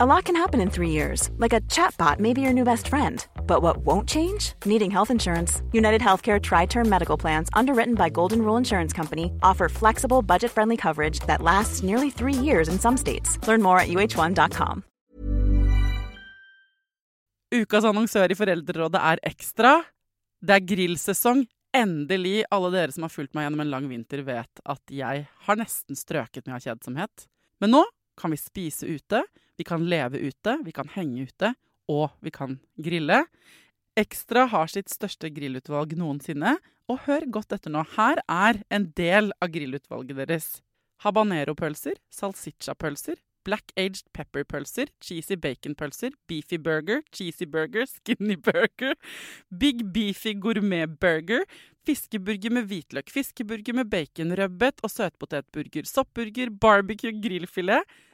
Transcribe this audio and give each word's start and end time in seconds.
A 0.00 0.06
lot 0.06 0.26
can 0.26 0.36
happen 0.36 0.60
in 0.60 0.70
three 0.70 0.90
years, 0.90 1.28
like 1.38 1.52
a 1.52 1.60
chatbot 1.62 2.20
may 2.20 2.32
be 2.32 2.40
your 2.40 2.52
new 2.52 2.62
best 2.62 2.86
friend. 2.86 3.26
But 3.48 3.62
what 3.62 3.78
won't 3.78 4.08
change? 4.08 4.52
Needing 4.64 4.92
health 4.92 5.10
insurance. 5.10 5.60
United 5.72 6.00
Healthcare 6.00 6.40
Tri 6.40 6.66
Term 6.66 6.88
Medical 6.88 7.18
Plans, 7.18 7.48
underwritten 7.52 7.96
by 7.96 8.08
Golden 8.08 8.42
Rule 8.42 8.56
Insurance 8.56 8.92
Company, 8.92 9.32
offer 9.42 9.68
flexible, 9.68 10.22
budget 10.22 10.52
friendly 10.52 10.76
coverage 10.76 11.18
that 11.26 11.42
lasts 11.42 11.82
nearly 11.82 12.10
three 12.10 12.32
years 12.32 12.68
in 12.68 12.78
some 12.78 12.96
states. 12.96 13.44
Learn 13.48 13.60
more 13.60 13.80
at 13.80 13.88
uh1.com. 13.88 14.84
Ukas 17.50 17.84
annonsør 17.84 18.30
i 18.30 18.38
Foreldrerådet 18.38 19.02
er 19.02 19.24
Ekstra. 19.26 19.82
Det 20.38 20.60
er 20.60 20.66
grillsesong. 20.76 21.42
Endelig. 21.74 22.44
Alle 22.54 22.70
dere 22.70 22.94
som 22.94 23.02
har 23.08 23.10
fulgt 23.10 23.34
meg 23.34 23.48
gjennom 23.48 23.66
en 23.66 23.74
lang 23.74 23.90
vinter, 23.90 24.22
vet 24.22 24.62
at 24.62 24.94
jeg 24.94 25.26
har 25.26 25.58
nesten 25.58 25.98
strøket 25.98 26.46
med 26.46 26.60
av 26.60 26.62
kjedsomhet. 26.68 27.26
Men 27.58 27.74
nå 27.74 27.84
kan 28.14 28.30
vi 28.30 28.38
spise 28.38 28.86
ute, 28.86 29.24
vi 29.58 29.66
kan 29.66 29.84
leve 29.90 30.20
ute, 30.22 30.58
vi 30.64 30.74
kan 30.74 30.90
henge 30.94 31.26
ute, 31.28 31.52
og 31.90 32.12
vi 32.22 32.32
kan 32.34 32.58
grille. 32.78 33.24
Ekstra 33.98 34.46
har 34.52 34.70
sitt 34.70 34.92
største 34.92 35.30
grillutvalg 35.34 35.96
noensinne, 35.98 36.56
og 36.88 37.04
hør 37.04 37.26
godt 37.38 37.52
etter 37.56 37.72
nå. 37.74 37.82
Her 37.96 38.22
er 38.30 38.62
en 38.72 38.90
del 38.96 39.32
av 39.42 39.50
grillutvalget 39.52 40.22
deres. 40.22 40.46
Habanero-pølser, 41.04 41.98
salsiccia-pølser, 42.14 43.18
black 43.46 43.72
aged 43.78 44.06
pepper-pølser, 44.16 44.90
cheesy 45.04 45.36
bacon-pølser, 45.40 46.14
beefy 46.30 46.58
burger, 46.60 47.02
cheesy 47.14 47.46
burger, 47.48 47.86
skinny 47.88 48.36
burger, 48.36 48.96
big 49.50 49.84
beefy 49.94 50.34
gourmet-burger, 50.42 51.46
fiskeburger 51.88 52.52
med 52.52 52.68
hvitløk, 52.68 53.10
fiskeburger 53.12 53.78
med 53.78 53.88
baconrødbet 53.92 54.82
og 54.84 54.92
søtpotetburger, 54.92 55.88
soppburger, 55.88 56.52
barbecue 56.60 57.14
grillfilet, 57.22 57.98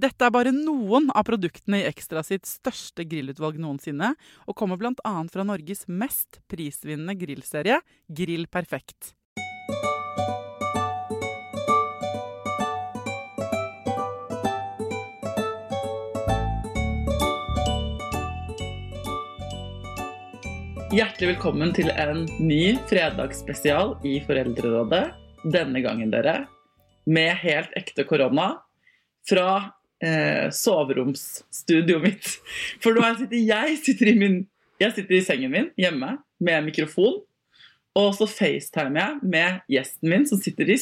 Dette 0.00 0.24
er 0.24 0.32
bare 0.32 0.52
noen 0.54 1.10
av 1.12 1.26
produktene 1.28 1.82
i 1.82 1.88
Ekstra 1.88 2.22
sitt 2.24 2.46
største 2.48 3.04
grillutvalg 3.04 3.58
noensinne, 3.60 4.14
og 4.48 4.56
kommer 4.56 4.78
bl.a. 4.80 5.10
fra 5.28 5.44
Norges 5.44 5.82
mest 5.90 6.38
prisvinnende 6.48 7.12
grillserie, 7.20 7.80
Grill 8.08 8.46
Perfekt. 8.48 9.10
Hjertelig 20.90 21.34
velkommen 21.34 21.74
til 21.76 21.92
en 21.92 22.24
ny 22.40 22.78
fredagsspesial 22.88 23.98
i 24.08 24.14
Foreldrerådet. 24.24 25.02
Denne 25.44 25.84
gangen, 25.84 26.08
dere, 26.14 26.46
med 27.04 27.36
helt 27.44 27.76
ekte 27.76 28.06
korona 28.08 28.48
fra 29.28 29.76
eh, 30.04 30.48
soveromsstudioet 30.54 32.04
mitt. 32.04 32.30
For 32.82 32.96
nå 32.96 33.04
sitter 33.18 33.40
jeg 33.40 33.80
sitter 33.84 34.12
i, 34.12 34.16
min, 34.18 34.38
jeg 34.82 34.96
sitter 34.96 35.18
i 35.18 35.24
sengen 35.24 35.54
min 35.54 35.70
hjemme 35.80 36.16
med 36.40 36.70
mikrofon. 36.70 37.20
Og 37.98 38.12
så 38.14 38.28
facetimer 38.30 39.00
jeg 39.00 39.30
med 39.32 39.64
gjesten 39.72 40.12
min 40.12 40.26
som 40.28 40.38
sitter 40.40 40.68
i 40.70 40.78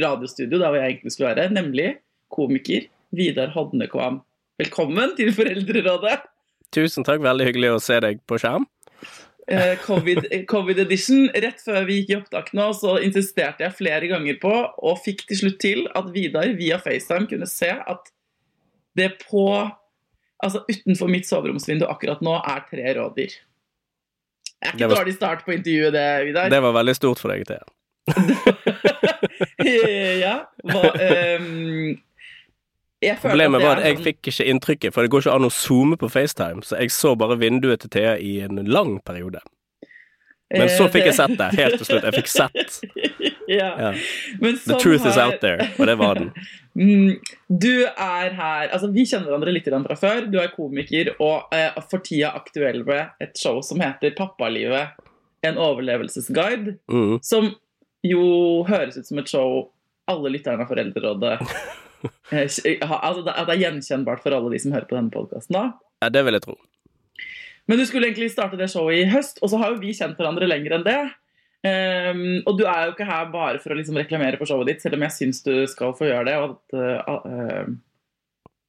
radiostudio 0.00 0.56
der 0.56 0.70
hvor 0.70 0.80
jeg 0.80 0.94
egentlig 0.94 1.12
skulle 1.12 1.34
være, 1.34 1.52
nemlig 1.52 1.90
komiker 2.32 2.88
Vidar 3.16 3.52
Hodnekvam. 3.54 4.22
Velkommen 4.58 5.12
til 5.18 5.34
Foreldrerådet. 5.36 6.22
Tusen 6.74 7.04
takk, 7.06 7.20
veldig 7.24 7.46
hyggelig 7.50 7.74
å 7.74 7.82
se 7.82 8.00
deg 8.02 8.22
på 8.28 8.38
skjerm. 8.40 8.64
Eh, 9.46 9.76
COVID, 9.84 10.24
COVID, 10.52 10.80
edition. 10.86 11.28
Rett 11.36 11.60
før 11.62 11.84
vi 11.86 12.00
gikk 12.00 12.10
i 12.10 12.16
opptak 12.18 12.50
nå, 12.56 12.70
så 12.74 12.96
insisterte 13.04 13.66
jeg 13.66 13.76
flere 13.78 14.08
ganger 14.10 14.40
på, 14.42 14.52
og 14.82 15.02
fikk 15.04 15.26
til 15.28 15.42
slutt 15.42 15.60
til, 15.62 15.84
at 15.94 16.10
Vidar 16.14 16.50
via 16.58 16.80
FaceTime 16.82 17.28
kunne 17.30 17.48
se 17.50 17.70
at 17.70 18.10
det 18.96 19.10
på 19.26 19.48
Altså 20.44 20.60
utenfor 20.68 21.08
mitt 21.08 21.24
soveromsvindu 21.24 21.86
akkurat 21.88 22.20
nå 22.20 22.34
er 22.44 22.58
tre 22.68 22.90
rådyr. 22.98 23.32
Det 24.60 24.68
er 24.68 24.74
ikke 24.74 24.88
var, 24.90 24.98
dårlig 25.00 25.14
start 25.16 25.46
på 25.46 25.54
intervjuet, 25.54 25.94
det, 25.94 26.02
Vidar. 26.28 26.50
Det 26.52 26.58
var 26.60 26.74
veldig 26.76 26.94
stort 26.98 27.22
for 27.22 27.32
deg, 27.32 27.46
Thea. 27.48 27.64
ja. 30.26 30.34
Hva, 30.60 30.82
um, 30.92 31.96
Problemet 33.20 33.62
var 33.62 33.80
at 33.80 33.86
jeg 33.86 33.96
sånn- 33.96 34.06
fikk 34.06 34.30
ikke 34.32 34.46
inntrykket, 34.52 34.94
for 34.94 35.04
det 35.04 35.12
går 35.12 35.24
ikke 35.24 35.36
an 35.40 35.48
å 35.48 35.52
zoome 35.52 35.98
på 36.00 36.08
FaceTime, 36.12 36.64
så 36.64 36.78
jeg 36.80 36.94
så 36.94 37.12
bare 37.18 37.36
vinduet 37.40 37.84
til 37.84 37.92
Thea 37.92 38.16
i 38.16 38.38
en 38.44 38.62
lang 38.64 38.98
periode. 39.04 39.42
Men 40.50 40.70
så 40.70 40.86
fikk 40.92 41.08
jeg 41.10 41.16
sett 41.18 41.34
det, 41.38 41.48
helt 41.58 41.80
til 41.80 41.88
slutt. 41.88 42.06
Jeg 42.06 42.14
fikk 42.20 42.30
sett. 42.30 42.78
ja. 43.58 43.70
ja. 43.82 43.90
The 44.38 44.52
sånn 44.62 44.80
truth 44.80 45.02
har... 45.02 45.10
is 45.10 45.18
out 45.18 45.40
there, 45.42 45.68
og 45.76 45.90
det 45.90 45.96
var 46.00 46.20
den. 46.20 46.30
Mm, 46.76 47.16
du 47.48 47.86
er 47.88 48.34
her 48.36 48.68
Altså, 48.68 48.90
vi 48.92 49.06
kjenner 49.08 49.30
hverandre 49.30 49.54
litt 49.54 49.68
fra 49.70 49.96
før. 49.96 50.26
Du 50.28 50.36
er 50.42 50.52
komiker 50.52 51.14
og 51.16 51.54
eh, 51.56 51.72
for 51.90 52.04
tida 52.04 52.34
aktuell 52.36 52.82
med 52.84 53.16
et 53.24 53.36
show 53.40 53.62
som 53.64 53.80
heter 53.80 54.12
Pappalivet. 54.18 54.98
En 55.46 55.58
overlevelsesguide. 55.62 56.76
Mm. 56.92 57.16
Som 57.24 57.54
jo 58.06 58.26
høres 58.68 58.98
ut 59.00 59.08
som 59.08 59.22
et 59.22 59.30
show 59.30 59.70
alle 60.06 60.36
lytterne 60.36 60.62
av 60.62 60.70
Foreldrerådet 60.70 61.40
Eh, 62.30 62.40
altså, 62.82 63.22
At 63.30 63.48
det 63.48 63.54
er 63.54 63.62
gjenkjennbart 63.64 64.22
for 64.22 64.34
alle 64.36 64.52
de 64.52 64.60
som 64.62 64.74
hører 64.74 64.88
på 64.88 64.96
denne 64.98 65.10
podkasten? 65.10 65.56
Ja, 66.02 66.10
det 66.12 66.22
vil 66.26 66.36
jeg 66.36 66.44
tro. 66.44 66.56
Men 67.66 67.80
du 67.80 67.86
skulle 67.88 68.10
egentlig 68.10 68.30
starte 68.30 68.58
det 68.60 68.68
showet 68.70 69.00
i 69.00 69.08
høst, 69.10 69.40
og 69.42 69.50
så 69.50 69.58
har 69.58 69.72
jo 69.72 69.80
vi 69.82 69.94
kjent 69.96 70.18
hverandre 70.18 70.46
lenger 70.46 70.76
enn 70.76 70.86
det. 70.86 71.00
Um, 71.64 72.42
og 72.46 72.58
du 72.58 72.66
er 72.68 72.86
jo 72.86 72.94
ikke 72.94 73.08
her 73.08 73.28
bare 73.32 73.58
for 73.62 73.72
å 73.72 73.78
liksom 73.78 73.98
reklamere 73.98 74.38
for 74.38 74.48
showet 74.48 74.70
ditt, 74.70 74.82
selv 74.84 74.98
om 74.98 75.06
jeg 75.06 75.16
syns 75.16 75.42
du 75.46 75.54
skal 75.70 75.94
få 75.98 76.10
gjøre 76.10 76.28
det. 76.28 76.36
Og 76.38 76.56
at, 76.56 76.76
uh, 76.76 77.70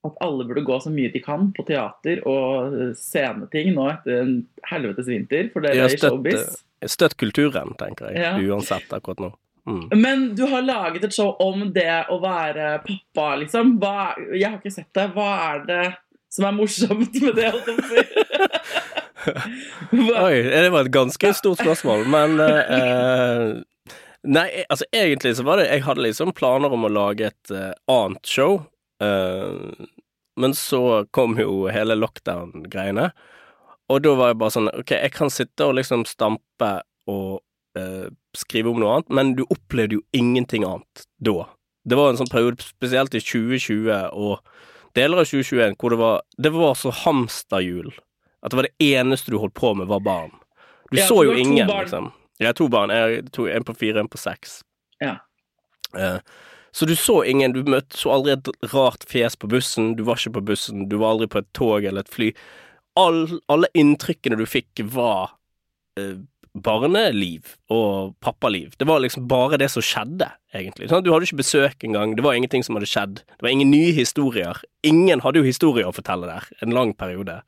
at, 0.08 0.22
alle 0.24 0.48
burde 0.48 0.64
gå 0.66 0.78
så 0.82 0.94
mye 0.94 1.12
de 1.14 1.22
kan 1.24 1.50
på 1.56 1.66
teater 1.68 2.24
og 2.30 2.96
sceneting 2.98 3.74
nå 3.76 3.90
etter 3.92 4.22
en 4.22 4.38
helvetes 4.72 5.10
vinter, 5.12 5.52
for 5.54 5.66
dere 5.66 5.90
er 5.90 5.98
i 5.98 6.00
showbiz. 6.00 6.62
Støtt 6.88 7.18
kulturen, 7.18 7.74
tenker 7.80 8.14
jeg, 8.14 8.22
ja. 8.22 8.36
uansett 8.38 8.92
akkurat 8.94 9.26
nå. 9.26 9.34
Mm. 9.68 9.88
Men 10.00 10.36
du 10.36 10.46
har 10.48 10.62
laget 10.64 11.04
et 11.04 11.16
show 11.16 11.34
om 11.44 11.66
det 11.76 12.06
å 12.14 12.22
være 12.24 12.78
pappa, 12.86 13.34
liksom. 13.42 13.76
Hva, 13.82 14.14
jeg 14.32 14.48
har 14.48 14.62
ikke 14.62 14.72
sett 14.72 14.94
det. 14.96 15.10
Hva 15.18 15.32
er 15.50 15.66
det 15.68 15.88
som 16.32 16.48
er 16.48 16.56
morsomt 16.56 17.20
med 17.26 17.36
det? 17.36 17.52
Oi, 19.92 20.36
det 20.44 20.70
var 20.70 20.86
et 20.86 20.94
ganske 20.94 21.34
stort 21.38 21.62
spørsmål, 21.62 22.06
men 22.12 22.38
uh, 22.42 23.58
Nei, 24.28 24.48
altså 24.68 24.86
egentlig 24.96 25.36
så 25.38 25.46
var 25.48 25.62
det 25.62 25.70
Jeg 25.70 25.86
hadde 25.88 26.04
liksom 26.06 26.34
planer 26.38 26.74
om 26.74 26.86
å 26.88 26.92
lage 26.92 27.32
et 27.32 27.54
uh, 27.54 27.72
annet 27.92 28.28
show, 28.28 28.60
uh, 29.04 29.88
men 30.38 30.54
så 30.58 31.08
kom 31.16 31.38
jo 31.40 31.66
hele 31.74 31.98
lockdown-greiene, 31.98 33.10
og 33.88 34.02
da 34.04 34.16
var 34.20 34.34
jeg 34.34 34.40
bare 34.44 34.56
sånn 34.58 34.72
Ok, 34.74 34.94
jeg 34.98 35.14
kan 35.16 35.34
sitte 35.34 35.70
og 35.70 35.78
liksom 35.80 36.06
stampe 36.10 36.72
og 37.08 37.40
uh, 37.80 38.08
skrive 38.38 38.74
om 38.74 38.82
noe 38.82 38.98
annet, 38.98 39.14
men 39.14 39.36
du 39.38 39.46
opplevde 39.48 40.00
jo 40.00 40.06
ingenting 40.18 40.68
annet 40.68 41.08
da. 41.24 41.48
Det 41.88 41.98
var 41.98 42.12
en 42.12 42.20
sånn 42.20 42.30
periode, 42.30 42.66
spesielt 42.68 43.16
i 43.16 43.24
2020 43.24 44.12
og 44.12 44.42
deler 44.98 45.22
av 45.22 45.30
2021, 45.30 45.78
hvor 45.80 45.94
det 45.94 46.00
var, 46.02 46.20
det 46.36 46.52
var 46.52 46.76
så 46.76 46.92
hamsterhjul 47.06 47.94
at 48.48 48.54
det 48.54 48.62
var 48.62 48.68
det 48.70 48.88
eneste 48.88 49.34
du 49.34 49.40
holdt 49.42 49.58
på 49.58 49.74
med, 49.78 49.90
var 49.92 50.04
barn. 50.04 50.32
Du 50.92 50.98
ja, 50.98 51.08
så 51.08 51.24
jo 51.28 51.36
ingen, 51.36 51.68
liksom. 51.68 52.12
Jeg 52.40 52.48
har 52.48 52.56
to 52.58 52.68
barn. 52.72 52.94
Jeg 52.94 53.26
to, 53.36 53.48
en 53.52 53.66
på 53.68 53.76
fire, 53.76 54.00
en 54.00 54.10
på 54.12 54.20
seks. 54.22 54.62
Ja. 55.04 55.18
Uh, 55.98 56.20
så 56.72 56.86
du 56.86 56.96
så 56.96 57.24
ingen, 57.26 57.56
du 57.56 57.66
møtte 57.66 57.98
så 57.98 58.14
aldri 58.14 58.36
et 58.36 58.50
rart 58.74 59.06
fjes 59.10 59.36
på 59.40 59.50
bussen, 59.50 59.96
du 59.98 60.04
var 60.08 60.20
ikke 60.20 60.38
på 60.38 60.46
bussen, 60.52 60.86
du 60.90 61.00
var 61.02 61.16
aldri 61.16 61.28
på 61.34 61.42
et 61.42 61.50
tog 61.58 61.86
eller 61.86 62.06
et 62.06 62.14
fly. 62.14 62.32
All, 63.00 63.26
alle 63.52 63.70
inntrykkene 63.78 64.38
du 64.38 64.46
fikk, 64.48 64.84
var 64.94 65.34
uh, 66.00 66.20
barneliv 66.64 67.54
og 67.74 68.16
pappaliv. 68.24 68.74
Det 68.80 68.88
var 68.90 69.02
liksom 69.04 69.28
bare 69.30 69.60
det 69.62 69.70
som 69.74 69.84
skjedde, 69.86 70.30
egentlig. 70.56 70.90
Sånn, 70.92 71.06
du 71.06 71.12
hadde 71.14 71.28
ikke 71.28 71.42
besøk 71.42 71.86
engang, 71.88 72.16
det 72.18 72.26
var 72.26 72.38
ingenting 72.38 72.66
som 72.66 72.78
hadde 72.78 72.90
skjedd. 72.90 73.22
Det 73.24 73.46
var 73.46 73.54
ingen 73.54 73.72
nye 73.74 73.94
historier. 73.96 74.60
Ingen 74.88 75.24
hadde 75.26 75.42
jo 75.42 75.48
historier 75.48 75.90
å 75.90 75.96
fortelle 75.96 76.30
der, 76.30 76.50
en 76.66 76.76
lang 76.76 76.94
periode. 76.98 77.40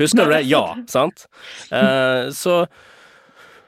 Husker 0.00 0.26
du 0.26 0.34
det? 0.36 0.44
Ja, 0.50 0.66
sant? 0.90 1.26
Eh, 1.74 2.32
så 2.34 2.64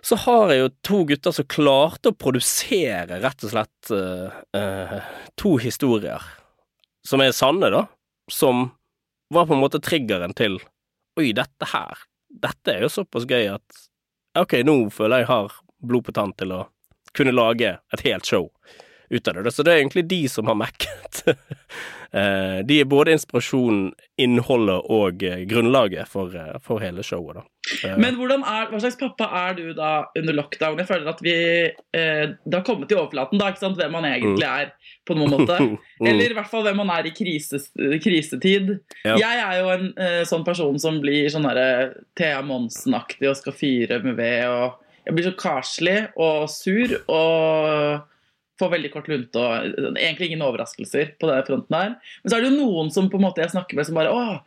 så 0.06 0.14
har 0.22 0.52
jeg 0.52 0.60
jo 0.60 0.66
to 0.86 0.98
gutter 1.08 1.34
som 1.34 1.46
klarte 1.50 2.12
å 2.12 2.14
produsere 2.14 3.16
rett 3.24 3.42
og 3.42 3.50
slett 3.50 3.88
eh, 3.90 4.36
eh, 4.54 4.98
to 5.34 5.56
historier 5.58 6.22
som 7.06 7.22
er 7.22 7.34
sanne, 7.34 7.72
da. 7.74 7.86
Som 8.30 8.68
var 9.34 9.48
på 9.48 9.56
en 9.56 9.62
måte 9.62 9.82
triggeren 9.82 10.34
til 10.38 10.60
Oi, 11.16 11.30
dette 11.32 11.64
her, 11.70 12.02
dette 12.28 12.74
er 12.74 12.82
jo 12.84 12.90
såpass 12.92 13.24
gøy 13.24 13.46
at 13.54 13.78
ok, 14.42 14.58
nå 14.66 14.76
føler 14.94 15.22
jeg 15.22 15.26
jeg 15.26 15.32
har 15.32 15.54
blod 15.86 16.06
på 16.06 16.16
tann 16.16 16.34
til 16.38 16.52
å 16.52 16.64
kunne 17.16 17.34
lage 17.34 17.78
et 17.92 18.04
helt 18.06 18.26
show 18.28 18.50
ut 19.08 19.28
av 19.28 19.42
det. 19.42 19.52
Så 19.54 19.62
det 19.62 19.72
er 19.72 19.82
egentlig 19.82 20.06
de 20.10 20.22
som 20.28 20.46
har 20.50 20.58
mekket. 20.58 21.24
Eh, 22.16 22.60
de 22.64 22.76
er 22.80 22.86
både 22.88 23.12
inspirasjonen, 23.12 23.88
innholdet 24.22 24.84
og 24.94 25.24
eh, 25.26 25.40
grunnlaget 25.50 26.08
for, 26.08 26.30
eh, 26.38 26.54
for 26.62 26.80
hele 26.80 27.02
showet, 27.04 27.40
da. 27.40 27.42
Eh, 27.84 27.96
Men 27.98 28.14
er, 28.14 28.68
hva 28.70 28.80
slags 28.80 28.98
pappa 29.00 29.26
er 29.42 29.56
du 29.58 29.64
da 29.76 30.06
under 30.18 30.36
lockdown? 30.36 30.78
Jeg 30.80 30.88
føler 30.88 31.10
at 31.10 31.22
vi 31.24 31.34
eh, 31.66 32.24
Det 32.38 32.54
har 32.54 32.64
kommet 32.66 32.88
til 32.90 33.00
overflaten, 33.00 33.40
da, 33.40 33.50
hvem 33.52 33.94
man 33.96 34.08
egentlig 34.08 34.46
er, 34.46 34.72
på 35.06 35.16
noen 35.18 35.34
måte. 35.34 35.58
mm, 35.62 35.76
Eller 36.06 36.32
i 36.32 36.38
hvert 36.38 36.50
fall 36.52 36.66
hvem 36.66 36.80
man 36.82 36.92
er 36.94 37.10
i 37.10 37.14
krises, 37.16 37.68
krisetid. 38.02 38.76
Ja. 39.02 39.16
Jeg 39.18 39.44
er 39.44 39.60
jo 39.60 39.70
en 39.74 39.86
eh, 39.98 40.22
sånn 40.28 40.46
person 40.46 40.78
som 40.82 41.00
blir 41.02 41.30
sånn 41.32 41.46
derre 41.48 41.94
Thea 42.18 42.42
Monsen-aktig 42.46 43.30
og 43.30 43.38
skal 43.40 43.56
fyre 43.56 44.02
med 44.04 44.18
ved. 44.20 44.44
og 44.46 45.06
Jeg 45.06 45.16
blir 45.16 45.30
så 45.30 45.38
karslig 45.38 45.98
og 46.14 46.46
sur 46.52 46.98
og 47.06 48.04
får 48.56 48.72
veldig 48.72 48.90
kort 48.92 49.08
lunte 49.10 49.40
og 49.40 49.96
egentlig 49.98 50.30
ingen 50.30 50.44
overraskelser 50.46 51.12
på 51.20 51.28
den 51.28 51.44
fronten 51.48 51.76
her. 51.76 51.96
Men 52.22 52.30
så 52.30 52.38
er 52.38 52.44
det 52.44 52.52
jo 52.52 52.60
noen 52.62 52.92
som 52.94 53.10
på 53.12 53.18
en 53.20 53.26
måte 53.26 53.42
jeg 53.42 53.52
snakker 53.52 53.76
med 53.76 53.88
som 53.88 53.98
bare 53.98 54.14
Å, 54.14 54.38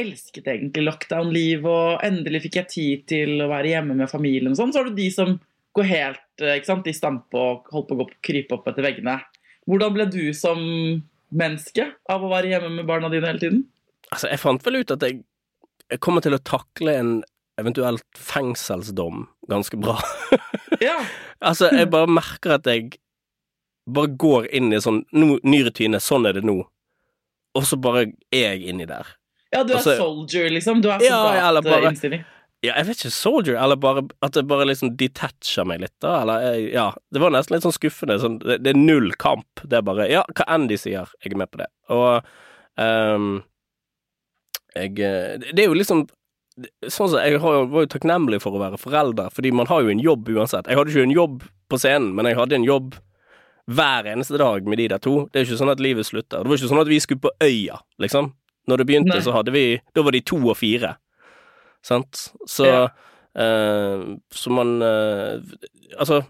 elsket 0.00 0.48
egentlig 0.50 0.84
lockdown-livet, 0.88 1.66
og 1.70 2.04
endelig 2.06 2.44
fikk 2.46 2.60
jeg 2.60 2.70
tid 2.72 3.04
til 3.10 3.44
å 3.44 3.50
være 3.50 3.74
hjemme 3.76 3.96
med 3.98 4.10
familien 4.10 4.52
og 4.52 4.58
sånn. 4.58 4.72
Så 4.74 4.82
har 4.82 4.90
du 4.90 4.96
de 4.98 5.08
som 5.14 5.36
går 5.74 5.90
helt 5.90 6.42
eh, 6.42 6.56
ikke 6.58 6.70
sant, 6.70 6.88
i 6.90 6.96
stampe 6.96 7.38
og 7.38 7.70
holder 7.74 7.88
på 7.90 7.96
å 7.96 8.00
gå, 8.02 8.08
krype 8.26 8.56
opp 8.58 8.66
etter 8.70 8.86
veggene. 8.86 9.18
Hvordan 9.70 9.94
ble 9.94 10.08
du 10.10 10.24
som 10.36 10.58
menneske 11.34 11.86
av 12.10 12.24
å 12.24 12.32
være 12.32 12.52
hjemme 12.52 12.72
med 12.78 12.88
barna 12.88 13.10
dine 13.12 13.30
hele 13.30 13.42
tiden? 13.42 13.62
Altså, 14.10 14.28
jeg 14.30 14.42
fant 14.42 14.66
vel 14.66 14.82
ut 14.82 14.92
at 14.94 15.06
jeg, 15.06 15.22
jeg 15.90 16.02
kommer 16.04 16.24
til 16.24 16.36
å 16.36 16.42
takle 16.42 16.98
en 16.98 17.14
eventuelt 17.60 18.06
fengselsdom 18.18 19.28
ganske 19.50 19.78
bra. 19.80 19.98
Ja, 20.82 20.98
altså, 21.38 21.68
jeg 21.70 21.86
bare 21.92 22.10
merker 22.10 22.56
at 22.56 22.66
jeg 22.68 22.96
bare 23.86 24.10
går 24.20 24.48
inn 24.58 24.72
i 24.74 24.80
sånn 24.82 25.04
no, 25.16 25.36
ny 25.46 25.60
rutine, 25.64 26.00
sånn 26.02 26.26
er 26.28 26.34
det 26.36 26.42
nå, 26.44 26.56
og 27.54 27.64
så 27.64 27.78
bare 27.80 28.08
er 28.34 28.56
jeg 28.56 28.72
inni 28.72 28.84
der. 28.90 29.14
Ja 29.54 29.62
du 29.64 29.72
er 29.72 29.80
Altså- 29.80 29.96
soldier, 29.96 30.50
liksom. 30.50 30.82
Du 30.82 30.90
er 30.90 31.00
Ja, 31.02 31.22
bra 31.22 31.60
bare- 31.62 31.62
soldatinnstilling. 31.62 32.24
Ja, 32.64 32.72
jeg 32.78 32.86
vet 32.86 32.96
ikke, 33.02 33.10
soldier, 33.12 33.56
eller 33.60 33.76
bare 33.76 34.02
at 34.24 34.32
det 34.32 34.46
bare 34.48 34.64
liksom 34.64 34.94
detacher 34.96 35.66
meg 35.68 35.82
litt, 35.82 35.92
da, 36.00 36.22
eller 36.22 36.54
ja, 36.72 36.86
det 37.12 37.20
var 37.20 37.28
nesten 37.34 37.52
litt 37.58 37.64
sånn 37.66 37.74
skuffende, 37.76 38.16
sånn, 38.22 38.38
det, 38.40 38.62
det 38.64 38.70
er 38.72 38.78
null 38.78 39.10
kamp, 39.20 39.60
det 39.68 39.76
er 39.76 39.82
bare, 39.84 40.06
ja, 40.08 40.22
hva 40.32 40.46
enn 40.54 40.64
de 40.70 40.78
sier, 40.80 41.10
jeg 41.20 41.34
er 41.34 41.36
med 41.42 41.50
på 41.52 41.60
det, 41.60 41.66
og 41.92 42.24
um, 42.80 43.42
jeg, 44.74 44.96
eh, 44.98 45.36
det 45.52 45.58
er 45.60 45.68
jo 45.68 45.76
liksom, 45.76 46.06
sånn 46.88 47.10
som, 47.12 47.18
jeg 47.20 47.36
var 47.42 47.68
jo 47.68 47.84
takknemlig 47.92 48.40
for 48.40 48.56
å 48.56 48.62
være 48.62 48.80
forelder, 48.80 49.28
fordi 49.34 49.52
man 49.52 49.68
har 49.68 49.84
jo 49.84 49.92
en 49.92 50.00
jobb 50.02 50.32
uansett, 50.32 50.64
jeg 50.70 50.78
hadde 50.80 50.94
ikke 50.94 51.04
en 51.10 51.18
jobb 51.18 51.44
på 51.68 51.80
scenen, 51.84 52.14
men 52.16 52.30
jeg 52.30 52.38
hadde 52.40 52.56
en 52.58 52.64
jobb 52.64 52.96
hver 53.68 54.08
eneste 54.08 54.40
dag 54.40 54.64
med 54.68 54.80
de 54.80 54.88
der 54.88 55.04
to, 55.04 55.26
det 55.32 55.40
er 55.40 55.44
jo 55.44 55.52
ikke 55.52 55.60
sånn 55.66 55.72
at 55.76 55.84
livet 55.84 56.08
slutter, 56.08 56.40
det 56.40 56.48
var 56.48 56.56
ikke 56.56 56.72
sånn 56.72 56.80
at 56.80 56.88
vi 56.90 57.00
skulle 57.04 57.24
på 57.28 57.34
øya, 57.44 57.76
liksom, 58.00 58.32
når 58.70 58.80
det 58.80 58.86
begynte 58.88 59.14
Nei. 59.16 59.22
så 59.24 59.32
hadde 59.34 59.52
vi, 59.54 59.64
da 59.94 60.02
var 60.06 60.14
de 60.16 60.20
to 60.24 60.38
og 60.48 60.56
fire, 60.56 60.94
sant? 61.84 62.28
Så, 62.48 62.64
Ja. 62.68 62.84
eh, 63.36 64.04
så 64.32 64.50
man 64.50 64.76
eh, 64.82 65.40
Altså, 65.98 66.22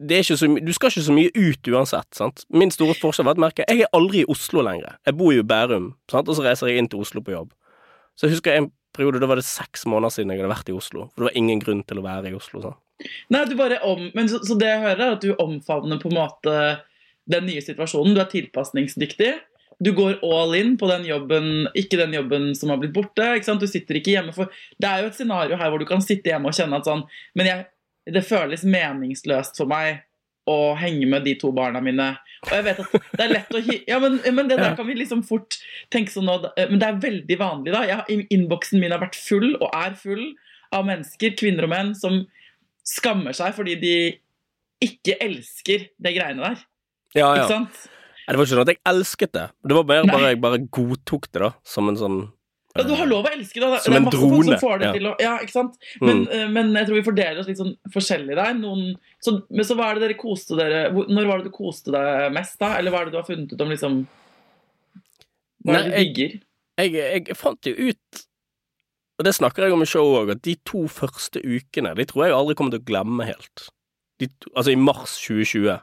det 0.00 0.16
er 0.16 0.22
ikke 0.24 0.36
så 0.40 0.48
Du 0.66 0.72
skal 0.74 0.90
ikke 0.90 1.04
så 1.06 1.12
mye 1.14 1.30
ut 1.34 1.68
uansett, 1.70 2.08
sant? 2.16 2.44
Min 2.50 2.70
store 2.74 2.94
forskjell 2.98 3.24
var 3.28 3.36
at 3.36 3.42
merke 3.44 3.66
Jeg 3.68 3.84
er 3.84 3.92
aldri 3.94 4.22
i 4.24 4.28
Oslo 4.28 4.62
lenger. 4.64 4.96
Jeg 5.06 5.16
bor 5.18 5.32
jo 5.32 5.42
i 5.44 5.46
Bærum, 5.46 5.92
sant? 6.10 6.28
og 6.28 6.34
så 6.38 6.42
reiser 6.46 6.68
jeg 6.72 6.78
inn 6.82 6.88
til 6.88 7.00
Oslo 7.04 7.20
på 7.20 7.34
jobb. 7.36 7.52
Så 8.16 8.26
jeg 8.28 8.36
husker 8.36 8.56
en 8.56 8.70
periode, 8.94 9.18
da 9.20 9.26
var 9.26 9.36
det 9.40 9.44
seks 9.44 9.84
måneder 9.90 10.12
siden 10.14 10.30
jeg 10.30 10.38
hadde 10.40 10.52
vært 10.54 10.68
i 10.70 10.74
Oslo. 10.76 11.08
For 11.14 11.24
det 11.24 11.28
var 11.32 11.36
ingen 11.40 11.58
grunn 11.62 11.82
til 11.82 11.98
å 11.98 12.04
være 12.04 12.30
i 12.30 12.34
Oslo. 12.38 12.60
Sant? 12.62 12.76
Nei, 13.34 13.44
du 13.50 13.56
bare 13.58 13.80
om... 13.82 14.04
Men 14.14 14.28
så, 14.30 14.38
så 14.46 14.54
det 14.58 14.68
jeg 14.70 14.82
hører, 14.84 15.00
er 15.02 15.16
at 15.16 15.24
du 15.24 15.32
omfavner 15.42 15.98
på 15.98 16.12
en 16.12 16.18
måte 16.20 16.54
den 17.26 17.46
nye 17.48 17.60
situasjonen. 17.64 18.14
Du 18.14 18.20
er 18.22 18.28
tilpasningsdyktig. 18.30 19.32
Du 19.82 19.92
går 19.96 20.20
all 20.22 20.54
in 20.58 20.74
på 20.78 20.88
den 20.90 21.06
jobben, 21.08 21.68
ikke 21.74 21.98
den 22.00 22.14
jobben 22.14 22.50
som 22.58 22.70
har 22.70 22.80
blitt 22.82 22.94
borte. 22.94 23.26
Du 23.44 23.66
sitter 23.66 23.98
ikke 23.98 24.14
hjemme 24.14 24.34
for 24.36 24.50
Det 24.80 24.88
er 24.88 25.02
jo 25.02 25.10
et 25.10 25.18
scenario 25.18 25.58
her 25.60 25.70
hvor 25.72 25.82
du 25.82 25.88
kan 25.88 26.02
sitte 26.04 26.30
hjemme 26.30 26.50
og 26.50 26.56
kjenne 26.56 26.78
at 26.78 26.88
sånn 26.88 27.04
Men 27.34 27.50
jeg, 27.50 27.64
det 28.14 28.24
føles 28.26 28.66
meningsløst 28.66 29.58
for 29.60 29.70
meg 29.70 30.04
å 30.50 30.74
henge 30.76 31.06
med 31.08 31.24
de 31.24 31.32
to 31.40 31.48
barna 31.56 31.80
mine. 31.80 32.10
Og 32.44 32.52
jeg 32.52 32.64
vet 32.66 32.80
at 32.82 32.96
det 33.16 33.24
er 33.24 33.30
lett 33.32 33.54
å. 33.56 33.62
Ja, 33.88 33.98
men, 34.02 34.18
men 34.36 34.50
det 34.50 34.58
der 34.60 34.74
kan 34.76 34.84
vi 34.84 34.96
liksom 34.98 35.22
fort 35.24 35.56
tenke 35.92 36.12
sånn 36.12 36.28
nå 36.28 36.36
Men 36.58 36.82
det 36.82 36.88
er 36.90 37.00
veldig 37.00 37.38
vanlig, 37.40 37.72
da. 37.72 38.02
Innboksen 38.12 38.82
min 38.82 38.92
har 38.92 39.00
vært 39.00 39.16
full, 39.16 39.54
og 39.56 39.70
er 39.72 39.96
full, 39.96 40.26
av 40.74 40.84
mennesker, 40.88 41.32
kvinner 41.38 41.64
og 41.64 41.72
menn, 41.72 41.94
som 41.96 42.24
skammer 42.84 43.36
seg 43.36 43.54
fordi 43.56 43.78
de 43.80 43.96
ikke 44.84 45.16
elsker 45.22 45.88
det 46.02 46.14
greiene 46.16 46.44
der. 46.44 46.64
Ja, 47.16 47.30
Ikke 47.38 47.50
sant? 47.50 47.84
Det 48.24 48.38
var 48.38 48.46
ikke 48.46 48.54
sånn 48.54 48.64
at 48.64 48.72
jeg 48.72 48.80
elsket 48.88 49.34
det. 49.36 49.44
Det 49.68 49.76
var 49.76 49.84
bare, 49.88 50.08
bare 50.08 50.32
jeg 50.32 50.40
bare 50.40 50.62
godtok 50.72 51.28
det, 51.28 51.42
da, 51.42 51.50
som 51.68 51.90
en 51.90 52.00
sånn 52.00 52.18
Ja, 52.74 52.82
du 52.88 52.94
har 52.96 53.06
lov 53.06 53.28
å 53.28 53.32
elske 53.34 53.60
det. 53.60 53.68
Som 53.84 53.94
det 53.94 54.00
en 54.00 54.08
drone, 54.10 54.56
ja. 54.56 54.92
å 54.96 55.12
Ja, 55.22 55.34
ikke 55.44 55.54
sant? 55.54 55.76
Men, 56.00 56.24
mm. 56.24 56.32
eh, 56.32 56.46
men 56.56 56.72
jeg 56.74 56.88
tror 56.88 56.98
vi 56.98 57.04
fordeler 57.06 57.42
oss 57.42 57.50
litt 57.50 57.60
sånn 57.60 57.74
forskjellig 57.94 58.38
der. 58.38 58.56
Noen, 58.58 58.96
så, 59.22 59.36
men 59.52 59.68
så 59.68 59.76
hva 59.78 59.90
er 59.90 60.00
det 60.00 60.08
dere 60.08 60.18
koste 60.18 60.58
dere 60.58 60.88
Når 60.90 61.28
var 61.28 61.42
det 61.42 61.52
du 61.52 61.54
koste 61.54 61.94
deg 61.94 62.32
mest, 62.34 62.56
da? 62.62 62.72
Eller 62.80 62.94
hva 62.94 63.04
er 63.04 63.10
det 63.10 63.14
du 63.14 63.20
har 63.20 63.28
funnet 63.28 63.52
ut 63.52 63.64
om 63.66 63.72
liksom 63.74 64.00
Hva 65.64 65.76
er 65.76 65.84
det 65.84 65.92
du 65.92 65.98
digger? 66.00 66.38
jeg, 66.80 66.94
jeg 66.98 67.38
fant 67.38 67.68
jo 67.68 67.74
ut 67.90 68.24
Og 69.20 69.28
det 69.28 69.36
snakker 69.36 69.68
jeg 69.68 69.76
om 69.76 69.84
i 69.84 69.88
showet 69.88 70.20
òg, 70.24 70.34
at 70.34 70.42
de 70.46 70.56
to 70.66 70.86
første 70.90 71.42
ukene 71.44 71.94
De 72.00 72.08
tror 72.10 72.26
jeg 72.26 72.38
aldri 72.40 72.56
kommer 72.58 72.74
til 72.74 72.82
å 72.82 72.88
glemme 72.88 73.28
helt. 73.28 73.68
De, 74.22 74.30
altså 74.54 74.72
i 74.74 74.78
mars 74.78 75.14
2020. 75.22 75.78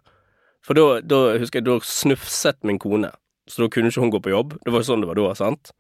For 0.66 0.78
da, 0.78 1.02
da 1.02 1.20
husker 1.42 1.62
jeg 1.62 1.68
da 1.68 1.80
snufset 1.86 2.60
min 2.68 2.80
kone, 2.82 3.10
så 3.50 3.64
da 3.64 3.70
kunne 3.74 3.90
ikke 3.90 4.04
hun 4.04 4.14
gå 4.14 4.22
på 4.24 4.34
jobb. 4.34 4.56
Det 4.62 4.74
var 4.74 4.84
jo 4.84 4.90
sånn 4.92 5.04
det 5.04 5.10
var 5.10 5.20
da, 5.20 5.32
sant? 5.38 5.74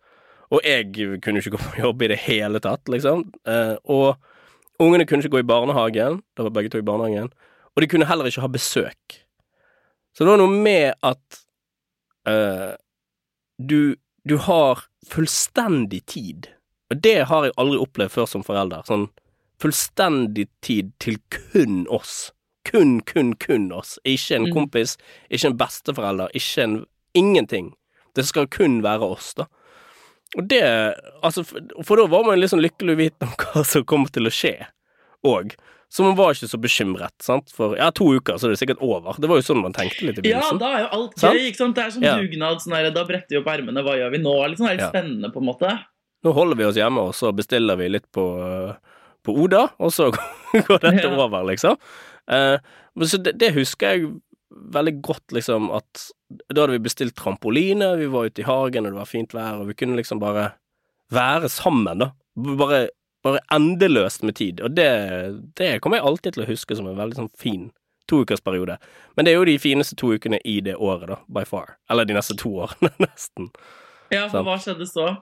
Og 0.51 0.65
jeg 0.67 0.89
kunne 1.23 1.39
ikke 1.39 1.53
gå 1.55 1.61
på 1.63 1.81
jobb 1.83 2.01
i 2.03 2.11
det 2.11 2.19
hele 2.25 2.59
tatt, 2.63 2.89
liksom. 2.91 3.27
Eh, 3.47 3.75
og 3.93 4.81
ungene 4.81 5.05
kunne 5.07 5.23
ikke 5.23 5.37
gå 5.37 5.43
i 5.45 5.47
barnehagen, 5.47 6.19
da 6.35 6.47
var 6.47 6.55
begge 6.57 6.73
to 6.73 6.81
i 6.81 6.87
barnehagen. 6.87 7.29
Og 7.71 7.83
de 7.83 7.87
kunne 7.91 8.07
heller 8.09 8.27
ikke 8.27 8.43
ha 8.43 8.51
besøk. 8.51 9.21
Så 10.11 10.25
det 10.25 10.33
var 10.33 10.41
noe 10.41 10.51
med 10.51 10.97
at 11.07 11.43
eh, 12.27 12.73
du, 13.61 13.95
du 14.27 14.35
har 14.43 14.83
fullstendig 15.07 16.03
tid. 16.11 16.49
Og 16.91 16.99
det 16.99 17.21
har 17.29 17.47
jeg 17.47 17.55
aldri 17.61 17.79
opplevd 17.79 18.17
før 18.17 18.27
som 18.27 18.43
forelder. 18.43 18.83
Sånn 18.89 19.07
fullstendig 19.61 20.49
tid 20.65 20.91
til 20.99 21.19
kun 21.31 21.85
oss. 21.87 22.31
Kun, 22.65 22.99
kun, 23.01 23.33
kun 23.35 23.71
oss. 23.73 23.97
Ikke 24.05 24.35
en 24.35 24.45
Mm. 24.49 24.53
kompis, 24.53 24.97
ikke 25.31 25.47
en 25.51 25.57
besteforelder, 25.57 26.29
ikke 26.35 26.63
en 26.63 26.85
Ingenting. 27.13 27.73
Det 28.15 28.23
skal 28.25 28.47
kun 28.47 28.81
være 28.81 29.01
oss, 29.03 29.33
da. 29.33 29.45
Og 30.37 30.47
det 30.47 30.61
Altså, 31.23 31.43
for, 31.43 31.59
for 31.83 31.97
da 31.97 32.05
var 32.07 32.23
man 32.23 32.39
litt 32.39 32.51
sånn 32.53 32.61
lykkelig 32.63 32.95
uvitende 32.95 33.27
om 33.27 33.35
hva 33.41 33.65
som 33.67 33.83
kom 33.83 34.05
til 34.05 34.29
å 34.29 34.31
skje 34.31 34.53
òg. 35.27 35.55
Så 35.91 36.05
man 36.05 36.15
var 36.15 36.31
ikke 36.31 36.47
så 36.47 36.55
bekymret, 36.61 37.11
sant. 37.19 37.49
For 37.51 37.75
ja, 37.75 37.89
to 37.91 38.05
uker, 38.15 38.37
så 38.39 38.47
er 38.47 38.53
det 38.53 38.61
sikkert 38.61 38.79
over. 38.79 39.17
Det 39.19 39.27
var 39.27 39.41
jo 39.41 39.43
sånn 39.43 39.59
man 39.61 39.73
tenkte 39.75 40.05
litt 40.07 40.21
i 40.21 40.23
begynnelsen. 40.23 40.55
Ja, 40.55 40.61
da 40.61 40.69
er 40.77 40.79
jo 40.85 40.87
alt 40.95 41.17
Sant? 41.19 41.35
gøy. 41.35 41.47
ikke 41.49 41.57
sant? 41.59 41.75
Det 41.75 41.83
er 41.83 41.89
sånn 41.97 42.03
Ja. 42.07 42.13
dugnad. 42.21 42.61
Sånn 42.63 42.75
her, 42.77 42.91
da 42.95 43.03
bretter 43.03 43.27
vi 43.35 43.41
opp 43.41 43.49
ermene. 43.51 43.83
Hva 43.83 43.97
gjør 43.99 44.11
vi 44.15 44.21
nå? 44.23 44.35
Litt 44.47 44.57
sånn 44.61 44.69
litt 44.71 44.79
Ja. 44.79 44.89
spennende, 44.93 45.33
på 45.33 45.41
en 45.43 45.49
måte. 45.51 45.73
Nå 46.23 46.33
holder 46.33 46.55
vi 46.55 46.63
oss 46.63 46.75
hjemme, 46.79 46.99
og 47.09 47.13
så 47.13 47.33
bestiller 47.35 47.75
vi 47.75 47.89
litt 47.89 48.07
på, 48.13 48.23
øh, 48.39 48.75
på 49.25 49.35
Oda, 49.43 49.67
og 49.81 49.91
så 49.91 50.11
går 50.53 50.79
dette 50.79 51.03
Ja. 51.03 51.11
over, 51.19 51.43
liksom. 51.43 51.75
Eh, 52.31 52.57
så 53.07 53.19
det, 53.21 53.35
det 53.41 53.53
husker 53.55 53.95
jeg 53.95 54.11
veldig 54.51 54.95
godt, 55.03 55.31
liksom, 55.35 55.69
at 55.75 56.07
da 56.51 56.63
hadde 56.63 56.75
vi 56.75 56.85
bestilt 56.87 57.15
trampoline, 57.19 57.93
vi 57.99 58.09
var 58.11 58.27
ute 58.27 58.43
i 58.43 58.47
hagen, 58.47 58.85
og 58.85 58.93
det 58.95 58.99
var 58.99 59.09
fint 59.09 59.35
vær, 59.35 59.61
og 59.61 59.69
vi 59.71 59.77
kunne 59.79 59.99
liksom 59.99 60.19
bare 60.21 60.51
være 61.11 61.49
sammen, 61.51 62.03
da. 62.03 62.11
Bare, 62.59 62.85
bare 63.23 63.43
endeløst 63.51 64.23
med 64.27 64.35
tid. 64.39 64.61
Og 64.63 64.75
det, 64.75 64.89
det 65.59 65.77
kommer 65.83 65.99
jeg 65.99 66.07
alltid 66.07 66.35
til 66.35 66.45
å 66.45 66.49
huske 66.51 66.77
som 66.77 66.87
en 66.89 66.99
veldig 66.99 67.19
sånn 67.19 67.31
fin 67.39 67.69
toukersperiode. 68.11 68.77
Men 69.15 69.27
det 69.27 69.33
er 69.33 69.39
jo 69.39 69.47
de 69.47 69.59
fineste 69.61 69.97
to 69.99 70.13
ukene 70.15 70.39
i 70.47 70.59
det 70.63 70.75
året, 70.75 71.07
da, 71.11 71.19
by 71.31 71.45
far. 71.47 71.77
Eller 71.91 72.07
de 72.07 72.17
neste 72.17 72.35
to 72.39 72.53
årene, 72.65 72.91
nesten. 73.05 73.51
Ja, 74.11 74.27
for 74.31 74.45
hva 74.47 74.57
skjedde 74.61 74.87
så? 74.89 75.13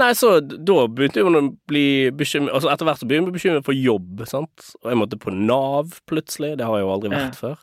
Nei, 0.00 0.10
så 0.18 0.40
da 0.42 0.78
begynte 0.90 1.22
hun 1.22 1.38
å 1.38 1.42
bli 1.70 2.10
bekymret 2.18 2.56
Altså 2.56 2.70
etter 2.72 2.88
hvert 2.88 2.98
så 2.98 3.06
begynte 3.06 3.28
hun 3.28 3.30
å 3.30 3.34
bli 3.34 3.38
bekymret 3.38 3.66
for 3.68 3.78
jobb, 3.78 4.24
sant. 4.26 4.72
Og 4.82 4.90
jeg 4.90 4.98
måtte 4.98 5.20
på 5.22 5.34
Nav 5.34 6.00
plutselig, 6.10 6.56
det 6.58 6.66
har 6.66 6.80
jeg 6.80 6.86
jo 6.86 6.94
aldri 6.96 7.12
vært 7.14 7.38
før. 7.38 7.60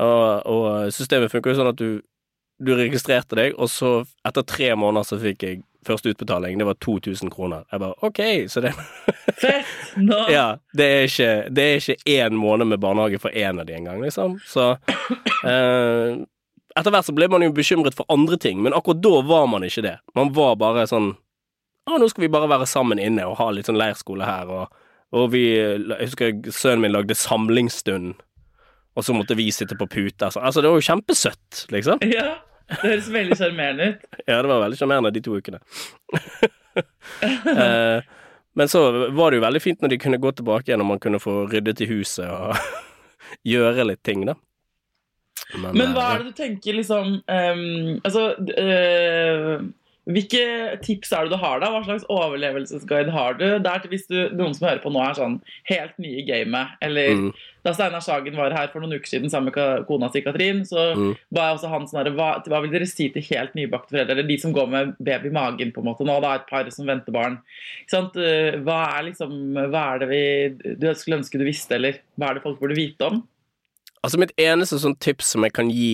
Og, 0.00 0.46
og 0.46 0.94
systemet 0.94 1.32
funker 1.32 1.52
jo 1.52 1.58
sånn 1.58 1.72
at 1.72 1.80
du, 1.80 1.98
du 2.62 2.70
registrerte 2.78 3.36
deg, 3.36 3.58
og 3.58 3.68
så 3.72 3.98
etter 4.26 4.46
tre 4.46 4.70
måneder 4.78 5.08
så 5.10 5.18
fikk 5.20 5.44
jeg 5.48 5.60
første 5.86 6.12
utbetaling, 6.12 6.58
det 6.60 6.66
var 6.68 6.76
2000 6.84 7.32
kroner. 7.32 7.64
Jeg 7.72 7.80
bare 7.82 8.06
ok, 8.06 8.20
så 8.52 8.62
det 8.64 8.72
Fett! 9.40 9.68
Nå. 9.96 10.18
Ja, 10.32 10.58
det 10.76 10.86
er 10.86 11.06
ikke, 11.08 11.30
det 11.50 11.64
er 11.64 11.80
ikke 11.80 12.12
én 12.18 12.36
måned 12.36 12.68
med 12.68 12.82
barnehage 12.82 13.20
for 13.22 13.32
én 13.32 13.60
av 13.60 13.66
de 13.66 13.76
engang, 13.78 14.02
liksom. 14.04 14.36
Så 14.46 14.74
eh, 15.48 16.20
Etter 16.78 16.94
hvert 16.94 17.08
så 17.08 17.14
ble 17.16 17.26
man 17.30 17.42
jo 17.42 17.50
bekymret 17.54 17.96
for 17.98 18.06
andre 18.12 18.38
ting, 18.38 18.60
men 18.62 18.74
akkurat 18.76 19.00
da 19.02 19.20
var 19.26 19.48
man 19.50 19.66
ikke 19.66 19.84
det. 19.86 19.96
Man 20.18 20.30
var 20.36 20.58
bare 20.60 20.86
sånn 20.90 21.14
Å, 21.88 21.96
nå 21.98 22.06
skal 22.12 22.26
vi 22.26 22.30
bare 22.30 22.50
være 22.50 22.68
sammen 22.68 23.00
inne 23.02 23.24
og 23.26 23.38
ha 23.40 23.48
litt 23.50 23.66
sånn 23.66 23.78
leirskole 23.80 24.26
her, 24.28 24.50
og, 24.52 24.82
Og 25.16 25.32
vi, 25.32 25.42
jeg 25.56 25.96
husker 26.04 26.52
sønnen 26.54 26.84
min 26.84 26.94
lagde 26.94 27.16
samlingsstund, 27.18 28.20
og 28.94 29.06
så 29.06 29.16
måtte 29.16 29.34
vi 29.34 29.48
sitte 29.54 29.74
på 29.78 29.88
puta. 29.90 30.28
Altså. 30.28 30.38
altså, 30.38 30.62
det 30.62 30.70
var 30.70 30.78
jo 30.78 30.86
kjempesøtt, 30.86 31.64
liksom. 31.74 32.04
Ja, 32.18 32.36
det 32.70 32.78
høres 32.84 33.08
veldig 33.10 33.38
sjarmerende 33.40 33.88
ut. 33.90 34.04
Ja, 34.30 34.38
det 34.38 34.52
var 34.52 34.62
veldig 34.62 34.78
sjarmerende 34.78 35.10
de 35.16 35.24
to 35.26 35.34
ukene. 35.34 35.58
eh, 37.64 38.06
men 38.54 38.70
så 38.70 38.84
var 39.16 39.32
det 39.32 39.40
jo 39.40 39.46
veldig 39.48 39.62
fint 39.64 39.82
når 39.82 39.94
de 39.94 39.98
kunne 40.04 40.22
gå 40.22 40.32
tilbake 40.38 40.70
igjen, 40.70 40.84
og 40.84 40.92
man 40.92 41.02
kunne 41.02 41.22
få 41.22 41.40
ryddet 41.50 41.82
i 41.82 41.90
huset 41.90 42.28
og 42.30 42.54
gjøre 43.50 43.88
litt 43.90 44.04
ting, 44.06 44.22
da. 44.28 44.36
Men, 45.56 45.76
Men 45.76 45.92
hva 45.96 46.06
eh, 46.06 46.14
er 46.14 46.22
det 46.22 46.32
du 46.32 46.38
tenker, 46.38 46.76
liksom 46.78 47.20
um, 47.26 48.00
Altså 48.06 48.24
uh, 48.38 49.68
hvilke 50.08 50.42
tips 50.84 51.12
er 51.12 51.26
det 51.26 51.34
du 51.34 51.40
har 51.40 51.60
da? 51.62 51.70
Hva 51.72 51.82
slags 51.84 52.06
overlevelsesguide 52.10 53.12
har 53.14 53.36
du? 53.38 53.46
Det 53.62 53.70
er 53.70 53.88
hvis 53.90 54.06
du, 54.08 54.16
noen 54.36 54.54
som 54.56 54.66
hører 54.68 54.82
på 54.82 54.92
nå 54.92 55.02
er 55.04 55.16
sånn 55.18 55.38
helt 55.70 55.96
nye 56.02 56.22
i 56.22 56.26
gamet. 56.26 56.74
Eller 56.84 57.12
mm. 57.18 57.28
da 57.66 57.74
Steinar 57.76 58.04
Sagen 58.04 58.38
var 58.38 58.54
her 58.56 58.70
for 58.72 58.82
noen 58.82 58.96
uker 58.98 59.12
siden 59.12 59.32
sammen 59.32 59.52
med 59.52 59.86
kona 59.88 60.10
si 60.12 60.22
Katrin, 60.24 60.64
så 60.68 60.90
mm. 60.98 61.10
var 61.36 61.54
også 61.54 61.70
han 61.72 61.88
sånn 61.90 62.12
hva, 62.16 62.30
hva, 62.46 62.62
vil 62.64 62.72
dere 62.74 62.88
si 62.90 63.10
til 63.14 63.26
helt 63.30 63.56
nybakte 63.58 63.94
foreldre? 63.94 64.16
Eller 64.16 64.30
de 64.30 64.38
som 64.42 64.54
går 64.56 64.70
med 64.72 64.94
baby 64.98 65.30
i 65.30 65.36
magen 65.36 65.74
på 65.74 65.84
en 65.84 65.90
måte 65.92 66.06
nå, 66.08 66.16
da 66.24 66.36
et 66.38 66.48
par 66.50 66.70
som 66.74 66.88
venter 66.88 67.14
barn. 67.14 67.40
Eh, 67.90 68.56
hva 68.64 68.80
er 68.96 69.10
liksom 69.10 69.36
Hva 69.70 69.82
er 69.94 70.02
det 70.02 70.08
vi 70.10 70.74
du 70.80 70.88
skulle 70.96 71.20
ønske 71.20 71.38
du 71.40 71.46
visste, 71.46 71.76
eller 71.76 72.00
hva 72.16 72.30
er 72.30 72.38
det 72.38 72.46
folk 72.46 72.60
burde 72.62 72.78
vite 72.78 73.12
om? 73.12 73.22
Altså 74.06 74.20
Mitt 74.20 74.32
eneste 74.40 74.80
sånn 74.80 74.96
tips 75.02 75.34
som 75.34 75.46
jeg 75.46 75.56
kan 75.56 75.70
gi 75.72 75.92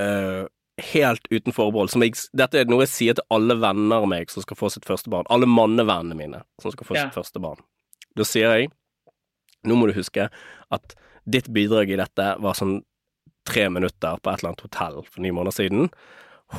uh 0.00 0.44
helt 0.76 1.24
uten 1.30 1.54
forbehold. 1.56 1.92
Jeg, 2.04 2.16
dette 2.36 2.60
er 2.60 2.68
noe 2.68 2.84
jeg 2.84 2.92
sier 2.92 3.16
til 3.16 3.24
alle 3.32 3.56
venner 3.60 4.02
av 4.02 4.10
meg 4.10 4.32
som 4.32 4.44
skal 4.44 4.58
få 4.58 4.68
sitt 4.72 4.84
første 4.88 5.08
barn. 5.12 5.28
Alle 5.32 5.48
mannevennene 5.48 6.18
mine 6.18 6.42
som 6.62 6.74
skal 6.74 6.88
få 6.88 6.98
ja. 6.98 7.06
sitt 7.06 7.16
første 7.16 7.40
barn. 7.42 7.62
Da 8.16 8.26
sier 8.28 8.52
jeg 8.52 8.68
nå 9.66 9.76
må 9.78 9.88
du 9.88 9.96
huske 9.96 10.28
at 10.74 10.94
ditt 11.26 11.48
bidrag 11.50 11.90
i 11.90 11.98
dette 11.98 12.26
var 12.42 12.58
sånn 12.58 12.78
tre 13.46 13.66
minutter 13.72 14.20
på 14.20 14.30
et 14.30 14.42
eller 14.42 14.52
annet 14.52 14.66
hotell 14.66 15.00
for 15.06 15.22
ni 15.24 15.32
måneder 15.34 15.56
siden. 15.56 15.88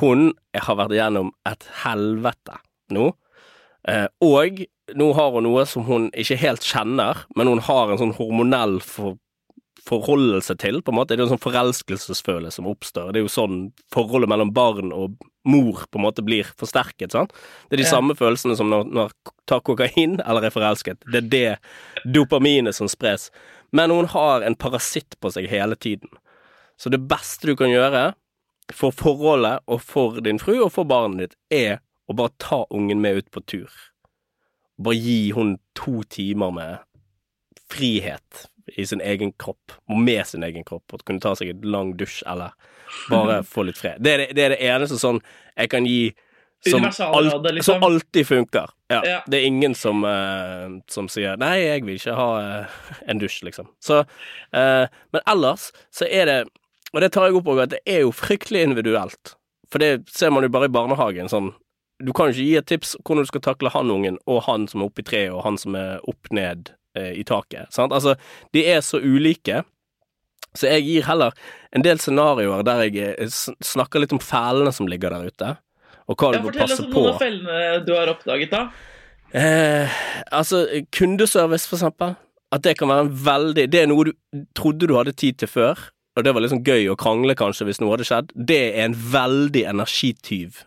Hun 0.00 0.32
har 0.52 0.76
vært 0.76 0.92
igjennom 0.96 1.32
et 1.48 1.64
helvete 1.84 2.58
nå. 2.92 3.06
Eh, 3.88 4.08
og 4.24 4.60
nå 4.98 5.08
har 5.16 5.32
hun 5.32 5.46
noe 5.46 5.64
som 5.68 5.86
hun 5.88 6.10
ikke 6.16 6.40
helt 6.42 6.66
kjenner, 6.66 7.24
men 7.36 7.48
hun 7.48 7.62
har 7.64 7.92
en 7.92 8.00
sånn 8.02 8.16
hormonell 8.18 8.78
for 8.84 9.16
forholde 9.88 10.40
seg 10.44 10.60
til, 10.62 10.80
på 10.84 10.92
en 10.92 10.98
måte. 10.98 11.14
Det 11.14 11.22
er 11.22 11.24
jo 11.24 11.28
en 11.30 11.34
sånn 11.36 11.46
forelskelsesfølelse 11.46 12.60
som 12.60 12.68
oppstår. 12.70 13.12
Det 13.12 13.20
er 13.20 13.26
jo 13.26 13.32
sånn 13.32 13.58
forholdet 13.94 14.30
mellom 14.30 14.52
barn 14.54 14.92
og 14.94 15.16
mor 15.48 15.84
på 15.88 16.00
en 16.00 16.04
måte 16.04 16.24
blir 16.24 16.48
forsterket. 16.60 17.14
sant? 17.16 17.32
Det 17.68 17.78
er 17.78 17.82
de 17.82 17.86
ja. 17.86 17.94
samme 17.94 18.16
følelsene 18.18 18.56
som 18.58 18.70
når, 18.72 18.88
når 18.92 19.14
tar 19.48 19.64
kokain 19.64 20.18
eller 20.20 20.48
er 20.48 20.54
forelsket. 20.54 21.00
Det 21.08 21.22
er 21.22 21.30
det 21.32 22.12
dopaminet 22.14 22.76
som 22.76 22.90
spres. 22.90 23.30
Men 23.72 23.92
hun 23.92 24.08
har 24.12 24.44
en 24.44 24.56
parasitt 24.56 25.18
på 25.20 25.32
seg 25.32 25.48
hele 25.50 25.76
tiden. 25.76 26.10
Så 26.78 26.92
det 26.92 27.02
beste 27.10 27.48
du 27.48 27.56
kan 27.58 27.72
gjøre 27.72 28.12
for 28.74 28.92
forholdet 28.92 29.64
og 29.66 29.80
for 29.82 30.20
din 30.24 30.40
fru 30.40 30.58
og 30.60 30.72
for 30.74 30.88
barnet 30.88 31.24
ditt, 31.24 31.38
er 31.50 31.80
å 32.08 32.16
bare 32.16 32.36
ta 32.40 32.64
ungen 32.70 33.00
med 33.00 33.22
ut 33.22 33.30
på 33.32 33.42
tur. 33.48 33.72
Bare 34.78 35.00
gi 35.00 35.32
hun 35.36 35.56
to 35.76 36.02
timer 36.12 36.52
med 36.54 36.84
frihet 37.72 38.46
i 38.76 38.86
sin 38.86 39.02
egen 39.04 39.32
kropp, 39.40 39.74
og 39.88 40.00
med 40.02 40.26
sin 40.26 40.44
egen 40.46 40.64
kropp, 40.66 40.92
og 40.92 41.04
kunne 41.06 41.22
ta 41.22 41.34
seg 41.38 41.52
en 41.54 41.68
lang 41.72 41.92
dusj 41.98 42.22
eller 42.28 42.56
bare 43.10 43.42
få 43.52 43.66
litt 43.68 43.78
fred. 43.80 44.00
Det 44.04 44.14
er 44.14 44.24
det, 44.24 44.30
det, 44.36 44.46
er 44.46 44.54
det 44.56 44.62
eneste 44.70 44.98
sånn 45.00 45.20
jeg 45.54 45.72
kan 45.72 45.86
gi 45.88 46.00
som, 46.66 46.82
al 46.82 47.28
liksom. 47.54 47.74
som 47.74 47.84
alltid 47.86 48.26
funker. 48.26 48.70
Ja, 48.90 49.02
ja. 49.06 49.18
Det 49.26 49.38
er 49.38 49.46
ingen 49.46 49.76
som, 49.78 50.02
uh, 50.04 50.80
som, 50.90 51.06
sier 51.12 51.36
'nei, 51.38 51.60
jeg 51.62 51.84
vil 51.86 52.00
ikke 52.00 52.16
ha 52.18 52.30
uh, 52.64 52.80
en 53.06 53.20
dusj', 53.22 53.44
liksom. 53.46 53.68
Så, 53.78 54.00
uh, 54.56 54.86
men 55.14 55.22
ellers 55.26 55.70
så 55.94 56.08
er 56.10 56.26
det 56.26 56.40
Og 56.96 57.02
det 57.04 57.10
tar 57.12 57.26
jeg 57.28 57.36
opp 57.36 57.48
òg, 57.52 57.58
at 57.60 57.70
det 57.74 57.82
er 57.84 57.98
jo 58.00 58.12
fryktelig 58.16 58.62
individuelt. 58.64 59.34
For 59.68 59.76
det 59.76 60.08
ser 60.08 60.30
man 60.32 60.42
jo 60.42 60.48
bare 60.48 60.70
i 60.70 60.72
barnehagen. 60.72 61.28
sånn 61.28 61.52
du 62.00 62.12
kan 62.14 62.30
jo 62.30 62.32
ikke 62.32 62.46
gi 62.46 62.56
et 62.56 62.66
tips 62.70 62.96
hvordan 63.02 63.26
du 63.26 63.28
skal 63.28 63.42
takle 63.44 63.72
han 63.74 63.90
ungen, 63.90 64.18
og 64.26 64.44
han 64.46 64.68
som 64.70 64.80
er 64.80 64.90
oppe 64.90 65.02
i 65.02 65.04
treet, 65.04 65.32
og 65.34 65.42
han 65.44 65.58
som 65.58 65.74
er 65.74 65.98
opp 66.08 66.30
ned 66.30 66.70
i 67.16 67.24
taket. 67.26 67.70
Sant? 67.74 67.94
Altså, 67.94 68.16
de 68.56 68.64
er 68.68 68.82
så 68.84 69.00
ulike. 69.02 69.62
Så 70.56 70.70
jeg 70.70 70.86
gir 70.86 71.06
heller 71.06 71.34
en 71.76 71.84
del 71.84 72.00
scenarioer 72.00 72.64
der 72.66 72.86
jeg 72.86 73.10
eh, 73.14 73.40
snakker 73.64 74.02
litt 74.02 74.14
om 74.16 74.22
fælene 74.22 74.72
som 74.74 74.88
ligger 74.90 75.12
der 75.14 75.28
ute, 75.28 75.50
og 76.08 76.16
hva 76.16 76.32
du 76.32 76.40
må 76.40 76.52
bør 76.52 76.62
passe 76.62 76.86
på. 76.86 76.86
Fortell 76.86 76.86
oss 76.86 76.86
om 76.86 76.94
noen 76.94 77.10
av 77.12 77.20
fellene 77.24 77.82
du 77.84 77.92
har 77.96 78.14
oppdaget, 78.14 78.54
da. 78.54 78.62
Eh, 79.36 80.00
altså, 80.32 80.64
kundeservice, 80.94 81.68
for 81.68 81.76
eksempel. 81.76 82.16
At 82.48 82.64
det 82.64 82.78
kan 82.80 82.88
være 82.88 83.04
en 83.04 83.10
veldig 83.12 83.66
Det 83.68 83.80
er 83.82 83.88
noe 83.90 84.06
du 84.08 84.14
trodde 84.56 84.86
du 84.88 84.94
hadde 84.96 85.12
tid 85.12 85.36
til 85.42 85.50
før, 85.52 85.90
og 86.16 86.24
det 86.24 86.32
var 86.32 86.42
liksom 86.42 86.64
gøy 86.64 86.88
å 86.88 86.96
krangle, 86.98 87.36
kanskje, 87.36 87.66
hvis 87.68 87.82
noe 87.82 87.92
hadde 87.92 88.08
skjedd. 88.08 88.32
Det 88.34 88.62
er 88.72 88.88
en 88.88 88.96
veldig 88.96 89.66
energityv 89.68 90.64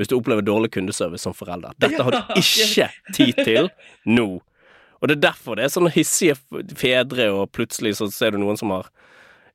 hvis 0.00 0.08
du 0.10 0.16
opplever 0.16 0.42
dårlig 0.42 0.72
kundeservice 0.74 1.22
som 1.22 1.34
forelder. 1.36 1.74
Dette 1.78 2.02
har 2.02 2.14
du 2.14 2.32
ikke 2.42 2.88
tid 3.14 3.38
til 3.44 3.68
nå. 4.08 4.40
Og 5.02 5.10
det 5.10 5.18
er 5.18 5.24
derfor 5.28 5.58
det 5.58 5.66
er 5.66 5.72
sånne 5.74 5.90
hissige 5.92 6.36
fedre, 6.78 7.32
og 7.34 7.50
plutselig 7.50 7.96
så 7.98 8.06
ser 8.14 8.32
du 8.32 8.38
noen 8.42 8.58
som 8.60 8.70
har 8.70 8.86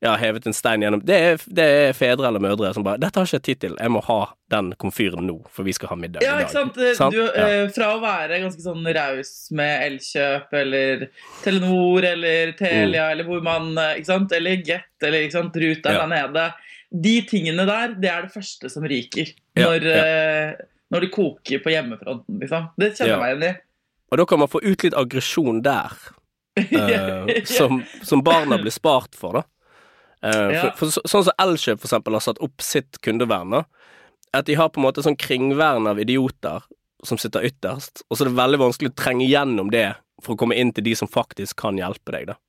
ja, 0.03 0.11
hevet 0.19 0.45
en 0.45 0.53
stein 0.53 0.83
gjennom 0.83 1.01
det 1.07 1.15
er, 1.17 1.39
det 1.49 1.63
er, 1.65 1.93
fedre 1.97 2.27
eller 2.29 2.41
mødre 2.43 2.69
som 2.75 2.83
bare 2.85 2.99
'Dette 3.01 3.17
har 3.17 3.25
ikke 3.25 3.39
jeg 3.39 3.45
tid 3.47 3.61
til. 3.63 3.77
Jeg 3.79 3.93
må 3.93 4.01
ha 4.05 4.19
den 4.53 4.69
komfyren 4.77 5.25
nå, 5.25 5.39
for 5.49 5.65
vi 5.65 5.73
skal 5.73 5.89
ha 5.89 5.97
middag 5.97 6.21
ja, 6.21 6.35
i 6.35 6.43
dag'. 6.43 6.45
Ikke 6.45 6.53
sant? 6.53 6.77
sant? 6.99 7.15
Du, 7.15 7.23
ja. 7.23 7.47
Eh, 7.47 7.71
fra 7.73 7.89
å 7.95 8.03
være 8.03 8.41
ganske 8.43 8.61
sånn 8.61 8.85
raus 8.99 9.33
med 9.57 9.87
Elkjøp 9.87 10.53
eller 10.61 11.07
Telenor 11.41 12.09
eller 12.11 12.53
Telia, 12.59 13.07
mm. 13.07 13.11
eller 13.15 13.29
hvor 13.31 13.43
man 13.45 13.71
eh, 13.73 13.97
ikke 13.97 14.11
sant? 14.11 14.37
Eller 14.37 14.61
Get 14.61 15.07
eller 15.07 15.25
ikke 15.25 15.39
sant? 15.39 15.61
Ruta 15.65 15.95
ja. 15.95 16.03
der 16.03 16.13
nede. 16.13 16.47
De 17.07 17.15
tingene 17.27 17.65
der, 17.67 17.97
det 17.97 18.11
er 18.11 18.27
det 18.27 18.35
første 18.35 18.69
som 18.71 18.85
ryker 18.87 19.33
når, 19.59 19.87
når 20.93 21.03
det 21.03 21.09
koker 21.11 21.59
på 21.59 21.73
hjemmefronten, 21.73 22.37
liksom. 22.39 22.69
Det 22.79 22.93
kjenner 22.93 23.15
jeg 23.15 23.23
meg 23.23 23.33
igjen 23.33 23.47
i. 23.49 23.55
Og 24.11 24.21
da 24.21 24.25
kan 24.25 24.39
man 24.39 24.51
få 24.51 24.61
ut 24.63 24.85
litt 24.85 24.95
aggresjon 24.97 25.61
der, 25.65 25.93
uh, 26.57 27.29
som, 27.45 27.81
som, 28.01 28.23
barna 28.25 28.57
blir 28.61 28.73
spart 28.73 29.17
for, 29.17 29.41
da. 29.41 29.43
Uh, 30.23 30.53
ja. 30.53 30.61
for, 30.73 30.89
for, 30.89 31.09
sånn 31.11 31.27
som 31.27 31.43
Elkjøp 31.43 31.81
for 31.81 31.89
eksempel 31.89 32.17
har 32.17 32.23
satt 32.25 32.41
opp 32.43 32.63
sitt 32.65 33.01
kundevern. 33.05 33.61
At 34.35 34.47
de 34.47 34.57
har 34.57 34.71
på 34.71 34.81
en 34.81 34.87
måte 34.87 35.03
sånn 35.05 35.19
kringvern 35.19 35.87
av 35.89 36.01
idioter 36.01 36.65
som 37.05 37.19
sitter 37.21 37.45
ytterst, 37.45 38.01
og 38.07 38.17
så 38.17 38.25
er 38.25 38.31
det 38.31 38.39
veldig 38.39 38.59
vanskelig 38.63 38.91
å 38.91 38.97
trenge 38.97 39.27
gjennom 39.29 39.69
det 39.73 39.91
for 40.23 40.33
å 40.33 40.39
komme 40.39 40.57
inn 40.57 40.73
til 40.73 40.87
de 40.87 40.95
som 40.97 41.09
faktisk 41.09 41.59
kan 41.61 41.77
hjelpe 41.77 42.15
deg, 42.15 42.31
da. 42.31 42.39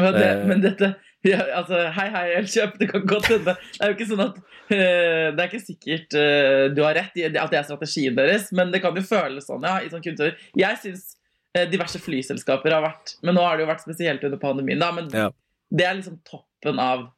Ja, 0.00 0.10
det, 0.10 0.26
uh, 0.26 0.46
men 0.50 0.64
dette 0.64 0.94
ja, 1.32 1.40
altså, 1.56 1.86
Hei, 1.96 2.06
hei, 2.12 2.24
Elkjøp. 2.38 2.76
Det 2.80 2.90
kan 2.90 3.06
godt 3.08 3.30
hende. 3.32 3.54
Det 3.56 3.80
er 3.80 3.92
jo 3.92 3.96
ikke 3.96 4.08
sånn 4.10 4.22
at 4.26 4.38
uh, 4.38 4.68
Det 4.74 5.40
er 5.40 5.46
ikke 5.48 5.62
sikkert 5.62 6.16
uh, 6.18 6.64
du 6.74 6.82
har 6.84 6.96
rett 6.98 7.18
i 7.20 7.26
at 7.30 7.52
det 7.52 7.60
er 7.60 7.66
strategien 7.66 8.18
deres, 8.18 8.50
men 8.56 8.72
det 8.74 8.82
kan 8.84 8.96
jo 8.96 9.04
føles 9.06 9.48
sånn, 9.48 9.64
ja. 9.64 9.78
i 9.80 9.90
sånn 9.92 10.04
kundeturer. 10.04 10.36
Jeg 10.60 10.80
syns 10.82 11.14
uh, 11.56 11.64
diverse 11.70 12.00
flyselskaper 12.02 12.76
har 12.76 12.84
vært 12.84 13.16
Men 13.24 13.38
nå 13.38 13.44
har 13.46 13.56
det 13.56 13.64
jo 13.64 13.72
vært 13.72 13.84
spesielt 13.86 14.24
under 14.28 14.42
pandemien, 14.42 14.82
da. 14.82 14.92
Men 14.96 15.10
ja. 15.14 15.28
det 15.72 15.88
er 15.88 16.00
liksom 16.00 16.20
toppen 16.28 16.82
av 16.82 17.08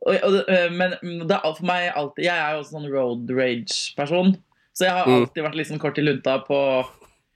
og, 0.00 0.14
og, 0.16 0.36
Men 0.72 0.94
det 1.28 1.36
er 1.36 1.42
for 1.44 1.66
meg 1.68 1.90
alltid 1.92 2.24
Jeg 2.24 2.32
er 2.32 2.54
jo 2.54 2.62
også 2.62 2.72
sånn 2.78 2.86
road 2.88 3.32
rage-person. 3.36 4.30
Så 4.72 4.86
jeg 4.86 4.96
har 4.96 5.04
mm. 5.04 5.16
alltid 5.18 5.44
vært 5.44 5.58
liksom 5.58 5.80
kort 5.82 5.98
i 6.00 6.04
lunta 6.06 6.38
på 6.46 6.58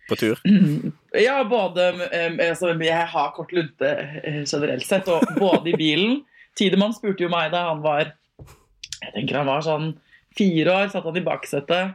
på 0.09 0.19
tur? 0.21 0.41
Ja, 1.15 1.39
både 1.49 1.91
altså, 2.43 2.75
Jeg 2.83 3.09
har 3.15 3.35
kort 3.37 3.53
lunte 3.55 3.91
eh, 4.23 4.43
generelt 4.45 4.87
sett, 4.87 5.09
og 5.09 5.25
både 5.39 5.73
i 5.73 5.79
bilen 5.79 6.23
Tidemann 6.59 6.95
spurte 6.95 7.27
jo 7.27 7.33
meg 7.33 7.53
da 7.55 7.69
han 7.71 7.83
var 7.85 8.13
Jeg 9.01 9.13
tenker 9.15 9.41
han 9.41 9.51
var 9.51 9.65
sånn 9.67 9.93
fire 10.35 10.75
år, 10.75 10.91
satt 10.91 11.07
han 11.07 11.19
i 11.19 11.25
baksetet 11.25 11.95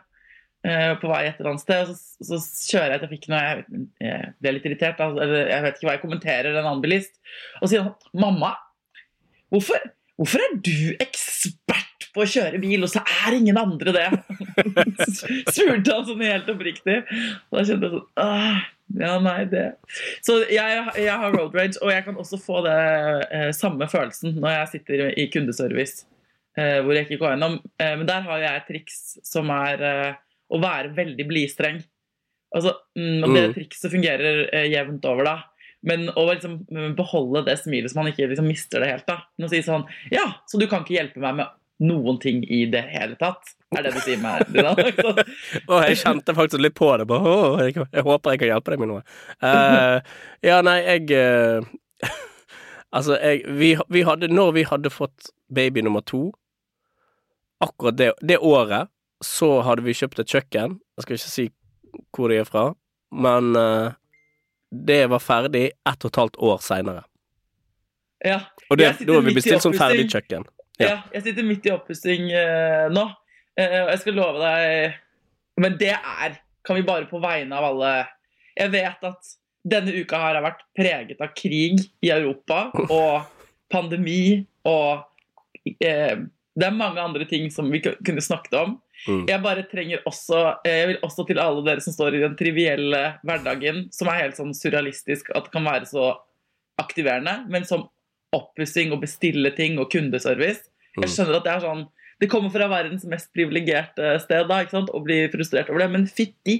eh, 0.64 0.94
på 1.00 1.10
vei 1.12 1.26
et 1.28 1.40
eller 1.40 1.54
annet 1.54 1.64
sted, 1.64 1.92
og 1.92 1.98
så, 2.00 2.40
så 2.40 2.72
kjører 2.72 2.96
jeg 2.96 3.04
trafikken 3.04 3.36
og 3.36 3.44
jeg, 3.44 3.86
jeg 4.06 4.34
ble 4.40 4.54
litt 4.56 4.68
irritert. 4.70 5.02
Altså, 5.04 5.28
jeg 5.42 5.66
vet 5.66 5.76
ikke 5.76 5.90
hva 5.90 5.96
jeg 5.98 6.04
kommenterer 6.06 6.52
en 6.54 6.62
annen 6.64 6.84
bilist. 6.84 7.20
Og 7.60 7.72
sier 7.72 7.84
han 7.84 7.92
'Mamma, 8.16 8.54
hvorfor, 9.52 9.84
hvorfor 10.16 10.46
er 10.46 10.56
du 10.56 10.96
ekspert 11.04 11.59
på 12.16 12.24
å 12.24 12.28
kjøre 12.30 12.60
bil, 12.62 12.84
og 12.86 12.92
så 12.92 13.04
er 13.26 13.38
ingen 13.38 13.60
andre 13.60 13.94
det. 13.96 14.08
Spurte 15.56 15.96
han 15.96 16.06
sånn 16.08 16.26
helt 16.26 16.52
oppriktig. 16.52 17.00
Og 17.50 17.60
da 17.60 17.66
kjente 17.68 17.90
jeg 17.90 17.96
sånn 17.96 18.06
Åh, 18.26 18.62
Ja, 19.00 19.12
nei, 19.22 19.44
det 19.52 19.66
Så 20.26 20.40
jeg, 20.50 20.80
jeg, 20.98 21.14
har 21.22 21.36
road 21.36 21.54
rage, 21.54 21.78
og 21.84 21.92
jeg 21.94 22.08
kan 22.08 22.18
også 22.18 22.40
få 22.42 22.64
det 22.66 22.78
eh, 23.30 23.52
samme 23.54 23.86
følelsen 23.92 24.40
når 24.42 24.56
jeg 24.56 24.72
sitter 24.74 25.04
i 25.14 25.28
kundeservice 25.30 26.08
eh, 26.58 26.80
hvor 26.84 26.96
jeg 26.96 27.08
ikke 27.08 27.22
går 27.22 27.36
gjennom. 27.36 27.60
Eh, 27.80 27.94
men 28.00 28.10
der 28.10 28.26
har 28.26 28.44
jeg 28.44 28.62
et 28.62 28.68
triks 28.72 29.00
som 29.28 29.52
er 29.54 29.86
eh, 29.86 30.20
å 30.50 30.62
være 30.62 30.94
veldig 30.98 31.28
blidstreng. 31.30 31.80
Altså, 32.56 32.74
mm, 32.98 33.22
og 33.22 33.36
det 33.36 33.46
mm. 33.46 33.56
trikset 33.60 33.94
fungerer 33.94 34.44
eh, 34.48 34.68
jevnt 34.74 35.06
over, 35.10 35.28
da. 35.28 35.38
Men 35.86 36.10
å 36.12 36.26
liksom 36.28 36.58
beholde 36.98 37.46
det 37.48 37.56
smilet 37.62 37.92
så 37.92 38.02
man 38.02 38.10
ikke 38.12 38.28
liksom 38.28 38.50
mister 38.50 38.84
det 38.84 38.90
helt. 38.92 39.08
da. 39.08 39.22
Men 39.38 39.48
å 39.48 39.52
si 39.54 39.62
sånn 39.64 39.86
Ja, 40.12 40.26
så 40.50 40.60
du 40.60 40.66
kan 40.68 40.84
ikke 40.84 40.98
hjelpe 40.98 41.24
meg 41.24 41.38
med 41.38 41.54
noen 41.80 42.20
ting 42.20 42.44
i 42.44 42.66
det 42.72 42.82
hele 42.92 43.16
tatt. 43.20 43.54
Er 43.76 43.86
det 43.86 43.94
du 43.96 44.00
sier 44.04 44.20
meg, 44.22 44.48
Dina? 44.52 44.74
Å, 45.70 45.82
jeg 45.88 46.00
kjente 46.02 46.36
faktisk 46.36 46.62
litt 46.64 46.76
på 46.78 46.90
det. 47.00 47.06
Bare, 47.10 47.34
oh, 47.36 47.60
jeg, 47.64 47.78
jeg 47.78 48.06
håper 48.06 48.36
jeg 48.36 48.42
kan 48.42 48.52
hjelpe 48.54 48.74
deg 48.74 48.82
med 48.84 48.92
noe. 48.92 49.04
Uh, 49.44 50.00
ja, 50.46 50.60
nei, 50.66 50.80
jeg 50.84 51.14
uh, 51.16 51.70
Altså, 52.98 53.16
jeg, 53.22 53.44
vi, 53.60 53.76
vi 53.94 54.02
hadde 54.08 54.32
Når 54.34 54.56
vi 54.56 54.64
hadde 54.66 54.90
fått 54.90 55.30
baby 55.54 55.84
nummer 55.86 56.02
to, 56.06 56.32
akkurat 57.62 57.98
det, 57.98 58.12
det 58.26 58.40
året, 58.46 58.90
så 59.26 59.60
hadde 59.66 59.84
vi 59.86 59.96
kjøpt 59.98 60.22
et 60.24 60.36
kjøkken. 60.36 60.78
Jeg 60.98 61.06
skal 61.06 61.18
ikke 61.18 61.32
si 61.32 61.48
hvor 62.16 62.32
de 62.32 62.38
er 62.40 62.48
fra, 62.48 62.68
men 63.12 63.56
uh, 63.58 63.96
det 64.70 65.02
var 65.10 65.22
ferdig 65.24 65.72
ett 65.74 66.06
og 66.06 66.12
et 66.12 66.20
halvt 66.22 66.38
år 66.52 66.62
seinere. 66.64 67.04
Ja. 68.26 68.40
Og 68.70 68.78
det, 68.78 68.92
Jeg 68.92 69.08
da 69.08 69.18
har 69.18 69.26
vi 69.26 69.36
bestilt 69.38 69.66
sånn 69.66 69.78
ferdig 69.78 70.06
kjøkken. 70.12 70.46
Ja. 70.80 71.02
Jeg 71.12 71.26
sitter 71.26 71.44
midt 71.48 71.68
i 71.68 71.74
oppussing 71.76 72.30
uh, 72.32 72.88
nå, 72.94 73.10
Uh, 73.60 73.82
og 73.84 73.90
jeg 73.92 74.00
skal 74.04 74.16
love 74.16 74.40
deg 74.40 74.94
Men 75.60 75.74
det 75.80 75.92
er 75.98 76.38
Kan 76.64 76.78
vi 76.78 76.86
bare 76.88 77.10
på 77.10 77.20
vegne 77.20 77.58
av 77.58 77.66
alle 77.74 77.92
Jeg 78.56 78.72
vet 78.72 79.08
at 79.10 79.32
denne 79.70 79.92
uka 79.92 80.16
her 80.22 80.38
har 80.38 80.46
vært 80.46 80.62
preget 80.78 81.20
av 81.20 81.34
krig 81.36 81.82
i 82.00 82.12
Europa 82.14 82.70
og 82.86 83.26
pandemi 83.74 84.46
og 84.70 85.02
uh, 85.04 86.16
Det 86.24 86.68
er 86.70 86.78
mange 86.78 87.04
andre 87.04 87.28
ting 87.28 87.50
som 87.52 87.68
vi 87.72 87.82
kunne 87.84 88.24
snakket 88.24 88.56
om. 88.62 88.78
Mm. 89.08 89.26
Jeg 89.28 89.44
bare 89.44 89.68
trenger 89.68 90.08
også 90.08 90.40
Jeg 90.64 90.88
vil 90.94 91.04
også 91.04 91.28
til 91.28 91.44
alle 91.44 91.66
dere 91.68 91.84
som 91.84 91.96
står 91.96 92.16
i 92.16 92.24
den 92.24 92.40
trivielle 92.40 93.04
hverdagen, 93.28 93.86
som 93.96 94.12
er 94.12 94.24
helt 94.24 94.40
sånn 94.40 94.56
surrealistisk 94.56 95.34
at 95.36 95.50
det 95.50 95.56
kan 95.58 95.68
være 95.68 95.92
så 95.92 96.14
aktiverende, 96.80 97.42
men 97.52 97.68
som 97.68 97.90
oppussing 98.36 98.92
og 98.94 99.02
bestille 99.02 99.52
ting 99.58 99.80
og 99.80 99.90
kundeservice. 99.92 100.68
Jeg 100.96 101.06
Mm. 101.06 101.14
skjønner 101.14 101.36
at 101.38 101.44
det 101.44 101.54
er 101.54 101.60
sånn 101.68 101.88
Det 102.20 102.28
kommer 102.30 102.50
fra 102.52 102.68
verdens 102.68 103.06
mest 103.06 103.30
privilegerte 103.34 104.20
sted 104.20 104.48
da, 104.50 104.58
ikke 104.60 104.72
sant? 104.72 104.90
og 104.94 105.06
blir 105.06 105.30
frustrert 105.32 105.70
over 105.70 105.80
det, 105.80 105.90
men 105.90 106.06
fytti 106.06 106.58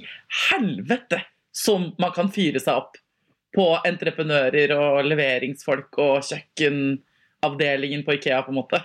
helvete 0.48 1.18
som 1.52 1.92
man 1.98 2.12
kan 2.12 2.30
fyre 2.32 2.58
seg 2.58 2.74
opp 2.80 2.96
på 3.54 3.66
entreprenører 3.84 4.72
og 4.72 5.04
leveringsfolk 5.04 5.98
og 5.98 6.22
kjøkkenavdelingen 6.24 8.04
på 8.06 8.14
Ikea, 8.16 8.42
på 8.42 8.48
en 8.54 8.58
måte. 8.60 8.80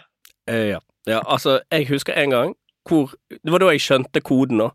Eh, 0.47 0.71
ja. 0.73 0.79
ja, 1.07 1.21
altså, 1.25 1.61
jeg 1.71 1.87
husker 1.87 2.13
en 2.17 2.29
gang 2.35 2.55
hvor 2.85 3.13
Det 3.29 3.49
var 3.49 3.59
da 3.63 3.71
jeg 3.73 3.81
skjønte 3.81 4.21
koden 4.21 4.59
nå. 4.61 4.67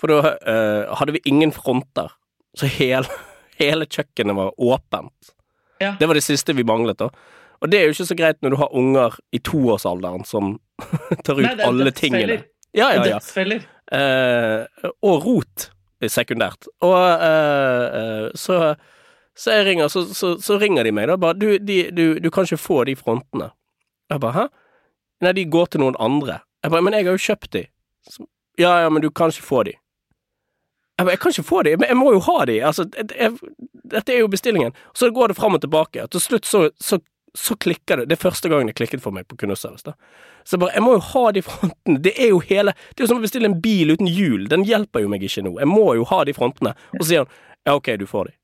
For 0.00 0.10
da 0.10 0.32
eh, 0.40 0.94
hadde 0.98 1.12
vi 1.14 1.20
ingen 1.30 1.52
fronter, 1.54 2.10
så 2.56 2.66
hele, 2.66 3.06
hele 3.60 3.86
kjøkkenet 3.86 4.34
var 4.34 4.50
åpent. 4.58 5.34
Ja. 5.82 5.94
Det 6.00 6.08
var 6.08 6.18
det 6.18 6.24
siste 6.24 6.54
vi 6.56 6.64
manglet, 6.66 6.98
da. 6.98 7.10
Og 7.60 7.70
det 7.72 7.78
er 7.78 7.88
jo 7.88 7.94
ikke 7.96 8.08
så 8.08 8.16
greit 8.18 8.42
når 8.44 8.52
du 8.52 8.58
har 8.60 8.74
unger 8.76 9.16
i 9.32 9.40
toårsalderen 9.44 10.26
som 10.28 10.56
tar 11.24 11.40
ut 11.40 11.46
Nei, 11.46 11.54
alle 11.64 11.92
tingene. 11.96 12.42
Ja, 12.76 12.90
ja, 12.92 13.00
ja. 13.00 13.16
Dødsfeller. 13.16 13.64
Eh, 13.96 14.90
og 15.06 15.24
rot 15.24 15.70
sekundært. 16.12 16.68
Og 16.84 16.96
eh, 16.98 17.84
eh, 18.00 18.26
så, 18.36 18.74
så 19.36 19.56
ringer, 19.64 19.88
så, 19.88 20.04
så, 20.14 20.34
så 20.42 20.58
ringer 20.60 20.84
de 20.84 20.92
meg 20.94 21.08
da 21.08 21.16
bare 21.20 21.38
du, 21.38 21.48
de, 21.58 21.78
du, 21.96 22.04
du 22.20 22.28
kan 22.34 22.48
ikke 22.48 22.60
få 22.60 22.82
de 22.88 22.96
frontene. 22.98 23.50
Jeg 24.12 24.22
bare 24.22 24.36
hæ? 24.36 24.46
Nei, 25.24 25.32
de 25.38 25.46
går 25.48 25.72
til 25.72 25.82
noen 25.82 25.96
andre. 26.02 26.42
Jeg 26.62 26.74
bare 26.74 26.84
men 26.84 26.96
jeg 26.98 27.08
har 27.08 27.16
jo 27.16 27.24
kjøpt 27.30 27.52
de. 27.56 27.64
Så, 28.10 28.26
ja 28.60 28.74
ja, 28.84 28.92
men 28.92 29.04
du 29.04 29.08
kan 29.10 29.32
ikke 29.32 29.48
få 29.48 29.64
de. 29.68 29.76
Jeg 30.98 31.06
jeg 31.12 31.18
kan 31.20 31.30
ikke 31.34 31.42
få 31.44 31.62
de, 31.66 31.74
men 31.76 31.88
jeg 31.88 31.96
må 32.00 32.12
jo 32.14 32.20
ha 32.24 32.44
de. 32.48 32.54
Altså, 32.64 32.86
jeg, 32.96 33.34
dette 33.92 34.12
er 34.14 34.22
jo 34.22 34.28
bestillingen. 34.32 34.72
Så 34.96 35.10
går 35.12 35.28
det 35.28 35.36
fram 35.36 35.54
og 35.54 35.60
tilbake. 35.60 36.02
Og 36.06 36.10
til 36.14 36.20
slutt 36.24 36.46
så, 36.48 36.70
så, 36.80 36.98
så 37.36 37.56
klikker 37.60 38.00
det. 38.00 38.06
Det 38.08 38.16
er 38.16 38.22
første 38.30 38.48
gangen 38.48 38.66
det 38.70 38.76
klikket 38.78 39.02
for 39.04 39.12
meg 39.12 39.26
på 39.28 39.36
kundeservice. 39.36 39.84
da. 39.84 39.92
Så 40.46 40.56
jeg 40.56 40.60
bare, 40.64 40.72
jeg 40.78 40.82
må 40.86 40.94
jo 40.96 41.02
ha 41.12 41.24
de 41.36 41.42
frontene. 41.44 41.98
Det 42.06 42.14
er 42.16 42.30
jo 42.32 42.38
hele 42.48 42.72
Det 42.94 43.02
er 43.02 43.04
jo 43.04 43.10
som 43.12 43.20
å 43.20 43.26
bestille 43.26 43.50
en 43.50 43.60
bil 43.60 43.92
uten 43.92 44.08
hjul. 44.08 44.48
Den 44.48 44.64
hjelper 44.64 45.04
jo 45.04 45.08
meg 45.12 45.22
ikke 45.28 45.44
nå. 45.44 45.58
Jeg 45.60 45.68
må 45.68 45.84
jo 45.98 46.04
ha 46.08 46.22
de 46.24 46.32
frontene. 46.32 46.72
Og 46.96 47.04
så 47.04 47.08
sier 47.10 47.24
han 47.26 47.32
ja, 47.66 47.74
ok, 47.76 47.92
du 48.00 48.06
får 48.06 48.30
de. 48.30 48.36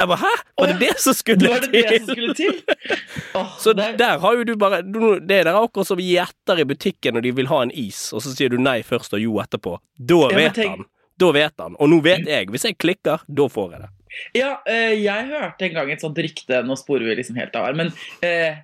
Jeg 0.00 0.08
bare 0.08 0.18
hæ? 0.24 0.30
Var 0.58 0.70
det 0.72 0.78
det 0.80 0.94
som 0.98 1.14
skulle 1.14 1.48
Var 1.52 1.60
det 1.60 1.70
det 1.86 1.98
som 2.02 2.08
skulle 2.16 2.34
til? 2.34 2.56
oh, 3.38 3.50
Så 3.62 3.74
det 3.78 3.84
er- 3.92 3.96
der 4.00 4.18
har 4.24 4.34
jo 4.40 4.44
du 4.48 4.56
bare 4.56 4.80
Det 4.82 5.28
der 5.28 5.50
er 5.52 5.58
akkurat 5.60 5.86
som 5.86 6.00
gjetter 6.02 6.58
i 6.58 6.64
butikken 6.66 7.14
når 7.14 7.22
de 7.28 7.32
vil 7.36 7.46
ha 7.52 7.60
en 7.62 7.70
is, 7.70 8.08
og 8.16 8.24
så 8.24 8.32
sier 8.34 8.50
du 8.50 8.56
nei 8.58 8.80
først 8.82 9.12
og 9.14 9.20
jo 9.22 9.36
etterpå. 9.44 9.76
Da 10.00 10.18
Ja, 10.32 10.36
vet 10.40 10.56
tenk- 10.58 10.72
han. 10.72 10.88
Da 11.22 11.30
vet 11.34 11.62
han. 11.62 11.78
Og 11.78 11.90
nå 11.90 12.00
vet 12.04 12.26
jeg. 12.28 12.50
Hvis 12.50 12.66
jeg 12.66 12.78
klikker, 12.82 13.22
da 13.26 13.48
får 13.50 13.76
jeg 13.76 13.84
det. 13.84 13.90
Ja, 14.36 14.50
eh, 14.68 14.92
jeg 15.00 15.28
hørte 15.30 15.66
en 15.66 15.76
gang 15.76 15.92
et 15.92 16.02
sånt 16.04 16.18
rykte, 16.20 16.60
nå 16.66 16.76
sporer 16.76 17.06
vi 17.08 17.16
liksom 17.16 17.38
helt 17.40 17.54
av 17.56 17.70
men 17.78 17.92
eh, 18.26 18.58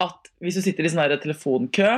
at 0.00 0.28
hvis 0.44 0.58
du 0.58 0.64
sitter 0.64 0.84
i 0.84 0.90
sånn 0.92 1.14
telefonkø, 1.22 1.94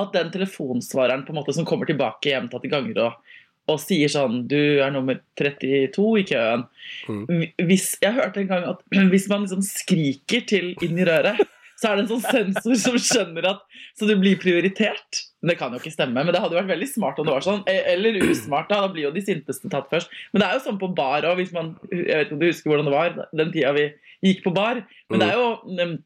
at 0.00 0.14
den 0.14 0.30
telefonsvareren 0.32 1.26
på 1.26 1.34
en 1.34 1.40
måte 1.40 1.52
som 1.56 1.66
kommer 1.68 1.88
tilbake 1.88 2.30
gjentatte 2.30 2.70
ganger 2.72 3.02
og, 3.04 3.36
og 3.68 3.80
sier 3.82 4.08
sånn 4.08 4.44
Du 4.48 4.56
er 4.56 4.92
nummer 4.94 5.18
32 5.38 6.06
i 6.22 6.24
køen. 6.30 6.64
Mm. 7.10 7.24
Hvis, 7.68 7.92
jeg 8.00 8.16
hørte 8.16 8.40
en 8.42 8.50
gang 8.50 8.68
at 8.70 8.84
hvis 9.12 9.28
man 9.32 9.44
liksom 9.44 9.64
skriker 9.66 10.46
til 10.48 10.72
inn 10.86 11.00
i 11.00 11.08
røret, 11.08 11.42
så 11.80 11.90
er 11.90 11.96
det 11.96 12.04
en 12.04 12.10
sånn 12.10 12.26
sensor 12.26 12.76
som 12.76 12.96
skjønner 13.00 13.46
at 13.54 13.62
Så 13.96 14.08
du 14.08 14.12
blir 14.20 14.36
prioritert. 14.40 15.22
Men 15.40 15.54
Det 15.54 15.58
kan 15.60 15.72
jo 15.72 15.80
ikke 15.80 15.94
stemme, 15.94 16.20
men 16.20 16.34
det 16.34 16.42
hadde 16.42 16.58
vært 16.58 16.74
veldig 16.74 16.88
smart 16.90 17.18
om 17.20 17.28
det 17.28 17.32
var 17.32 17.46
sånn. 17.46 17.62
Eh, 17.70 17.94
Eller 17.94 18.20
usmart, 18.20 18.68
da. 18.68 18.82
Da 18.84 18.92
blir 18.92 19.08
jo 19.08 19.14
de 19.14 19.24
sinteste 19.24 19.70
tatt 19.72 19.88
først. 19.92 20.12
Men 20.32 20.42
det 20.42 20.48
er 20.48 20.58
jo 20.58 20.64
sånn 20.66 20.80
på 20.80 20.92
bar 20.96 21.24
òg, 21.24 21.40
hvis 21.40 21.54
man 21.56 21.72
Jeg 21.88 22.04
vet 22.06 22.28
ikke 22.28 22.36
om 22.36 22.42
du 22.42 22.48
husker 22.50 22.72
hvordan 22.72 22.90
det 22.90 22.94
var 22.96 23.18
den 23.32 23.52
tida 23.54 23.72
vi 23.76 23.88
gikk 24.28 24.44
på 24.44 24.54
bar. 24.54 24.84
Men 25.08 25.22
det 25.22 25.30
er 25.30 25.40
jo 25.40 25.48
mm, 25.64 25.96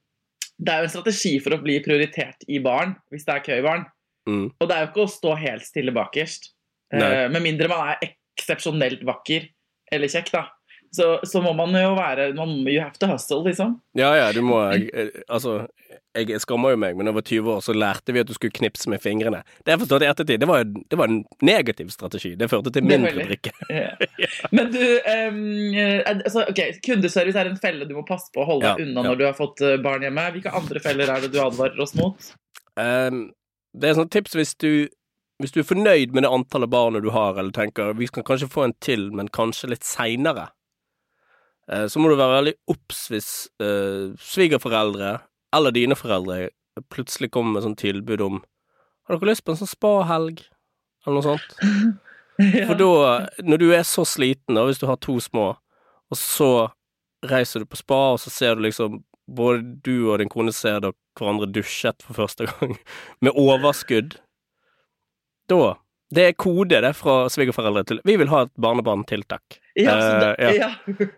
det 0.64 0.70
er 0.70 0.82
jo 0.82 0.88
en 0.88 0.94
strategi 0.94 1.34
for 1.42 1.56
å 1.56 1.62
bli 1.62 1.80
prioritert 1.82 2.46
i 2.46 2.60
baren, 2.62 2.94
hvis 3.10 3.26
det 3.26 3.34
er 3.34 3.44
kø 3.44 3.56
i 3.58 3.64
baren. 3.64 3.88
Mm. 4.30 4.46
Og 4.54 4.68
det 4.68 4.76
er 4.76 4.84
jo 4.84 4.90
ikke 4.92 5.04
å 5.04 5.10
stå 5.10 5.34
helt 5.40 5.66
stille 5.66 5.94
bakerst. 5.94 6.52
Nei. 6.94 7.08
Eh, 7.08 7.26
med 7.32 7.42
mindre 7.44 7.68
man 7.72 7.90
er 7.90 8.14
eksepsjonelt 8.38 9.02
vakker 9.06 9.48
eller 9.92 10.10
kjekk, 10.10 10.30
da. 10.34 10.44
Så, 10.94 11.18
så 11.26 11.40
må 11.42 11.52
man 11.58 11.74
jo 11.74 11.94
være 11.96 12.28
man, 12.38 12.60
You 12.68 12.82
have 12.82 12.98
to 13.02 13.08
hustle, 13.10 13.42
liksom. 13.48 13.80
Ja, 13.98 14.12
ja, 14.14 14.28
du 14.32 14.44
må 14.46 14.60
eh, 14.70 15.08
Altså, 15.26 15.64
jeg 16.14 16.38
skammer 16.44 16.74
jo 16.74 16.78
meg, 16.78 16.94
men 16.94 17.10
over 17.10 17.24
20 17.26 17.50
år, 17.56 17.62
så 17.66 17.74
lærte 17.74 18.14
vi 18.14 18.22
at 18.22 18.28
du 18.30 18.34
skulle 18.36 18.54
knipse 18.54 18.90
med 18.90 19.02
fingrene. 19.02 19.40
Det 19.66 19.74
jeg 19.74 19.82
forstått 19.82 20.04
i 20.06 20.08
ettertid. 20.12 20.42
Det 20.44 20.48
var, 20.48 20.62
det 20.62 20.98
var 21.00 21.10
en 21.10 21.24
negativ 21.42 21.90
strategi. 21.90 22.34
Det 22.38 22.46
førte 22.52 22.70
til 22.74 22.86
mindre 22.86 23.14
drikke. 23.18 23.54
Ja. 23.74 23.90
Men 24.54 24.70
du, 24.70 24.82
eh, 25.10 26.02
altså, 26.06 26.44
ok, 26.50 26.60
kundeservice 26.84 27.40
er 27.40 27.50
en 27.50 27.58
felle 27.58 27.88
du 27.88 27.94
må 27.96 28.04
passe 28.06 28.30
på 28.34 28.44
å 28.44 28.46
holde 28.52 28.68
deg 28.68 28.84
Ja, 28.84 28.86
unna 28.86 29.04
når 29.08 29.18
du 29.18 29.24
har 29.26 29.34
fått 29.38 29.62
eh, 29.64 29.80
barn 29.82 30.04
hjemme. 30.06 30.28
Hvilke 30.36 30.52
andre 30.54 30.82
feller 30.84 31.10
er 31.10 31.24
det 31.24 31.32
du 31.34 31.40
advarer 31.42 31.80
oss 31.82 31.96
mot? 31.98 32.28
Um, 32.78 33.26
det 33.74 33.90
er 33.90 33.98
sånn 33.98 34.12
tips 34.12 34.36
hvis 34.38 34.54
du 34.62 34.70
hvis 35.42 35.54
du 35.54 35.60
er 35.64 35.66
fornøyd 35.66 36.14
med 36.14 36.22
det 36.22 36.30
antallet 36.30 36.70
barna 36.70 37.00
du 37.02 37.10
har, 37.10 37.34
eller 37.34 37.54
tenker 37.54 37.96
vi 37.98 38.06
skal 38.06 38.22
kanskje 38.26 38.50
få 38.52 38.68
en 38.68 38.76
til, 38.84 39.08
men 39.18 39.30
kanskje 39.34 39.72
litt 39.72 39.86
seinere, 39.86 40.52
så 41.88 42.00
må 42.00 42.10
du 42.10 42.18
være 42.18 42.38
veldig 42.38 42.54
obs 42.74 43.06
hvis 43.12 43.30
eh, 43.62 44.12
svigerforeldre 44.20 45.14
eller 45.54 45.74
dine 45.74 45.96
foreldre 45.96 46.48
plutselig 46.92 47.30
kommer 47.32 47.56
med 47.56 47.64
sånn 47.64 47.78
tilbud 47.78 48.24
om 48.24 48.40
Har 49.06 49.18
dere 49.18 49.30
lyst 49.32 49.44
på 49.46 49.54
en 49.54 49.60
sånn 49.60 49.70
spahelg? 49.70 50.42
Eller 51.04 51.18
noe 51.18 51.26
sånt. 51.26 51.56
For 52.68 52.74
da, 52.78 52.88
når 53.46 53.60
du 53.60 53.66
er 53.76 53.84
så 53.86 54.02
sliten, 54.08 54.56
da, 54.56 54.64
hvis 54.66 54.80
du 54.80 54.88
har 54.88 54.96
to 55.04 55.18
små, 55.22 55.52
og 56.10 56.18
så 56.18 56.48
reiser 57.30 57.62
du 57.62 57.68
på 57.70 57.78
spa, 57.78 58.00
og 58.14 58.22
så 58.22 58.32
ser 58.32 58.56
du 58.56 58.64
liksom 58.66 59.02
Både 59.24 59.62
du 59.80 60.10
og 60.12 60.18
din 60.20 60.28
kone 60.28 60.52
ser 60.52 60.82
dere 60.84 60.92
hverandre 61.16 61.46
dusjet 61.48 62.02
for 62.04 62.12
første 62.18 62.44
gang, 62.44 62.74
med 63.24 63.32
overskudd. 63.40 64.18
Da 65.48 65.78
Det 66.12 66.26
er 66.28 66.36
kode, 66.36 66.82
det, 66.84 66.90
fra 66.98 67.22
svigerforeldre 67.32 67.86
til 67.88 68.02
Vi 68.04 68.18
vil 68.20 68.28
ha 68.28 68.42
et 68.44 68.52
barnebarn 68.60 69.06
til, 69.08 69.24
takk. 69.24 69.56
Ja, 69.74 69.94
så 70.00 70.10
det, 70.22 70.32
uh, 70.38 70.56
ja. 70.56 70.70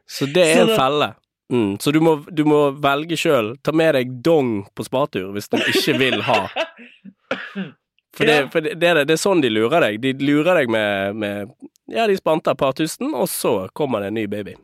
Så 0.09 0.27
det 0.33 0.45
er 0.51 0.61
Så 0.62 0.66
en 0.71 0.77
felle. 0.79 1.09
Mm, 1.53 1.73
så 1.79 1.92
du 1.95 2.01
må, 2.03 2.16
du 2.33 2.45
må 2.49 2.61
velge 2.83 3.19
sjøl. 3.21 3.53
Ta 3.62 3.73
med 3.77 3.95
deg 3.95 4.14
dong 4.25 4.64
på 4.75 4.87
spatur 4.87 5.31
hvis 5.37 5.51
du 5.53 5.59
ikke 5.61 5.99
vil 6.01 6.23
ha. 6.27 6.47
For, 8.16 8.25
det, 8.25 8.37
for 8.49 8.64
det, 8.64 8.79
det, 8.81 8.88
er 8.88 8.95
det, 8.95 9.09
det 9.11 9.16
er 9.19 9.21
sånn 9.21 9.42
de 9.45 9.51
lurer 9.53 9.83
deg. 9.85 9.99
De 10.01 10.14
lurer 10.25 10.62
deg 10.62 10.71
med, 10.73 11.19
med 11.21 11.51
Ja, 11.92 12.07
de 12.09 12.14
spanter 12.16 12.55
et 12.55 12.61
par 12.62 12.73
tusen, 12.73 13.11
og 13.12 13.29
så 13.29 13.66
kommer 13.77 14.01
det 14.01 14.09
en 14.09 14.16
ny 14.16 14.25
baby. 14.33 14.55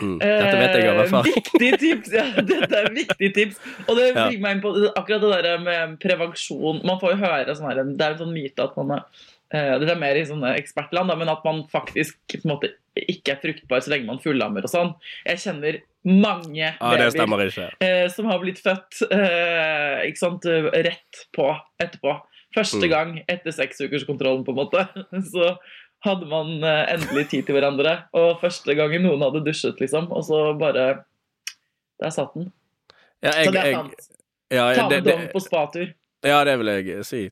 Mm, 0.00 0.16
dette 0.18 0.56
vet 0.58 0.74
jeg 0.78 0.88
av 0.88 0.96
Eh, 0.96 1.02
erfaring. 1.04 1.36
Viktig 1.36 1.70
tips! 1.82 2.12
Ja, 2.14 2.24
dette 2.50 2.80
er 2.80 2.90
viktig 2.94 3.30
tips. 3.36 3.60
Og 3.86 3.94
det 3.98 4.08
Ja. 4.16 4.26
meg 4.30 4.56
inn 4.56 4.62
på 4.64 4.72
akkurat 4.94 5.22
det 5.22 5.42
der 5.46 5.62
med 5.62 5.94
prevensjon. 6.02 6.82
Man 6.86 6.98
får 6.98 7.14
jo 7.14 7.20
høre 7.22 7.54
sånn 7.54 7.70
her, 7.70 7.82
Det 7.84 8.02
er 8.06 8.16
en 8.16 8.22
sånn 8.24 8.34
myte 8.34 8.66
at 8.66 8.76
man 8.80 8.98
er 8.98 9.24
eh, 9.54 9.78
Det 9.80 9.90
er 9.94 10.00
mer 10.00 10.18
i 10.18 10.24
sånne 10.28 10.54
ekspertland, 10.58 11.14
men 11.18 11.30
at 11.32 11.44
man 11.46 11.62
faktisk 11.70 12.36
måte 12.44 12.72
ikke 12.94 13.32
er 13.34 13.40
fruktbar 13.42 13.82
så 13.82 13.90
lenge 13.94 14.06
man 14.06 14.20
fullammer 14.22 14.66
og 14.66 14.70
sånn. 14.70 14.92
Jeg 15.26 15.40
kjenner 15.42 15.80
mange 16.04 16.68
babyer 16.78 17.16
ja, 17.56 17.70
eh, 17.80 18.04
som 18.12 18.28
har 18.28 18.42
blitt 18.42 18.60
født 18.62 19.00
eh, 19.10 20.04
sant, 20.20 20.44
rett 20.44 21.24
på 21.34 21.48
etterpå. 21.82 22.18
Første 22.54 22.84
Mm. 22.86 22.90
gang 22.92 23.16
etter 23.26 23.50
seksukerskontrollen, 23.50 24.44
på 24.46 24.52
en 24.54 24.60
måte. 24.60 24.84
Så 25.32 25.56
hadde 26.04 26.28
man 26.30 26.62
eh, 26.62 26.92
endelig 26.94 27.24
tid 27.32 27.46
til 27.48 27.56
hverandre. 27.56 28.04
Og 28.14 28.38
første 28.44 28.76
gangen 28.78 29.02
noen 29.02 29.24
hadde 29.26 29.42
dusjet, 29.46 29.80
liksom. 29.82 30.06
Og 30.12 30.22
så 30.28 30.44
bare 30.60 31.04
Der 32.02 32.10
satt 32.10 32.34
den. 32.34 32.52
Ja, 33.24 33.30
Så 33.32 33.50
det 33.50 33.60
er 33.60 33.66
jeg, 33.66 33.74
sant. 33.74 34.08
ja, 34.52 34.64
Ta 34.74 34.88
med 34.90 35.04
dong 35.06 35.26
på 35.32 35.40
spatur. 35.42 35.94
Ja, 36.24 36.40
det 36.44 36.56
vil 36.60 36.70
jeg 36.72 37.04
si. 37.04 37.26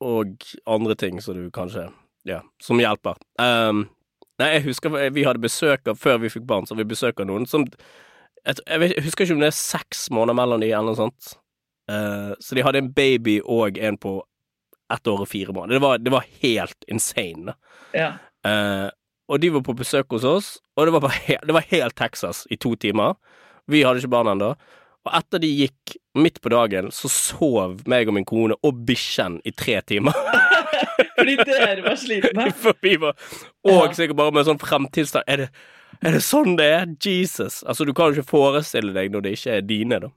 Og 0.00 0.46
andre 0.66 0.94
ting 0.98 1.20
som 1.22 1.38
du 1.38 1.50
kanskje 1.54 1.88
Ja, 2.28 2.40
som 2.62 2.78
hjelper. 2.78 3.18
Um, 3.40 3.88
nei, 4.38 4.52
jeg 4.54 4.66
husker 4.68 4.94
vi 5.10 5.24
hadde 5.26 5.42
besøk 5.42 5.88
av 5.90 5.98
Før 5.98 6.20
vi 6.22 6.30
fikk 6.30 6.44
barn, 6.46 6.68
så 6.68 6.76
vi 6.78 6.86
besøk 6.86 7.18
av 7.18 7.26
noen 7.26 7.48
som 7.50 7.66
Jeg, 8.46 8.60
jeg, 8.66 8.92
husker 9.02 9.26
ikke 9.26 9.34
om 9.34 9.42
det 9.42 9.50
er 9.50 9.58
seks 9.58 10.06
måneder 10.14 10.38
mellom 10.38 10.62
de, 10.62 10.70
eller 10.70 10.92
noe 10.92 10.98
sånt. 10.98 11.34
Uh, 11.90 12.34
så 12.42 12.56
de 12.58 12.64
hadde 12.66 12.80
en 12.82 12.92
baby 12.94 13.40
og 13.42 13.78
en 13.78 13.98
på 13.98 14.16
ett 14.92 15.06
år 15.08 15.22
og 15.22 15.28
fire 15.30 15.54
måneder. 15.54 15.78
Det 15.78 15.82
var, 15.82 15.98
det 15.98 16.12
var 16.12 16.26
helt 16.42 16.88
insane. 16.90 17.54
Ja. 17.94 18.16
Uh, 18.46 18.90
og 19.30 19.40
de 19.40 19.52
var 19.54 19.62
på 19.64 19.76
besøk 19.78 20.10
hos 20.12 20.26
oss, 20.26 20.48
og 20.76 20.86
det 20.86 20.94
var, 20.96 21.04
bare 21.06 21.38
det 21.46 21.54
var 21.54 21.68
helt 21.70 21.96
Texas 21.96 22.42
i 22.50 22.58
to 22.58 22.74
timer. 22.74 23.14
Vi 23.70 23.84
hadde 23.86 24.02
ikke 24.02 24.12
barn 24.12 24.32
ennå. 24.34 24.52
Og 25.02 25.14
etter 25.18 25.42
de 25.42 25.50
gikk 25.50 25.96
midt 26.14 26.38
på 26.44 26.52
dagen, 26.52 26.90
så 26.94 27.10
sov 27.10 27.80
meg 27.90 28.10
og 28.10 28.14
min 28.14 28.26
kone 28.28 28.54
og 28.62 28.82
bikkjen 28.86 29.40
i 29.48 29.52
tre 29.56 29.80
timer. 29.88 30.14
Fordi 31.16 31.36
dere 31.42 31.82
var 31.84 31.98
slitne. 31.98 32.48
For 32.62 32.78
vi 32.84 32.96
var 33.02 33.16
Og 33.66 33.94
sikkert 33.96 34.18
bare 34.20 34.34
med 34.36 34.46
sånn 34.46 34.60
fremtidstang. 34.62 35.26
Er 35.26 35.44
det, 35.44 35.48
er 36.02 36.16
det 36.16 36.22
sånn 36.26 36.56
det 36.58 36.68
er? 36.76 36.90
Jesus. 37.02 37.62
Altså, 37.66 37.86
du 37.88 37.94
kan 37.96 38.10
jo 38.10 38.20
ikke 38.20 38.30
forestille 38.34 38.94
deg 38.94 39.10
når 39.14 39.26
det 39.26 39.34
ikke 39.38 39.56
er 39.58 39.66
dine, 39.66 40.00
da. 40.06 40.12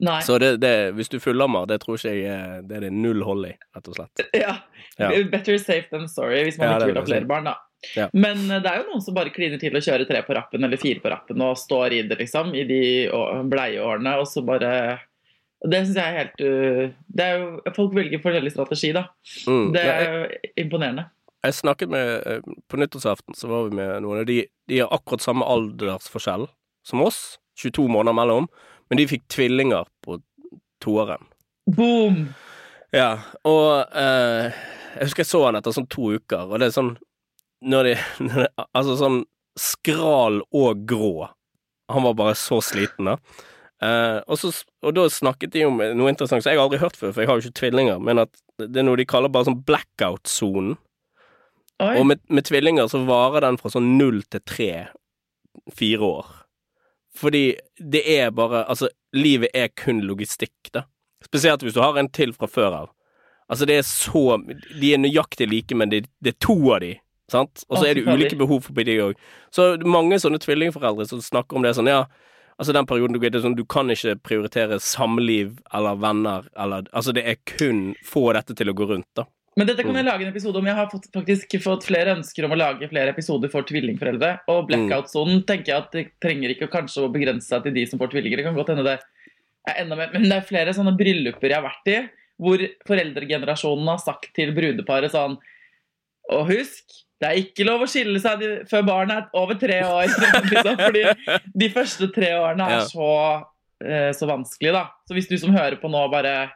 Nei. 0.00 0.20
Så 0.24 0.38
det, 0.40 0.54
det, 0.62 0.74
hvis 0.96 1.10
du 1.12 1.18
fullammer, 1.20 1.66
det 1.68 1.82
tror 1.82 1.98
ikke 1.98 2.12
jeg 2.16 2.28
er 2.32 2.62
Det 2.64 2.78
er 2.78 2.86
det 2.86 2.92
null 2.96 3.20
hold 3.26 3.50
i, 3.50 3.52
rett 3.76 3.90
og 3.90 3.98
slett. 3.98 4.22
Ja. 4.46 4.54
Ja. 5.00 5.10
Better 5.32 5.58
safe 5.60 5.88
than 5.92 6.08
sorry 6.08 6.42
hvis 6.44 6.58
man 6.60 6.68
Ja, 6.68 6.78
ikke 6.78 6.92
vil 6.92 7.00
ha 7.00 7.04
flere 7.08 7.28
barn, 7.28 7.48
da. 7.48 7.58
Ja. 7.96 8.08
Men 8.12 8.42
eh, 8.50 8.60
det 8.60 8.68
er 8.70 8.82
jo 8.82 8.88
noen 8.90 9.04
som 9.04 9.16
bare 9.16 9.32
kliner 9.32 9.60
til 9.60 9.76
å 9.76 9.82
kjøre 9.84 10.06
tre 10.08 10.22
på 10.26 10.36
rappen 10.36 10.64
eller 10.66 10.80
fire 10.80 11.00
på 11.00 11.12
rappen 11.12 11.44
og 11.44 11.58
står 11.58 11.96
i 11.96 12.02
det, 12.08 12.18
liksom, 12.20 12.52
i 12.56 12.66
de 12.68 12.82
bleieårene, 13.50 14.18
og 14.20 14.28
så 14.28 14.44
bare 14.44 14.72
Det 15.60 15.82
syns 15.84 15.96
jeg 15.96 16.04
er 16.04 16.18
helt 16.18 16.42
uh, 16.44 16.84
det 17.08 17.24
er 17.24 17.40
jo, 17.40 17.72
Folk 17.76 17.96
velger 17.96 18.22
forskjellig 18.22 18.52
strategi, 18.52 18.92
da. 18.96 19.06
Mm. 19.48 19.66
Det 19.76 19.82
er 19.84 20.04
jo 20.04 20.22
imponerende. 20.64 21.08
jeg 21.44 21.54
snakket 21.54 21.92
med 21.92 22.08
eh, 22.26 22.40
På 22.68 22.80
nyttårsaften 22.80 23.36
så 23.36 23.48
var 23.48 23.68
vi 23.68 23.76
med 23.76 24.02
noen 24.04 24.22
av 24.22 24.26
de 24.28 24.42
De 24.68 24.80
har 24.80 24.92
akkurat 24.92 25.24
samme 25.24 25.44
aldersforskjell 25.44 26.48
som 26.86 27.02
oss, 27.04 27.38
22 27.60 27.88
måneder 27.92 28.16
mellom, 28.16 28.46
men 28.90 29.00
de 29.00 29.08
fikk 29.10 29.26
tvillinger 29.30 29.88
på 30.04 30.18
toeren. 30.82 31.28
Boom! 31.70 32.24
Ja, 32.94 33.20
og 33.46 33.94
eh, 33.94 34.50
jeg 34.96 35.06
husker 35.06 35.22
jeg 35.22 35.30
så 35.30 35.44
han 35.46 35.58
etter 35.60 35.74
sånn 35.74 35.90
to 35.90 36.10
uker, 36.16 36.48
og 36.48 36.58
det 36.58 36.70
er 36.70 36.74
sånn 36.74 36.96
når 37.60 37.90
de, 37.90 37.94
når 38.26 38.42
de 38.42 38.48
Altså 38.66 38.96
sånn 38.98 39.22
skral 39.60 40.40
og 40.56 40.84
grå. 40.88 41.28
Han 41.90 42.06
var 42.06 42.14
bare 42.18 42.36
så 42.38 42.60
sliten, 42.64 43.10
da. 43.10 43.16
Eh, 43.80 44.18
og, 44.26 44.36
så, 44.38 44.52
og 44.84 44.94
da 44.96 45.06
snakket 45.10 45.54
de 45.54 45.64
om 45.66 45.80
noe 45.80 46.12
interessant 46.12 46.44
som 46.44 46.52
jeg 46.52 46.60
har 46.60 46.66
aldri 46.66 46.80
hørt 46.82 46.98
før, 46.98 47.12
for 47.12 47.22
jeg 47.22 47.30
har 47.30 47.38
jo 47.38 47.46
ikke 47.46 47.60
tvillinger, 47.62 48.00
men 48.02 48.22
at 48.22 48.42
det 48.60 48.82
er 48.82 48.86
noe 48.86 48.98
de 49.00 49.08
kaller 49.08 49.32
bare 49.32 49.48
sånn 49.48 49.62
blackout-sonen. 49.66 50.76
Og 51.80 52.02
med, 52.04 52.20
med 52.28 52.44
tvillinger 52.44 52.90
så 52.92 53.00
varer 53.08 53.46
den 53.46 53.56
fra 53.60 53.70
sånn 53.72 53.94
null 53.96 54.20
til 54.28 54.42
tre, 54.44 54.72
fire 55.76 56.10
år. 56.20 56.32
Fordi 57.16 57.56
det 57.78 58.02
er 58.06 58.30
bare 58.30 58.64
Altså, 58.68 58.88
livet 59.12 59.50
er 59.54 59.68
kun 59.68 60.02
logistikk, 60.06 60.72
da. 60.74 60.84
Spesielt 61.24 61.62
hvis 61.62 61.74
du 61.76 61.82
har 61.82 61.98
en 61.98 62.08
til 62.08 62.32
fra 62.32 62.48
før 62.48 62.76
av. 62.84 62.90
Altså, 63.50 63.66
det 63.66 63.80
er 63.80 63.86
så 63.86 64.38
De 64.46 64.94
er 64.94 65.02
nøyaktig 65.02 65.48
like, 65.50 65.74
men 65.74 65.90
det, 65.90 66.06
det 66.22 66.34
er 66.34 66.40
to 66.46 66.56
av 66.72 66.80
de, 66.84 66.94
sant? 67.30 67.64
Og 67.68 67.78
så 67.80 67.90
er 67.90 67.98
det 67.98 68.06
ulike 68.06 68.38
behov 68.38 68.62
for 68.68 68.86
de 68.86 68.98
òg. 69.02 69.20
Så 69.54 69.74
mange 69.84 70.20
sånne 70.22 70.38
tvillingforeldre 70.42 71.08
som 71.10 71.22
snakker 71.22 71.58
om 71.58 71.66
det 71.66 71.76
sånn, 71.78 71.90
ja 71.90 72.04
Altså 72.60 72.74
den 72.76 72.84
perioden 72.84 73.16
du, 73.16 73.22
er 73.24 73.40
sånn, 73.40 73.54
du 73.56 73.64
kan 73.64 73.88
ikke 73.88 74.18
prioritere 74.20 74.76
samliv 74.84 75.54
eller 75.72 75.96
venner 75.96 76.44
eller 76.60 76.90
Altså 76.92 77.14
det 77.16 77.22
er 77.24 77.38
kun 77.48 77.94
få 78.04 78.26
dette 78.36 78.52
til 78.58 78.68
å 78.68 78.74
gå 78.76 78.84
rundt, 78.90 79.08
da. 79.16 79.24
Men 79.58 79.66
dette 79.66 79.82
kan 79.82 79.90
Mm. 79.92 79.96
jeg 79.98 80.06
lage 80.06 80.22
en 80.22 80.32
episode 80.32 80.56
om. 80.56 80.66
Jeg 80.66 80.74
har 80.76 80.86
fått, 80.90 81.08
faktisk 81.12 81.56
fått 81.62 81.84
flere 81.84 82.14
ønsker 82.16 82.44
om 82.46 82.52
å 82.54 82.58
lage 82.58 82.88
flere 82.88 83.10
episoder 83.10 83.50
for 83.50 83.62
tvillingforeldre. 83.66 84.40
Og 84.48 84.68
blackout-sonen 84.68 85.44
tenker 85.44 85.72
jeg 85.72 85.76
at 85.82 85.90
det 85.92 86.04
trenger 86.22 86.54
ikke 86.54 86.70
kanskje 86.70 87.02
å 87.02 87.12
begrense 87.12 87.48
seg 87.50 87.64
til 87.64 87.74
de 87.74 87.84
som 87.86 87.98
får 87.98 88.12
tvillinger. 88.12 88.36
Det 88.38 88.44
kan 88.46 88.54
godt 88.54 88.68
hende 88.68 88.84
det 88.86 89.00
er 89.68 89.80
enda 89.82 89.96
mer. 89.98 90.10
Men 90.14 90.28
det 90.28 90.36
er 90.38 90.46
flere 90.48 90.72
sånne 90.76 90.96
brylluper 90.96 91.50
jeg 91.50 91.58
har 91.58 91.66
vært 91.66 91.90
i, 91.90 91.98
hvor 92.40 92.62
foreldregenerasjonen 92.88 93.88
har 93.90 93.98
sagt 93.98 94.30
til 94.34 94.52
brudeparet 94.56 95.10
sånn 95.12 95.36
Og 96.30 96.46
husk, 96.46 96.84
det 97.20 97.26
er 97.28 97.40
ikke 97.42 97.64
lov 97.66 97.82
å 97.82 97.88
skille 97.90 98.20
seg 98.22 98.42
før 98.70 98.84
barnet 98.86 99.16
er 99.26 99.30
over 99.34 99.58
tre 99.58 99.80
år. 99.82 100.06
liksom, 100.52 100.76
fordi 100.78 101.02
de 101.58 101.68
første 101.74 102.06
tre 102.14 102.30
årene 102.38 102.68
er 102.70 102.84
så, 102.86 103.08
eh, 103.82 104.12
så 104.14 104.28
vanskelig, 104.30 104.70
da. 104.72 104.84
Så 105.08 105.16
hvis 105.18 105.26
du 105.28 105.36
som 105.42 105.50
hører 105.50 105.74
på 105.82 105.90
nå, 105.90 106.04
bare 106.12 106.52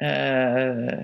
eh, 0.00 1.02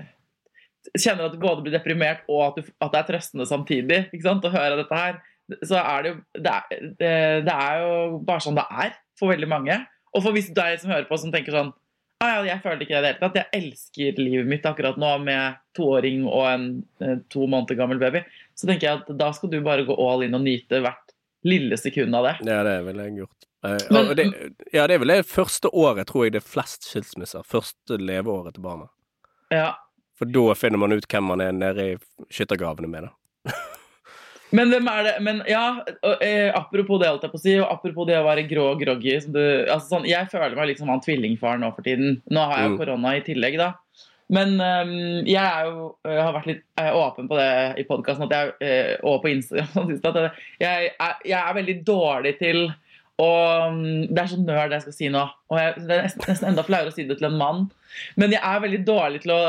kjenner 0.95 1.27
at 1.27 1.35
du 1.35 1.41
både 1.41 1.65
blir 1.65 1.75
deprimert 1.75 2.23
og 2.31 2.45
at, 2.47 2.59
du, 2.59 2.71
at 2.79 2.93
det 2.93 3.01
er 3.01 3.09
trøstende 3.09 3.47
samtidig, 3.49 3.99
ikke 4.13 4.25
sant, 4.25 4.47
å 4.47 4.53
høre 4.53 4.79
dette 4.79 5.01
her, 5.01 5.19
så 5.65 5.79
er 5.81 6.03
det 6.05 6.11
jo 6.11 6.17
det 6.45 6.55
er, 6.55 6.87
det, 6.99 7.13
det 7.47 7.55
er 7.55 7.83
jo 7.83 8.19
bare 8.25 8.43
sånn 8.45 8.57
det 8.59 8.65
er 8.69 8.95
for 9.19 9.33
veldig 9.33 9.49
mange. 9.49 9.79
Og 10.15 10.23
for 10.25 10.33
hvis 10.33 10.51
deg 10.55 10.79
som 10.81 10.91
hører 10.93 11.09
på, 11.09 11.17
som 11.21 11.33
tenker 11.33 11.53
sånn 11.55 11.73
ah, 12.19 12.39
ja, 12.39 12.53
jeg 12.53 12.61
føler 12.63 12.83
ikke 12.83 12.93
det 12.93 12.99
i 12.99 13.03
det 13.03 13.11
hele 13.13 13.21
tatt. 13.21 13.37
Jeg 13.39 13.61
elsker 13.61 14.19
livet 14.21 14.49
mitt 14.51 14.65
akkurat 14.67 14.97
nå 14.99 15.11
med 15.23 15.59
toåring 15.77 16.25
og 16.27 16.45
en 16.49 16.65
eh, 17.03 17.17
to 17.31 17.47
måneder 17.47 17.79
gammel 17.79 18.01
baby. 18.01 18.23
Så 18.59 18.67
tenker 18.67 18.89
jeg 18.89 19.01
at 19.01 19.11
da 19.19 19.29
skal 19.35 19.51
du 19.53 19.59
bare 19.65 19.85
gå 19.87 19.95
all 19.95 20.25
in 20.27 20.35
og 20.35 20.43
nyte 20.43 20.81
hvert 20.83 21.15
lille 21.47 21.77
sekund 21.79 22.15
av 22.19 22.27
det. 22.27 22.33
Ja, 22.49 22.63
det 22.67 22.73
er 22.75 22.87
vel 22.89 23.03
gjort. 23.21 23.47
Eh, 23.65 23.77
Men- 23.89 24.15
det, 24.15 24.25
ja, 24.75 24.87
det 24.87 24.97
er 24.97 25.03
vel 25.05 25.15
det 25.15 25.27
første 25.27 25.71
året, 25.71 26.07
tror 26.11 26.25
jeg 26.27 26.35
det 26.35 26.43
er 26.43 26.49
flest 26.49 26.89
skilsmisser. 26.91 27.45
Første 27.47 27.99
leveåret 27.99 28.57
til 28.57 28.67
barna. 28.67 28.89
Ja. 29.51 29.73
For 30.19 30.27
da 30.27 30.53
finner 30.59 30.81
man 30.81 30.93
ut 30.95 31.07
hvem 31.07 31.29
man 31.31 31.41
er 31.43 31.55
nede 31.55 31.85
i 31.93 31.97
skyttergravene 32.33 32.89
med, 32.91 33.07
da. 33.07 33.15
Men 34.51 34.71
hvem 34.73 34.87
er 34.89 35.03
det 35.05 35.11
Men 35.21 35.43
ja, 35.47 35.63
og, 36.01 36.23
eh, 36.25 36.49
apropos 36.57 36.97
det, 37.01 37.09
holdt 37.11 37.25
jeg 37.27 37.33
på 37.33 37.37
å 37.37 37.43
si, 37.43 37.53
og 37.61 37.69
apropos 37.69 38.07
det 38.09 38.17
å 38.17 38.25
være 38.25 38.47
grå 38.49 38.71
og 38.71 38.81
groggy 38.81 39.13
som 39.21 39.35
du, 39.35 39.41
altså 39.69 39.93
sånn, 39.95 40.07
Jeg 40.09 40.31
føler 40.31 40.57
meg 40.57 40.71
liksom 40.71 40.87
som 40.87 40.95
han 40.95 41.03
tvillingfaren 41.05 41.61
nå 41.61 41.69
for 41.75 41.85
tiden. 41.85 42.17
Nå 42.33 42.45
har 42.49 42.57
jeg 42.63 42.71
jo 42.71 42.73
Mm. 42.73 42.79
korona 42.81 43.15
i 43.15 43.21
tillegg, 43.27 43.57
da. 43.61 43.73
Men 44.29 44.59
um, 44.61 45.25
jeg 45.25 45.69
jo, 45.69 45.85
jeg 46.05 46.21
har 46.21 46.33
vært 46.33 46.49
litt 46.49 46.63
eh, 46.77 46.91
åpen 46.93 47.29
på 47.29 47.37
det 47.37 47.79
i 47.81 47.85
podkasten 47.87 48.29
og 48.29 49.21
på 49.23 49.31
Instagram. 49.31 49.95
At 50.09 50.19
jeg, 50.59 50.91
jeg, 50.99 51.15
jeg 51.25 51.39
er 51.39 51.57
veldig 51.57 51.77
dårlig 51.85 52.35
til 52.41 52.67
å 53.19 53.27
mm, 53.73 54.07
Det 54.15 54.21
er 54.23 54.29
så 54.31 54.37
nerd 54.39 54.71
jeg 54.77 54.85
skal 54.85 54.95
si 54.95 55.09
nå. 55.11 55.25
Og 55.51 55.59
jeg, 55.59 55.75
det 55.89 55.97
er 55.97 56.05
nesten, 56.07 56.47
enda 56.47 56.63
flauere 56.63 56.91
å 56.91 56.95
si 56.95 57.03
det 57.09 57.17
til 57.19 57.27
en 57.29 57.37
mann. 57.41 57.65
Men 58.15 58.31
jeg 58.35 58.39
er 58.45 58.63
veldig 58.63 58.79
dårlig 58.87 59.21
til 59.25 59.33
å, 59.35 59.41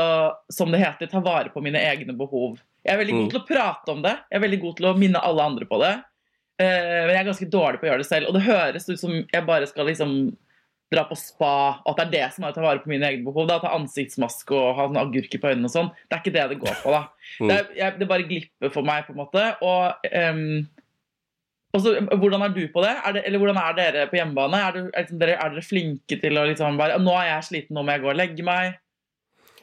som 0.51 0.71
det 0.73 0.81
heter, 0.83 1.07
ta 1.11 1.21
vare 1.23 1.53
på 1.53 1.63
mine 1.63 1.79
egne 1.79 2.15
behov. 2.17 2.59
Jeg 2.83 2.95
er 2.95 3.01
veldig 3.03 3.13
god 3.15 3.25
Mm. 3.27 3.31
til 3.31 3.39
å 3.41 3.47
prate 3.47 3.93
om 3.93 4.01
det. 4.03 4.15
Jeg 4.31 4.39
er 4.39 4.45
veldig 4.47 4.61
god 4.63 4.77
til 4.79 4.89
å 4.89 4.95
minne 4.97 5.21
alle 5.23 5.43
andre 5.51 5.67
på 5.69 5.79
det. 5.83 5.91
Eh, 6.61 7.01
men 7.05 7.13
jeg 7.15 7.19
er 7.21 7.29
ganske 7.31 7.49
dårlig 7.53 7.79
på 7.79 7.87
å 7.87 7.91
gjøre 7.91 8.03
det 8.03 8.09
selv. 8.09 8.27
Og 8.27 8.33
det 8.35 8.41
høres 8.47 8.89
ut 8.89 8.99
som 8.99 9.13
jeg 9.21 9.45
bare 9.47 9.67
skal 9.69 9.85
liksom 9.87 10.15
dra 10.91 11.05
på 11.07 11.15
spa, 11.15 11.79
og 11.85 11.93
at 11.93 12.01
det 12.01 12.07
er 12.07 12.11
det 12.27 12.33
som 12.35 12.43
er 12.43 12.51
å 12.51 12.55
ta 12.57 12.63
vare 12.65 12.81
på 12.83 12.89
mine 12.91 13.07
egne 13.07 13.23
behov. 13.23 13.45
Da, 13.47 13.61
Ta 13.63 13.69
ansiktsmaske 13.77 14.51
og 14.51 14.75
ha 14.75 14.89
sånne 14.89 15.05
agurker 15.05 15.39
på 15.39 15.47
øynene 15.53 15.69
og 15.69 15.71
sånn. 15.71 15.91
Det 16.09 16.17
er 16.17 16.23
ikke 16.25 16.33
det 16.35 16.47
det 16.51 16.57
går 16.65 16.75
på, 16.81 16.91
da. 16.91 17.05
Mm. 17.39 17.47
Det, 17.47 17.55
er, 17.55 17.69
jeg, 17.77 17.95
det 18.01 18.07
bare 18.09 18.27
glipper 18.27 18.73
for 18.73 18.83
meg, 18.89 19.05
på 19.07 19.13
en 19.15 19.21
måte. 19.21 19.45
Og, 19.63 20.09
ehm, 20.11 20.67
og 21.71 21.83
så, 21.83 21.93
hvordan 22.19 22.43
er 22.45 22.53
du 22.55 22.61
på 22.73 22.83
det? 22.83 22.93
Det? 23.15 23.23
Eller 23.27 23.39
hvordan 23.39 23.59
er 23.61 23.75
dere 23.77 24.07
på 24.11 24.17
hjemmebane? 24.19 24.59
Er, 24.59 24.75
du, 24.75 24.89
er, 24.89 25.05
liksom 25.05 25.21
dere, 25.21 25.37
er 25.39 25.53
dere 25.53 25.63
flinke 25.63 26.17
til 26.19 26.39
å 26.39 26.43
liksom 26.49 26.79
bare 26.79 26.99
Nå 26.99 27.13
er 27.15 27.29
jeg 27.29 27.47
sliten, 27.47 27.77
nå 27.77 27.85
må 27.87 27.95
jeg 27.95 28.03
gå 28.03 28.11
og 28.11 28.19
legge 28.19 28.45
meg. 28.47 28.75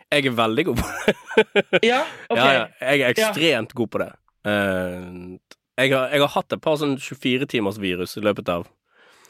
Jeg 0.08 0.30
er 0.30 0.38
veldig 0.38 0.64
god 0.70 0.80
på 0.80 0.88
det. 0.88 1.16
Ja, 1.90 2.00
ok. 2.32 2.38
Ja, 2.38 2.48
ja, 2.54 2.64
jeg 2.94 3.04
er 3.04 3.12
ekstremt 3.12 3.76
god 3.76 3.92
på 3.92 4.00
det. 4.00 4.08
Eh, 4.48 5.04
jeg, 5.78 5.92
har, 5.92 6.08
jeg 6.14 6.24
har 6.24 6.32
hatt 6.32 6.56
et 6.56 6.64
par 6.64 6.80
sånn 6.80 6.96
24-timers 6.96 7.78
virus 7.82 8.16
i 8.18 8.24
løpet 8.24 8.50
av 8.56 8.66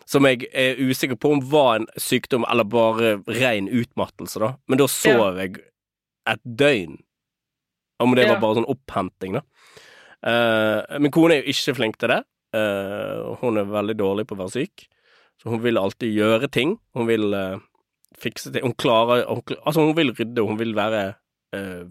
som 0.08 0.24
jeg 0.24 0.46
er 0.56 0.78
usikker 0.80 1.18
på 1.20 1.34
om 1.34 1.42
var 1.50 1.82
en 1.82 1.86
sykdom 2.00 2.46
eller 2.48 2.64
bare 2.64 3.18
ren 3.28 3.68
utmattelse, 3.68 4.40
da. 4.40 4.54
Men 4.70 4.80
da 4.80 4.86
sov 4.88 5.36
jeg 5.42 5.58
et 6.28 6.40
døgn. 6.44 6.96
Om 8.00 8.14
det 8.16 8.28
var 8.30 8.40
bare 8.40 8.60
sånn 8.60 8.70
opphenting, 8.70 9.36
da. 9.36 9.42
Uh, 10.18 10.98
min 11.02 11.12
kone 11.14 11.36
er 11.36 11.42
jo 11.42 11.52
ikke 11.52 11.76
flink 11.76 11.98
til 12.00 12.12
det. 12.14 12.22
Eh, 12.56 13.36
hun 13.42 13.58
er 13.60 13.64
veldig 13.68 13.96
dårlig 13.98 14.26
på 14.28 14.36
å 14.36 14.42
være 14.44 14.54
syk. 14.54 14.86
Så 15.38 15.50
hun 15.52 15.60
vil 15.62 15.78
alltid 15.78 16.14
gjøre 16.16 16.48
ting. 16.50 16.76
Hun 16.96 17.06
vil 17.10 17.32
eh, 17.36 17.58
fikse 18.18 18.52
ting. 18.54 18.64
Hun 18.64 18.74
klarer 18.80 19.26
hun, 19.28 19.42
Altså, 19.62 19.84
hun 19.84 19.94
vil 19.98 20.14
rydde, 20.16 20.44
hun 20.48 20.58
vil 20.60 20.74
være 20.78 21.02
eh, 21.54 21.84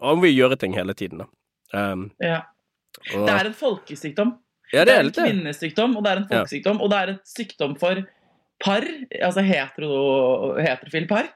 Hun 0.00 0.22
vil 0.24 0.32
gjøre 0.36 0.56
ting 0.60 0.72
hele 0.74 0.94
tiden, 0.96 1.24
da. 1.24 1.26
Um, 1.76 2.10
Ja. 2.20 2.40
og, 3.14 3.26
Det 3.28 3.34
er 3.34 3.46
en 3.46 3.54
folkesykdom. 3.54 4.32
ja, 4.72 4.84
Det 4.84 4.94
er 4.94 4.98
en 5.00 5.06
litt 5.06 5.14
det. 5.14 5.26
kvinnesykdom, 5.28 5.96
og 5.96 6.04
det 6.04 6.10
er 6.12 6.16
en 6.16 6.26
Ja. 6.30 6.72
og 6.72 6.90
det 6.90 6.98
er 6.98 7.08
en 7.12 7.20
sykdom 7.24 7.78
for 7.78 8.02
par, 8.64 8.80
altså 9.22 9.42
hetero, 9.44 10.56
heterofil 10.58 11.06
par. 11.08 11.28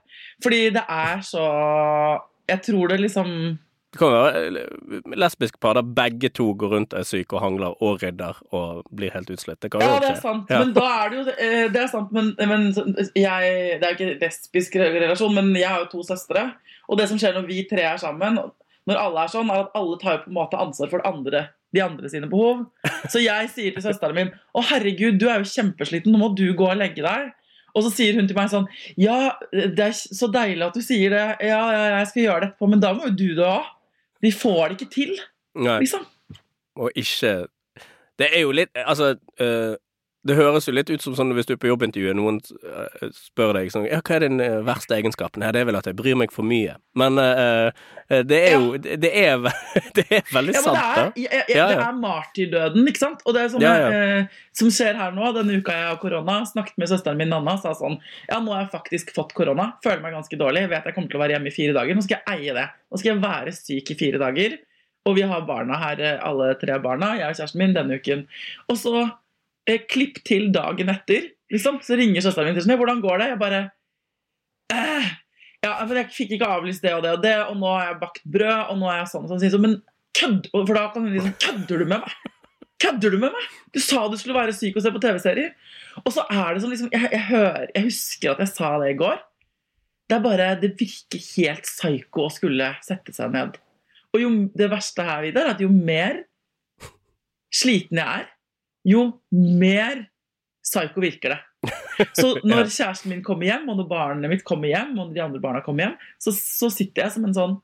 Fordi 0.42 0.70
det 0.70 0.84
er 0.88 1.18
så 1.20 2.20
Jeg 2.48 2.60
tror 2.62 2.88
det 2.88 3.00
liksom 3.00 3.58
Det 3.94 4.00
kan 4.00 4.10
være 4.10 4.40
eh, 4.42 5.12
lesbiske 5.22 5.60
par 5.62 5.78
der 5.78 5.86
begge 5.96 6.32
to 6.34 6.48
går 6.58 6.72
rundt 6.74 6.96
er 6.98 7.06
syke 7.06 7.36
og 7.38 7.44
hangler 7.44 7.76
og 7.78 8.02
rydder 8.02 8.40
og 8.50 8.82
blir 8.90 9.14
helt 9.14 9.30
utslitt. 9.30 9.60
Det 9.62 9.70
kan 9.70 9.84
jo 9.84 9.86
Ja, 9.86 10.00
det 10.02 10.08
er 10.10 10.18
sant. 10.18 10.50
Ja. 10.50 10.64
Men 10.64 10.72
da 10.74 10.86
er 10.96 11.12
det 11.12 11.20
jo 11.20 11.34
eh, 11.36 11.68
Det 11.70 11.82
er 11.84 11.92
sant, 11.92 12.10
men, 12.16 12.32
men 12.40 12.66
jeg 13.14 13.52
Det 13.78 13.86
er 13.86 13.92
jo 13.92 13.94
ikke 13.94 14.18
lesbisk 14.24 14.74
relasjon, 14.82 15.38
men 15.38 15.54
jeg 15.54 15.70
har 15.70 15.84
jo 15.84 15.92
to 15.92 16.02
søstre. 16.10 16.48
Og 16.90 16.98
det 16.98 17.06
som 17.08 17.20
skjer 17.22 17.38
når 17.38 17.46
vi 17.46 17.60
tre 17.70 17.86
er 17.92 18.02
sammen, 18.02 18.40
når 18.84 18.98
alle 19.00 19.22
er 19.22 19.30
sånn, 19.32 19.52
er 19.52 19.62
at 19.62 19.78
alle 19.78 20.00
tar 20.02 20.18
jo 20.18 20.24
på 20.24 20.32
en 20.32 20.40
måte 20.40 20.58
ansvar 20.60 20.90
for 20.90 21.00
det 21.00 21.12
andre, 21.14 21.44
de 21.72 21.84
andre 21.84 22.10
sine 22.10 22.28
behov. 22.28 22.66
Så 23.12 23.22
jeg 23.22 23.48
sier 23.54 23.78
til 23.78 23.86
søsteren 23.86 24.18
min 24.18 24.34
Å, 24.34 24.66
herregud, 24.74 25.22
du 25.22 25.28
er 25.30 25.40
jo 25.40 25.54
kjempesliten, 25.54 26.12
nå 26.12 26.20
må 26.20 26.34
du 26.36 26.48
gå 26.58 26.66
og 26.66 26.82
legge 26.82 27.06
deg. 27.06 27.30
Og 27.74 27.82
så 27.86 27.90
sier 27.90 28.18
hun 28.18 28.28
til 28.30 28.36
meg 28.38 28.50
sånn 28.52 28.68
Ja, 29.00 29.34
det 29.50 29.88
er 29.88 29.94
så 29.94 30.28
deilig 30.32 30.68
at 30.68 30.76
du 30.76 30.84
sier 30.84 31.14
det. 31.14 31.24
Ja, 31.48 31.62
ja, 31.74 31.86
jeg 31.98 32.10
skal 32.12 32.26
gjøre 32.26 32.42
det 32.44 32.50
etterpå, 32.52 32.70
men 32.70 32.84
da 32.84 32.92
må 32.94 33.08
jo 33.08 33.16
du 33.16 33.26
det 33.38 33.48
òg. 33.48 33.72
De 34.24 34.32
får 34.32 34.68
det 34.68 34.80
ikke 34.80 34.90
til, 34.94 35.12
Nei. 35.60 35.78
liksom. 35.84 36.06
og 36.80 36.90
ikke 36.96 37.34
Det 38.18 38.28
er 38.30 38.40
jo 38.44 38.52
litt 38.54 38.70
Altså, 38.74 39.14
øh, 39.40 39.74
det 40.24 40.34
høres 40.38 40.64
jo 40.68 40.72
litt 40.72 40.88
ut 40.88 41.02
som 41.04 41.14
sånn 41.18 41.34
hvis 41.36 41.46
du 41.48 41.52
er 41.54 41.58
på 41.60 41.68
jobbintervju, 41.68 42.10
og 42.12 42.16
noen 42.16 42.38
øh, 42.64 43.10
spør 43.12 43.52
deg 43.58 43.68
sånn 43.72 43.84
Ja, 43.90 43.98
hva 44.00 44.14
er 44.16 44.24
din 44.24 44.40
øh, 44.40 44.62
verste 44.64 44.96
egenskap? 44.96 45.36
Nei, 45.40 45.50
det 45.52 45.60
er 45.60 45.68
vel 45.68 45.76
at 45.76 45.86
jeg 45.90 45.96
bryr 45.98 46.16
meg 46.16 46.32
for 46.32 46.46
mye. 46.48 46.78
Men 46.96 47.18
øh, 47.20 47.70
det 48.28 48.38
er 48.48 48.54
jo 48.56 48.76
Det 48.80 49.10
er, 49.10 49.38
ve- 49.44 49.52
det 49.98 50.04
er 50.08 50.22
veldig 50.32 50.54
Ja, 50.56 50.62
sant, 50.64 50.78
det 50.78 50.84
da. 50.84 51.04
er, 51.04 51.12
jeg, 51.20 51.30
jeg, 51.32 51.56
Ja, 51.58 51.58
ja. 51.58 51.68
det 51.74 51.86
er 51.88 51.98
martyrdøden, 52.00 52.88
ikke 52.92 53.02
sant? 53.04 53.24
Og 53.28 53.36
det 53.36 53.44
er 53.44 53.64
ja. 53.64 53.74
Eh, 54.20 54.40
som 54.56 54.70
skjer 54.72 54.96
her 54.98 55.12
nå, 55.16 55.28
denne 55.36 55.58
uka 55.60 55.74
jeg 55.76 55.88
har 55.90 55.98
korona, 56.02 56.40
snakket 56.48 56.78
med 56.80 56.88
søsteren 56.92 57.20
min 57.20 57.32
Nanna, 57.34 57.56
sa 57.60 57.72
sånn 57.76 57.98
Ja, 58.30 58.38
nå 58.40 58.54
har 58.54 58.64
jeg 58.66 58.72
faktisk 58.74 59.12
fått 59.16 59.34
korona, 59.36 59.72
føler 59.84 60.00
meg 60.04 60.14
ganske 60.16 60.38
dårlig, 60.40 60.66
vet 60.72 60.86
jeg 60.88 60.96
kommer 60.96 61.10
til 61.12 61.20
å 61.20 61.24
være 61.24 61.36
hjemme 61.36 61.50
i 61.52 61.56
fire 61.56 61.74
dager. 61.76 61.96
Nå 61.98 62.04
skal 62.06 62.20
jeg 62.20 62.38
eie 62.38 62.54
det. 62.56 62.68
Nå 62.92 63.00
skal 63.00 63.12
jeg 63.14 63.22
være 63.24 63.54
syk 63.56 63.92
i 63.92 63.98
fire 63.98 64.20
dager. 64.22 64.56
Og 65.04 65.18
vi 65.18 65.24
har 65.28 65.42
barna 65.44 65.76
her, 65.82 66.00
eh, 66.00 66.20
alle 66.24 66.54
tre 66.56 66.78
barna, 66.80 67.10
jeg 67.18 67.28
og 67.28 67.36
kjæresten 67.36 67.60
min, 67.60 67.74
denne 67.76 67.98
uken. 68.00 68.22
Og 68.72 68.78
så 68.80 68.94
eh, 69.70 69.80
klipp 69.90 70.20
til 70.26 70.50
dagen 70.54 70.92
etter, 70.92 71.30
liksom. 71.52 71.80
Så 71.84 71.98
ringer 71.98 72.24
søsteren 72.24 72.50
min 72.50 72.58
til 72.58 72.66
sånn 72.66 72.80
Hvordan 72.80 73.02
går 73.04 73.22
det? 73.22 73.30
Jeg 73.32 73.40
bare 73.42 73.62
eh, 74.74 75.10
Ja, 75.64 75.74
for 75.80 75.96
jeg 75.98 76.12
fikk 76.12 76.36
ikke 76.36 76.52
avlyst 76.58 76.84
det 76.84 76.94
og 76.96 77.02
det 77.06 77.16
og 77.16 77.24
det, 77.24 77.34
og 77.48 77.58
nå 77.60 77.72
har 77.72 77.90
jeg 77.90 78.00
bakt 78.02 78.24
brød, 78.36 78.70
og 78.72 78.80
nå 78.80 78.90
er 78.92 79.02
jeg 79.02 79.10
sånn 79.14 79.26
og 79.26 79.32
sånn. 79.32 79.44
Så, 79.54 79.60
Men 79.62 79.78
kødd, 80.18 80.48
For 80.54 80.76
da 80.76 80.86
kan 80.94 81.06
hun 81.06 81.16
liksom 81.16 81.36
Kødder 81.46 81.84
du 81.84 81.88
med 81.88 82.04
meg? 82.04 82.32
Kødder 82.84 83.14
du 83.14 83.20
med 83.22 83.32
meg? 83.32 83.52
Du 83.72 83.80
sa 83.80 84.02
du 84.10 84.18
skulle 84.20 84.36
være 84.36 84.56
syk 84.56 84.76
og 84.76 84.84
se 84.84 84.92
på 84.92 85.00
TV-serier. 85.00 85.54
Og 86.02 86.10
så 86.12 86.26
er 86.28 86.52
det 86.52 86.64
sånn 86.64 86.74
liksom 86.74 86.90
jeg, 86.92 87.06
jeg, 87.14 87.22
hører, 87.30 87.70
jeg 87.70 87.86
husker 87.86 88.34
at 88.34 88.42
jeg 88.44 88.52
sa 88.52 88.74
det 88.82 88.90
i 88.92 88.98
går. 88.98 89.22
Det 90.04 90.18
er 90.18 90.24
bare 90.24 90.48
Det 90.60 90.74
virker 90.76 91.22
helt 91.38 91.68
psyko 91.70 92.26
å 92.26 92.32
skulle 92.32 92.74
sette 92.84 93.14
seg 93.16 93.32
ned. 93.32 93.56
Og 94.14 94.20
jo, 94.20 94.30
det 94.54 94.68
verste 94.70 95.06
her, 95.06 95.24
Vidar, 95.24 95.48
er 95.48 95.56
at 95.56 95.62
jo 95.64 95.70
mer 95.72 96.22
sliten 97.54 97.98
jeg 97.98 98.22
er, 98.22 98.28
jo 98.84 99.04
mer 99.32 100.06
psycho 100.64 101.02
virker 101.04 101.34
det. 101.34 101.40
Så 102.18 102.34
når 102.44 102.68
kjæresten 102.68 103.12
min 103.12 103.22
kommer 103.24 103.48
hjem, 103.48 103.68
og 103.72 103.78
når 103.80 103.88
barnet 103.90 104.32
mitt 104.32 104.44
kommer 104.46 104.70
hjem, 104.70 104.96
og 104.98 105.08
når 105.08 105.14
de 105.16 105.22
andre 105.24 105.42
barna 105.42 105.62
kommer 105.64 105.86
hjem, 105.86 105.94
så, 106.20 106.34
så 106.34 106.68
sitter 106.72 107.04
jeg 107.04 107.14
som 107.14 107.28
en 107.28 107.36
sånn 107.36 107.54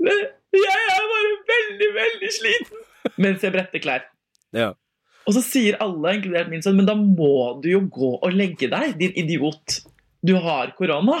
Jeg 0.00 0.70
er 0.70 1.08
bare 1.10 1.32
veldig, 1.50 1.90
veldig 1.96 2.30
sliten! 2.36 2.86
Mens 3.20 3.44
jeg 3.44 3.52
bretter 3.52 3.82
klær. 3.82 4.06
Ja. 4.56 4.70
Og 5.28 5.36
så 5.36 5.42
sier 5.44 5.76
alle, 5.82 6.14
inkludert 6.16 6.48
min 6.52 6.64
sønn, 6.64 6.78
men 6.80 6.88
da 6.88 6.96
må 6.96 7.60
du 7.62 7.68
jo 7.72 7.82
gå 7.92 8.14
og 8.18 8.32
legge 8.34 8.70
deg, 8.72 8.96
din 9.00 9.12
idiot. 9.20 9.80
Du 10.24 10.34
har 10.40 10.72
korona. 10.78 11.20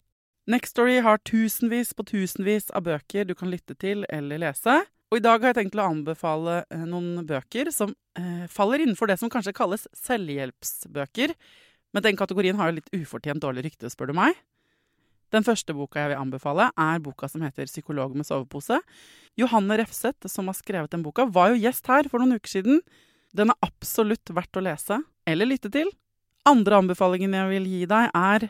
Nextory 0.49 0.99
har 1.05 1.21
tusenvis 1.21 1.93
på 1.93 2.05
tusenvis 2.07 2.71
av 2.73 2.87
bøker 2.87 3.27
du 3.29 3.35
kan 3.37 3.51
lytte 3.51 3.75
til 3.77 4.05
eller 4.09 4.41
lese. 4.41 4.79
Og 5.11 5.19
i 5.19 5.23
dag 5.23 5.43
har 5.43 5.51
jeg 5.51 5.59
tenkt 5.59 5.75
å 5.77 5.89
anbefale 5.91 6.61
eh, 6.71 6.85
noen 6.87 7.25
bøker 7.27 7.69
som 7.75 7.91
eh, 8.17 8.47
faller 8.49 8.81
innenfor 8.81 9.11
det 9.11 9.19
som 9.21 9.29
kanskje 9.29 9.53
kalles 9.53 9.85
selvhjelpsbøker. 9.99 11.35
Men 11.91 12.05
den 12.05 12.17
kategorien 12.17 12.57
har 12.57 12.71
jo 12.71 12.79
litt 12.79 12.93
ufortjent 12.95 13.43
dårlig 13.43 13.67
rykte, 13.67 13.91
spør 13.91 14.11
du 14.11 14.17
meg. 14.17 14.39
Den 15.31 15.45
første 15.47 15.75
boka 15.75 15.99
jeg 15.99 16.11
vil 16.11 16.19
anbefale, 16.19 16.69
er 16.79 17.03
boka 17.03 17.27
som 17.31 17.43
heter 17.43 17.67
'Psykolog 17.67 18.15
med 18.15 18.25
sovepose'. 18.27 18.81
Johanne 19.39 19.77
Refseth, 19.79 20.27
som 20.27 20.47
har 20.47 20.55
skrevet 20.55 20.91
den 20.91 21.03
boka, 21.03 21.25
var 21.25 21.51
jo 21.51 21.61
gjest 21.61 21.87
her 21.87 22.09
for 22.09 22.19
noen 22.19 22.35
uker 22.39 22.51
siden. 22.51 22.81
Den 23.35 23.51
er 23.51 23.59
absolutt 23.63 24.27
verdt 24.27 24.57
å 24.59 24.63
lese 24.63 25.03
eller 25.27 25.47
lytte 25.47 25.71
til. 25.71 25.91
Andre 26.47 26.81
anbefalingen 26.81 27.35
jeg 27.35 27.47
vil 27.51 27.67
gi 27.69 27.85
deg, 27.85 28.11
er 28.15 28.49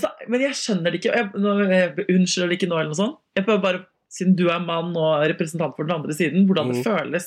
Så, 0.00 0.08
men 0.28 0.40
jeg 0.44 0.56
skjønner 0.58 0.90
det 0.94 1.00
ikke. 1.00 1.14
Jeg, 1.14 1.30
jeg 1.70 2.06
unnskylder 2.16 2.48
det 2.52 2.56
ikke 2.60 2.68
nå, 2.70 2.78
eller 2.80 2.92
noe 2.92 2.98
sånt. 3.00 3.18
Jeg 3.38 3.44
prøver 3.46 3.62
bare, 3.64 3.80
siden 4.14 4.36
du 4.38 4.46
er 4.52 4.62
mann 4.62 4.92
og 4.96 5.24
representant 5.30 5.74
for 5.76 5.84
den 5.88 5.94
andre 5.96 6.14
siden, 6.14 6.46
hvordan 6.48 6.70
det 6.72 6.80
Mm. 6.80 6.84
føles 6.86 7.26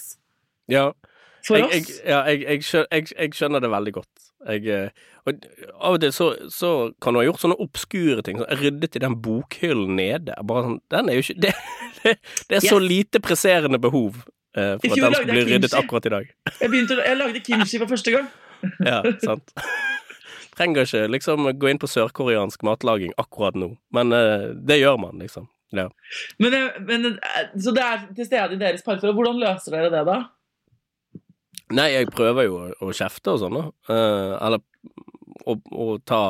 Ja, 0.72 0.92
for 1.48 1.56
jeg, 1.58 1.66
oss. 1.66 1.74
jeg, 2.04 2.08
ja, 2.08 2.24
jeg, 2.28 3.34
skjønner, 3.36 3.60
det 3.64 3.70
veldig 3.72 3.94
godt. 3.94 4.24
Eh, 4.48 4.90
og 5.28 5.46
av 5.82 5.96
og 5.98 6.02
til 6.04 6.12
så, 6.16 6.28
så 6.54 6.72
kan 7.02 7.14
du 7.16 7.20
ha 7.20 7.26
gjort 7.26 7.42
sånne 7.42 7.58
obskure 7.64 8.22
ting. 8.24 8.38
Så 8.40 8.46
jeg 8.52 8.60
ryddet 8.62 8.96
i 8.96 9.00
den 9.04 9.16
bokhyllen 9.24 9.96
nede. 9.98 10.36
Bare 10.48 10.64
sånn, 10.68 10.80
den 10.94 11.10
er 11.10 11.18
jo 11.20 11.24
ikke 11.26 11.42
Det, 11.48 11.54
det, 12.04 12.16
det 12.50 12.60
er 12.60 12.66
så 12.68 12.78
Yes. 12.80 12.88
lite 12.90 13.20
presserende 13.24 13.80
behov 13.82 14.22
eh, 14.56 14.76
for 14.78 14.92
at 14.92 15.00
den 15.02 15.14
skal 15.18 15.32
bli 15.32 15.46
ryddet 15.54 15.74
akkurat 15.74 16.06
i 16.06 16.14
dag. 16.14 16.30
Jeg, 16.62 16.70
begynte, 16.72 17.00
jeg 17.04 17.18
lagde 17.20 17.44
kimchi 17.48 17.80
for 17.82 17.88
første 17.96 18.12
gang. 18.16 18.28
Ja, 18.90 19.04
sant. 19.22 19.52
Trenger 20.58 20.88
ikke 20.88 21.04
liksom 21.14 21.52
gå 21.60 21.70
inn 21.70 21.82
på 21.82 21.90
sørkoreansk 21.92 22.64
matlaging 22.66 23.14
akkurat 23.22 23.58
nå, 23.60 23.76
men 23.94 24.16
uh, 24.16 24.50
det 24.58 24.80
gjør 24.80 24.98
man, 25.04 25.22
liksom. 25.22 25.46
Ja. 25.76 25.90
Men, 26.40 26.56
men, 26.88 27.06
eh, 27.06 27.48
så 27.60 27.74
det 27.76 27.84
er 27.84 28.04
til 28.16 28.26
stede 28.26 28.56
i 28.56 28.60
deres 28.62 28.86
parforhold. 28.86 29.18
Hvordan 29.18 29.42
løser 29.42 29.76
dere 29.76 29.92
det, 29.92 30.04
da? 30.08 30.18
Nei, 31.76 31.90
jeg 31.92 32.12
prøver 32.16 32.48
jo 32.48 32.60
å, 32.62 32.70
å 32.88 32.94
kjefte 32.96 33.34
og 33.34 33.42
sånn, 33.42 33.58
da. 33.60 33.66
Uh, 33.92 34.34
eller 34.48 34.64
å, 35.48 35.58
å 35.58 35.88
ta 36.08 36.22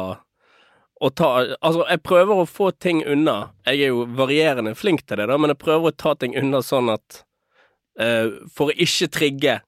å 0.97 1.09
ta 1.13 1.29
Altså, 1.61 1.83
jeg 1.85 2.01
prøver 2.05 2.41
å 2.41 2.49
få 2.49 2.71
ting 2.73 3.03
unna. 3.05 3.51
Jeg 3.67 3.85
er 3.85 3.93
jo 3.93 4.05
varierende 4.17 4.73
flink 4.77 5.05
til 5.05 5.21
det, 5.21 5.27
da, 5.29 5.37
men 5.37 5.53
jeg 5.53 5.61
prøver 5.61 5.91
å 5.91 5.97
ta 6.05 6.15
ting 6.17 6.33
unna 6.39 6.63
sånn 6.65 6.89
at 6.93 7.21
uh, 8.01 8.33
For 8.53 8.71
å 8.71 8.77
ikke 8.77 9.11
trigge 9.13 9.59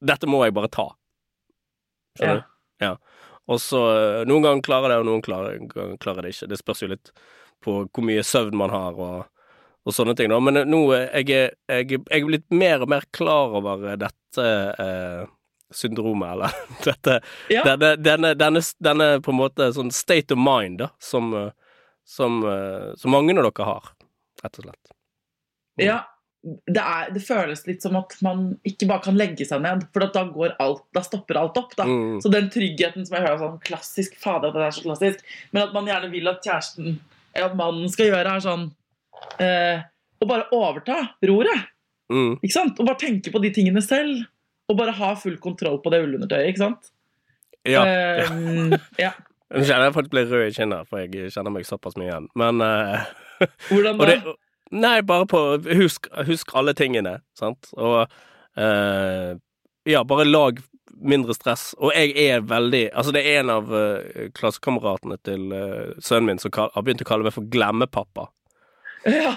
Dette 0.00 0.28
må 0.30 0.40
jeg 0.46 0.56
bare 0.56 0.72
ta. 0.72 0.86
Skjønner 2.16 2.40
du? 2.40 2.46
Ja. 2.80 2.94
Og 3.50 3.58
så 3.62 3.80
eh, 3.90 4.22
Noen 4.30 4.44
ganger 4.46 4.62
klarer 4.66 4.92
det, 4.94 5.00
og 5.02 5.08
noen 5.08 5.24
klarer, 5.24 5.58
klarer 6.02 6.26
det 6.26 6.34
ikke. 6.36 6.48
Det 6.52 6.60
spørs 6.60 6.84
jo 6.84 6.90
litt 6.92 7.12
på 7.64 7.80
hvor 7.88 8.06
mye 8.06 8.22
søvn 8.24 8.56
man 8.56 8.72
har, 8.72 8.96
og, 8.96 9.26
og 9.84 9.94
sånne 9.96 10.14
ting, 10.16 10.30
da. 10.32 10.38
Men 10.40 10.62
nå 10.70 10.84
eh, 10.96 11.08
jeg 11.20 11.50
er 11.68 11.82
jeg, 11.82 12.00
jeg 12.06 12.22
er 12.22 12.28
blitt 12.30 12.46
mer 12.54 12.84
og 12.86 12.92
mer 12.94 13.06
klar 13.16 13.56
over 13.58 13.88
dette 14.00 14.46
eh, 14.84 15.24
syndromet, 15.74 16.32
eller 16.36 16.54
dette 16.88 17.18
Ja. 17.52 17.64
denne, 17.66 17.96
denne, 17.98 18.34
denne, 18.38 18.62
denne 18.78 19.10
på 19.24 19.34
en 19.34 19.40
måte 19.42 19.70
sånn 19.76 19.92
state 19.94 20.34
of 20.36 20.40
mind, 20.42 20.80
da, 20.84 20.90
som, 21.02 21.32
eh, 21.34 21.50
som, 22.06 22.40
eh, 22.46 22.90
som 22.98 23.14
mange 23.14 23.36
av 23.36 23.44
dere 23.50 23.68
har, 23.68 23.92
rett 24.44 24.62
og 24.62 24.66
slett. 24.68 24.94
Ja, 25.80 26.00
det, 26.42 26.80
er, 26.80 27.10
det 27.12 27.20
føles 27.20 27.62
litt 27.66 27.84
som 27.84 27.98
at 28.00 28.14
man 28.24 28.54
ikke 28.66 28.88
bare 28.88 29.04
kan 29.04 29.18
legge 29.18 29.44
seg 29.48 29.60
ned, 29.64 29.84
for 29.92 30.06
at 30.06 30.14
da 30.16 30.24
går 30.30 30.54
alt, 30.62 30.86
da 30.96 31.02
stopper 31.04 31.38
alt 31.40 31.58
opp. 31.60 31.74
Mm. 31.76 32.20
Så 32.24 32.32
den 32.32 32.48
tryggheten 32.52 33.04
som 33.06 33.18
jeg 33.18 33.26
hører 33.26 33.42
sånn 33.42 33.60
klassisk 33.66 34.16
Fader, 34.20 34.54
det 34.54 34.64
er 34.64 34.76
så 34.76 34.84
klassisk. 34.86 35.24
Men 35.52 35.66
at 35.66 35.74
man 35.76 35.90
gjerne 35.90 36.10
vil 36.12 36.30
at 36.32 36.44
kjæresten 36.46 36.98
eller 37.30 37.52
at 37.52 37.58
mannen 37.58 37.90
skal 37.92 38.10
gjøre, 38.10 38.34
er 38.34 38.42
sånn 38.42 38.64
eh, 39.38 39.82
Å 40.20 40.28
bare 40.28 40.48
overta 40.56 40.96
roret. 41.28 41.68
Mm. 42.10 42.40
ikke 42.40 42.56
sant? 42.56 42.80
Og 42.82 42.88
bare 42.88 42.98
tenke 42.98 43.30
på 43.30 43.42
de 43.42 43.52
tingene 43.54 43.82
selv. 43.84 44.24
Og 44.70 44.78
bare 44.78 44.94
ha 44.98 45.12
full 45.18 45.36
kontroll 45.42 45.78
på 45.82 45.92
det 45.92 46.02
ullundertøyet. 46.04 46.50
ikke 46.50 46.64
sant? 46.64 46.90
Ja. 47.68 47.84
Eh, 47.84 48.78
ja. 49.00 49.14
Jeg 49.50 49.66
kjenner 49.66 49.88
jeg 49.88 49.94
faktisk 49.96 50.12
blir 50.12 50.28
rød 50.30 50.44
i 50.46 50.52
kinnet, 50.54 50.86
for 50.86 51.00
jeg 51.02 51.30
kjenner 51.34 51.50
meg 51.50 51.64
såpass 51.66 51.96
mye 51.98 52.04
igjen. 52.06 52.28
Men 52.38 52.62
eh, 52.62 53.08
Hvordan 53.66 53.96
da? 53.98 54.34
Nei, 54.70 55.02
bare 55.02 55.26
på 55.26 55.38
Husk, 55.80 56.06
husk 56.26 56.52
alle 56.54 56.74
tingene, 56.78 57.18
sant? 57.38 57.72
Og 57.76 58.04
uh, 58.06 59.30
Ja, 59.88 60.04
bare 60.06 60.28
lag 60.28 60.60
mindre 61.00 61.34
stress. 61.34 61.72
Og 61.78 61.94
jeg 61.96 62.12
er 62.20 62.44
veldig 62.44 62.90
Altså, 62.92 63.12
det 63.16 63.24
er 63.26 63.40
en 63.40 63.52
av 63.54 63.70
uh, 63.72 64.28
klassekameratene 64.36 65.18
til 65.26 65.48
uh, 65.54 65.96
sønnen 65.98 66.32
min 66.32 66.42
som 66.42 66.52
kal, 66.54 66.70
har 66.74 66.86
begynt 66.86 67.02
å 67.02 67.08
kalle 67.08 67.26
meg 67.26 67.34
for 67.34 67.48
Glemmepappa. 67.50 68.28
Ja. 69.08 69.32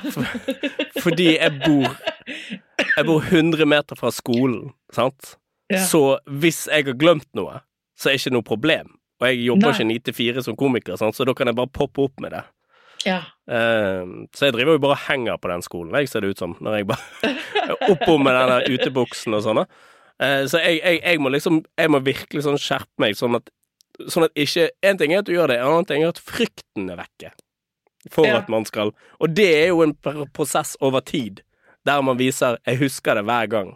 Fordi 0.99 1.37
jeg 1.37 1.53
bor 1.63 1.93
Jeg 2.27 3.05
bor 3.07 3.23
100 3.23 3.65
meter 3.65 3.97
fra 3.99 4.11
skolen, 4.13 4.73
sant? 4.93 5.37
Ja. 5.71 5.79
Så 5.87 6.19
hvis 6.27 6.65
jeg 6.67 6.85
har 6.89 6.99
glemt 6.99 7.29
noe, 7.37 7.63
så 7.97 8.09
er 8.09 8.17
det 8.17 8.21
ikke 8.21 8.35
noe 8.35 8.45
problem. 8.45 8.91
Og 9.21 9.29
jeg 9.29 9.45
jobber 9.47 9.71
Nei. 9.71 9.73
ikke 9.77 9.87
9 9.87 9.99
til 10.07 10.15
4 10.17 10.43
som 10.45 10.57
komiker, 10.59 10.97
sant? 10.99 11.15
så 11.15 11.25
da 11.25 11.33
kan 11.37 11.49
jeg 11.49 11.57
bare 11.57 11.71
poppe 11.73 12.03
opp 12.03 12.21
med 12.21 12.35
det. 12.35 12.43
Ja. 13.05 13.21
Uh, 13.49 14.25
så 14.35 14.45
jeg 14.47 14.53
driver 14.55 14.77
jo 14.77 14.79
bare 14.83 14.95
og 14.97 15.03
henger 15.07 15.37
på 15.37 15.49
den 15.51 15.61
skolen, 15.65 15.95
jeg 15.99 16.09
ser 16.09 16.21
det 16.21 16.29
ut 16.33 16.39
som, 16.39 16.55
når 16.63 16.77
jeg 16.77 16.87
bare 16.87 17.33
Oppom 17.91 18.23
med 18.23 18.35
den 18.35 18.49
der 18.53 18.69
utebuksen 18.71 19.33
og 19.35 19.43
sånn. 19.43 19.63
Eh, 20.21 20.45
så 20.47 20.59
jeg, 20.61 20.79
jeg, 20.83 20.99
jeg 21.03 21.19
må 21.19 21.29
liksom 21.33 21.63
Jeg 21.77 21.89
må 21.89 21.99
virkelig 22.05 22.43
sånn 22.45 22.59
skjerpe 22.61 23.01
meg, 23.01 23.15
sånn 23.17 23.35
at, 23.39 23.49
sånn 24.07 24.27
at 24.27 24.35
ikke 24.39 24.69
En 24.85 24.97
ting 24.99 25.11
er 25.13 25.23
at 25.23 25.25
du 25.25 25.33
gjør 25.33 25.49
det, 25.49 25.57
en 25.59 25.71
annen 25.71 25.87
ting 25.89 26.03
er 26.03 26.11
at 26.13 26.21
frykten 26.21 26.91
er 26.93 26.99
vekke. 27.01 27.31
For 28.11 28.27
Ja. 28.27 28.37
at 28.41 28.49
man 28.51 28.65
skal 28.69 28.91
Og 29.19 29.33
det 29.35 29.49
er 29.63 29.67
jo 29.71 29.81
en 29.83 29.95
pr- 29.95 30.27
prosess 30.35 30.75
over 30.81 31.01
tid, 31.01 31.41
der 31.85 32.01
man 32.01 32.17
viser 32.19 32.57
'jeg 32.67 32.77
husker 32.79 33.15
det 33.15 33.23
hver 33.25 33.47
gang'. 33.47 33.75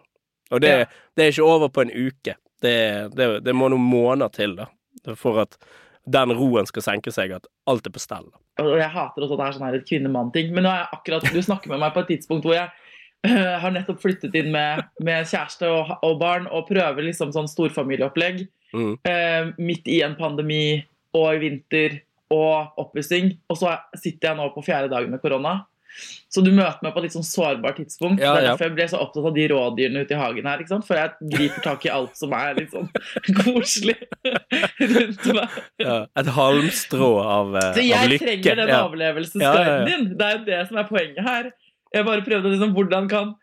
Og 0.51 0.61
det, 0.61 0.69
Ja. 0.69 0.85
det 1.17 1.23
er 1.25 1.31
ikke 1.31 1.43
over 1.43 1.69
på 1.69 1.81
en 1.81 1.91
uke. 1.91 2.35
Det, 2.61 3.11
det, 3.15 3.43
det 3.43 3.55
må 3.55 3.67
noen 3.69 3.81
måneder 3.83 4.31
til, 4.31 4.55
da. 4.55 4.65
For 5.15 5.39
at 5.41 5.57
den 6.07 6.33
roen 6.37 6.67
skal 6.69 6.85
senke 6.85 7.11
seg, 7.13 7.33
at 7.35 7.47
alt 7.69 7.87
er 7.87 7.93
på 7.93 8.01
stell. 8.01 8.27
Og 8.63 8.75
jeg 8.79 8.89
hater 8.93 9.23
også 9.23 9.35
at 9.35 9.41
det 9.41 9.47
er 9.47 9.55
sånn 9.57 9.65
her 9.67 9.77
et 9.77 9.87
kvinne-mann-ting. 9.87 10.51
Men 10.55 10.65
nå 10.65 10.71
er 10.71 10.83
jeg 10.83 10.91
akkurat, 10.97 11.31
du 11.33 11.41
snakker 11.43 11.73
med 11.73 11.81
meg 11.83 11.95
på 11.95 12.03
et 12.05 12.11
tidspunkt 12.15 12.47
hvor 12.47 12.55
jeg 12.55 12.71
uh, 13.27 13.55
har 13.61 13.73
nettopp 13.75 14.01
flyttet 14.03 14.35
inn 14.39 14.49
med, 14.55 14.85
med 15.03 15.27
kjæreste 15.27 15.69
og, 15.71 15.93
og 16.07 16.19
barn 16.21 16.47
og 16.47 16.67
prøver 16.69 17.09
liksom 17.09 17.33
sånn 17.35 17.49
storfamilieopplegg. 17.51 18.45
Mm. 18.75 18.93
uh, 19.07 19.53
midt 19.63 19.85
i 19.87 20.01
en 20.03 20.17
pandemi 20.19 20.79
og 21.15 21.27
i 21.35 21.41
vinter 21.45 22.01
og 22.33 22.79
oppussing. 22.81 23.33
Og 23.51 23.59
så 23.59 23.77
sitter 23.95 24.31
jeg 24.31 24.39
nå 24.39 24.49
på 24.55 24.63
fjerde 24.65 24.91
dagen 24.91 25.13
med 25.13 25.23
korona. 25.23 25.59
Så 26.31 26.43
du 26.43 26.49
møter 26.51 26.83
meg 26.83 26.93
på 26.93 27.01
et 27.01 27.07
litt 27.07 27.15
sånn 27.15 27.25
sårbart 27.25 27.79
tidspunkt. 27.79 28.21
Ja, 28.21 28.33
ja. 28.35 28.51
derfor 28.51 28.67
jeg 28.67 28.75
ble 28.77 28.87
så 28.91 28.99
opptatt 29.01 29.29
av 29.29 29.35
de 29.37 29.47
rådyrene 29.51 30.03
ute 30.05 30.15
i 30.15 30.19
hagen 30.19 30.49
her. 30.49 30.63
For 30.85 30.99
jeg 30.99 31.31
griper 31.33 31.65
tak 31.65 31.87
i 31.87 31.91
alt 31.93 32.19
som 32.19 32.35
er 32.37 32.59
litt 32.59 32.75
sånn 32.75 32.89
koselig 33.41 33.97
rundt 34.27 35.27
meg. 35.39 35.57
Ja, 35.81 35.97
et 36.19 36.31
halmstrå 36.37 37.11
av, 37.23 37.55
uh, 37.55 37.69
Så 37.71 37.81
av 37.81 37.89
jeg 37.89 38.13
lykke. 38.13 38.25
trenger 38.25 38.61
den 38.61 38.73
ja. 38.73 38.83
overlevelsesguiden 38.85 39.89
din. 39.89 40.07
Det 40.19 40.29
er 40.29 40.39
jo 40.39 40.45
det 40.51 40.61
som 40.69 40.81
er 40.83 40.89
poenget 40.91 41.27
her. 41.27 41.51
Jeg 41.95 42.07
bare 42.07 42.25
prøvde 42.25 42.51
liksom, 42.51 42.73
hvordan 42.75 43.11
kan 43.11 43.35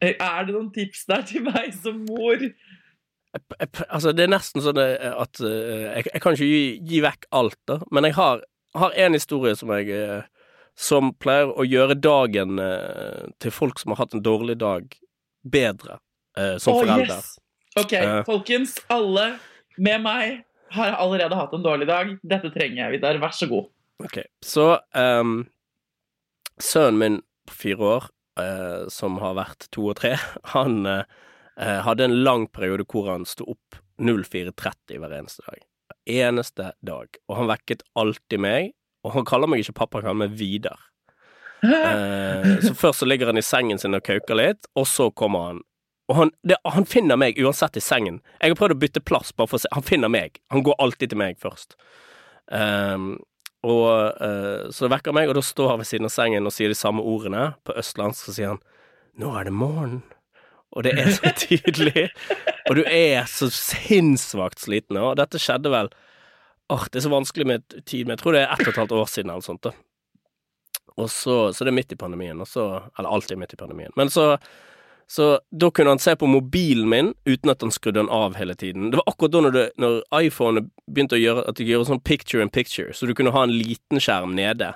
Er 0.00 0.44
det 0.46 0.54
noen 0.54 0.70
tips 0.72 1.02
der 1.10 1.24
til 1.28 1.42
meg 1.44 1.74
som 1.76 1.98
mor? 2.06 2.40
Jeg 2.40 3.68
Altså, 3.88 4.12
det 4.12 4.24
er 4.24 4.32
nesten 4.32 4.62
sånn 4.64 4.80
eh, 4.82 5.10
at 5.12 5.42
uh, 5.44 5.98
jeg, 5.98 6.06
jeg 6.08 6.22
kan 6.22 6.34
ikke 6.34 6.48
gi, 6.48 6.62
gi 6.88 7.02
vekk 7.04 7.28
alt, 7.36 7.58
da, 7.68 7.78
men 7.94 8.08
jeg 8.08 8.16
har, 8.16 8.42
har 8.74 8.96
en 9.04 9.14
historie 9.14 9.54
som 9.58 9.70
jeg 9.76 9.92
eh, 9.94 10.24
Som 10.80 11.10
pleier 11.20 11.50
å 11.60 11.64
gjøre 11.68 11.96
dagen 12.00 12.56
eh, 12.62 13.26
til 13.42 13.52
folk 13.52 13.78
som 13.82 13.92
har 13.92 14.00
hatt 14.06 14.14
en 14.16 14.22
dårlig 14.24 14.56
dag, 14.62 14.86
bedre 15.44 15.98
eh, 16.38 16.56
som 16.62 16.72
Å, 16.74 16.82
forelder. 16.82 17.18
yes. 17.20 17.34
Ok, 17.80 17.92
Eh. 17.98 18.22
folkens. 18.26 18.78
Alle 18.90 19.26
med 19.78 20.00
meg 20.02 20.38
har 20.74 20.96
allerede 21.02 21.36
hatt 21.36 21.52
en 21.54 21.62
dårlig 21.66 21.86
dag. 21.90 22.14
Dette 22.22 22.50
trenger 22.54 22.84
jeg, 22.86 22.94
Vidar. 22.96 23.18
Vær 23.22 23.34
så 23.36 23.48
god. 23.50 23.68
Ok, 24.00 24.22
så 24.40 24.78
um, 24.96 25.42
Sønnen 26.60 26.98
min 27.00 27.18
på 27.48 27.54
fire 27.56 27.86
år, 27.94 28.08
eh, 28.40 28.88
som 28.92 29.18
har 29.20 29.34
vært 29.38 29.68
to 29.74 29.86
og 29.92 29.96
tre, 30.00 30.14
han 30.54 30.80
eh, 30.88 31.04
eh, 31.60 31.80
hadde 31.86 32.04
en 32.08 32.18
lang 32.24 32.46
periode 32.52 32.84
hvor 32.88 33.08
han 33.12 33.24
sto 33.28 33.46
opp 33.52 33.78
04.30 34.00 35.00
hver 35.00 35.14
eneste 35.20 35.44
dag. 35.46 35.62
Hver 35.90 36.00
eneste 36.26 36.68
dag. 36.86 37.20
Og 37.28 37.36
han 37.40 37.50
vekket 37.52 37.84
alltid 38.00 38.40
meg, 38.44 38.72
og 39.04 39.14
han 39.16 39.26
kaller 39.28 39.50
meg 39.50 39.64
ikke 39.64 39.78
pappa, 39.80 40.00
han 40.00 40.10
kaller 40.10 40.26
meg 40.26 40.38
Vidar. 40.38 40.78
Eh, 41.62 42.60
så 42.64 42.74
først 42.74 43.02
så 43.02 43.08
ligger 43.08 43.26
han 43.30 43.40
i 43.40 43.44
sengen 43.44 43.78
sin 43.78 43.96
og 43.96 44.04
kauker 44.06 44.38
litt, 44.38 44.68
og 44.76 44.88
så 44.88 45.10
kommer 45.10 45.50
han. 45.50 45.64
Og 46.10 46.16
han, 46.16 46.32
det, 46.42 46.56
han 46.66 46.86
finner 46.88 47.18
meg 47.20 47.38
uansett 47.38 47.78
i 47.78 47.84
sengen. 47.84 48.18
Jeg 48.40 48.52
har 48.52 48.58
prøvd 48.58 48.74
å 48.74 48.80
bytte 48.82 49.02
plass, 49.06 49.30
bare 49.36 49.52
for 49.52 49.60
å 49.60 49.62
se. 49.62 49.70
Han 49.76 49.86
finner 49.86 50.10
meg. 50.10 50.40
Han 50.50 50.64
går 50.66 50.78
alltid 50.82 51.12
til 51.12 51.20
meg 51.20 51.38
først. 51.38 51.76
Um, 52.50 53.12
og 53.62 54.16
uh, 54.18 54.66
Så 54.74 54.86
det 54.86 54.94
vekker 54.96 55.14
meg, 55.14 55.30
og 55.30 55.36
da 55.38 55.44
står 55.44 55.74
han 55.74 55.82
ved 55.82 55.86
siden 55.90 56.08
av 56.08 56.14
sengen 56.14 56.48
og 56.48 56.54
sier 56.56 56.72
de 56.72 56.78
samme 56.78 57.04
ordene. 57.06 57.52
På 57.62 57.76
østlandsk 57.78 58.26
så 58.26 58.34
sier 58.34 58.54
han 58.56 58.64
'Nå 59.20 59.30
er 59.38 59.46
det 59.46 59.54
morgen'. 59.54 60.02
Og 60.72 60.84
det 60.86 60.96
er 60.98 61.10
så 61.14 61.30
tydelig. 61.46 62.08
og 62.70 62.76
du 62.76 62.82
er 62.86 63.26
så 63.30 63.50
sinnssvakt 63.50 64.62
sliten. 64.62 64.96
Og 64.96 65.16
dette 65.18 65.38
skjedde 65.38 65.70
vel 65.70 65.90
Åh, 66.70 66.88
det 66.92 67.00
er 67.00 67.06
så 67.06 67.12
vanskelig 67.12 67.46
med 67.46 67.78
tid, 67.84 68.06
men 68.06 68.14
jeg 68.14 68.22
tror 68.22 68.36
det 68.36 68.42
er 68.44 68.52
ett 68.54 68.66
og 68.66 68.72
et 68.72 68.82
halvt 68.82 68.98
år 68.98 69.08
siden 69.10 69.32
eller 69.32 69.44
sånt. 69.46 69.62
da. 69.66 69.72
Og 71.00 71.08
så, 71.10 71.36
så 71.54 71.64
det 71.64 71.72
er 71.72 71.78
midt 71.78 71.94
i 71.94 71.98
pandemien, 71.98 72.40
og 72.42 72.48
så 72.48 72.66
Eller 72.98 73.08
alltid 73.08 73.38
midt 73.38 73.54
i 73.54 73.60
pandemien. 73.60 73.92
Men 73.96 74.10
så 74.10 74.36
så 75.10 75.40
da 75.50 75.70
kunne 75.70 75.90
han 75.90 75.98
se 75.98 76.12
på 76.16 76.26
mobilen 76.26 76.88
min 76.88 77.14
uten 77.24 77.50
at 77.50 77.62
han 77.64 77.72
skrudde 77.74 77.98
den 77.98 78.08
av 78.14 78.36
hele 78.38 78.54
tiden. 78.54 78.92
Det 78.92 79.00
var 79.00 79.08
akkurat 79.10 79.32
da 79.32 79.40
når, 79.42 79.50
det, 79.56 79.64
når 79.82 79.96
iPhone 80.20 80.60
begynte 80.86 81.16
å 81.16 81.18
gjøre 81.18 81.42
at 81.50 81.58
de 81.58 81.66
gjorde 81.66 81.88
sånn 81.88 82.02
picture 82.06 82.44
in 82.46 82.52
picture, 82.54 82.94
så 82.94 83.08
du 83.08 83.14
kunne 83.18 83.32
ha 83.34 83.42
en 83.42 83.50
liten 83.50 83.98
skjerm 83.98 84.36
nede. 84.38 84.68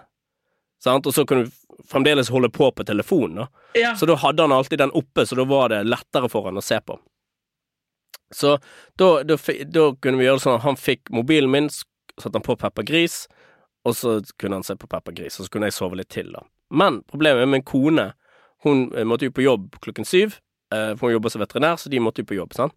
Sant? 0.83 1.07
Og 1.07 1.15
så 1.15 1.23
kunne 1.23 1.47
du 1.47 1.53
fremdeles 1.87 2.33
holde 2.35 2.51
på 2.51 2.73
på 2.75 2.83
telefonen. 2.83 3.45
da. 3.45 3.69
Ja. 3.79 3.93
Så 3.95 4.11
da 4.11 4.19
hadde 4.25 4.43
han 4.43 4.57
alltid 4.57 4.83
den 4.83 4.91
oppe, 4.99 5.23
så 5.23 5.39
da 5.39 5.47
var 5.47 5.71
det 5.71 5.85
lettere 5.87 6.33
for 6.33 6.51
han 6.51 6.59
å 6.59 6.67
se 6.67 6.81
på. 6.83 6.99
Så 8.35 8.57
da, 9.01 9.09
da, 9.27 9.37
da 9.37 9.87
kunne 10.03 10.21
vi 10.21 10.27
gjøre 10.27 10.41
det 10.41 10.45
sånn 10.45 10.59
at 10.59 10.67
han 10.67 10.79
fikk 10.81 11.13
mobilen 11.15 11.53
min, 11.53 11.71
satte 11.71 12.35
han 12.35 12.47
på 12.47 12.57
Peppa 12.61 12.85
Gris, 12.87 13.25
og 13.85 13.97
så 13.99 14.19
kunne 14.41 14.61
han 14.61 14.67
se 14.67 14.77
på 14.81 14.89
Peppa 14.91 15.13
Gris, 15.15 15.39
og 15.39 15.47
så 15.47 15.55
kunne 15.55 15.71
jeg 15.71 15.77
sove 15.77 15.99
litt 16.01 16.11
til, 16.15 16.33
da. 16.35 16.45
Men 16.75 17.03
problemet 17.11 17.45
med 17.45 17.53
min 17.59 17.67
kone, 17.67 18.11
hun 18.65 18.87
eh, 18.97 19.07
måtte 19.07 19.29
jo 19.29 19.35
på 19.37 19.45
jobb 19.45 19.77
klokken 19.85 20.09
syv, 20.09 20.39
eh, 20.75 20.95
for 20.97 21.09
hun 21.09 21.19
jobber 21.19 21.35
som 21.35 21.45
veterinær, 21.45 21.79
så 21.81 21.93
de 21.93 22.01
måtte 22.03 22.25
jo 22.25 22.31
på 22.31 22.39
jobb, 22.39 22.57
sant. 22.57 22.77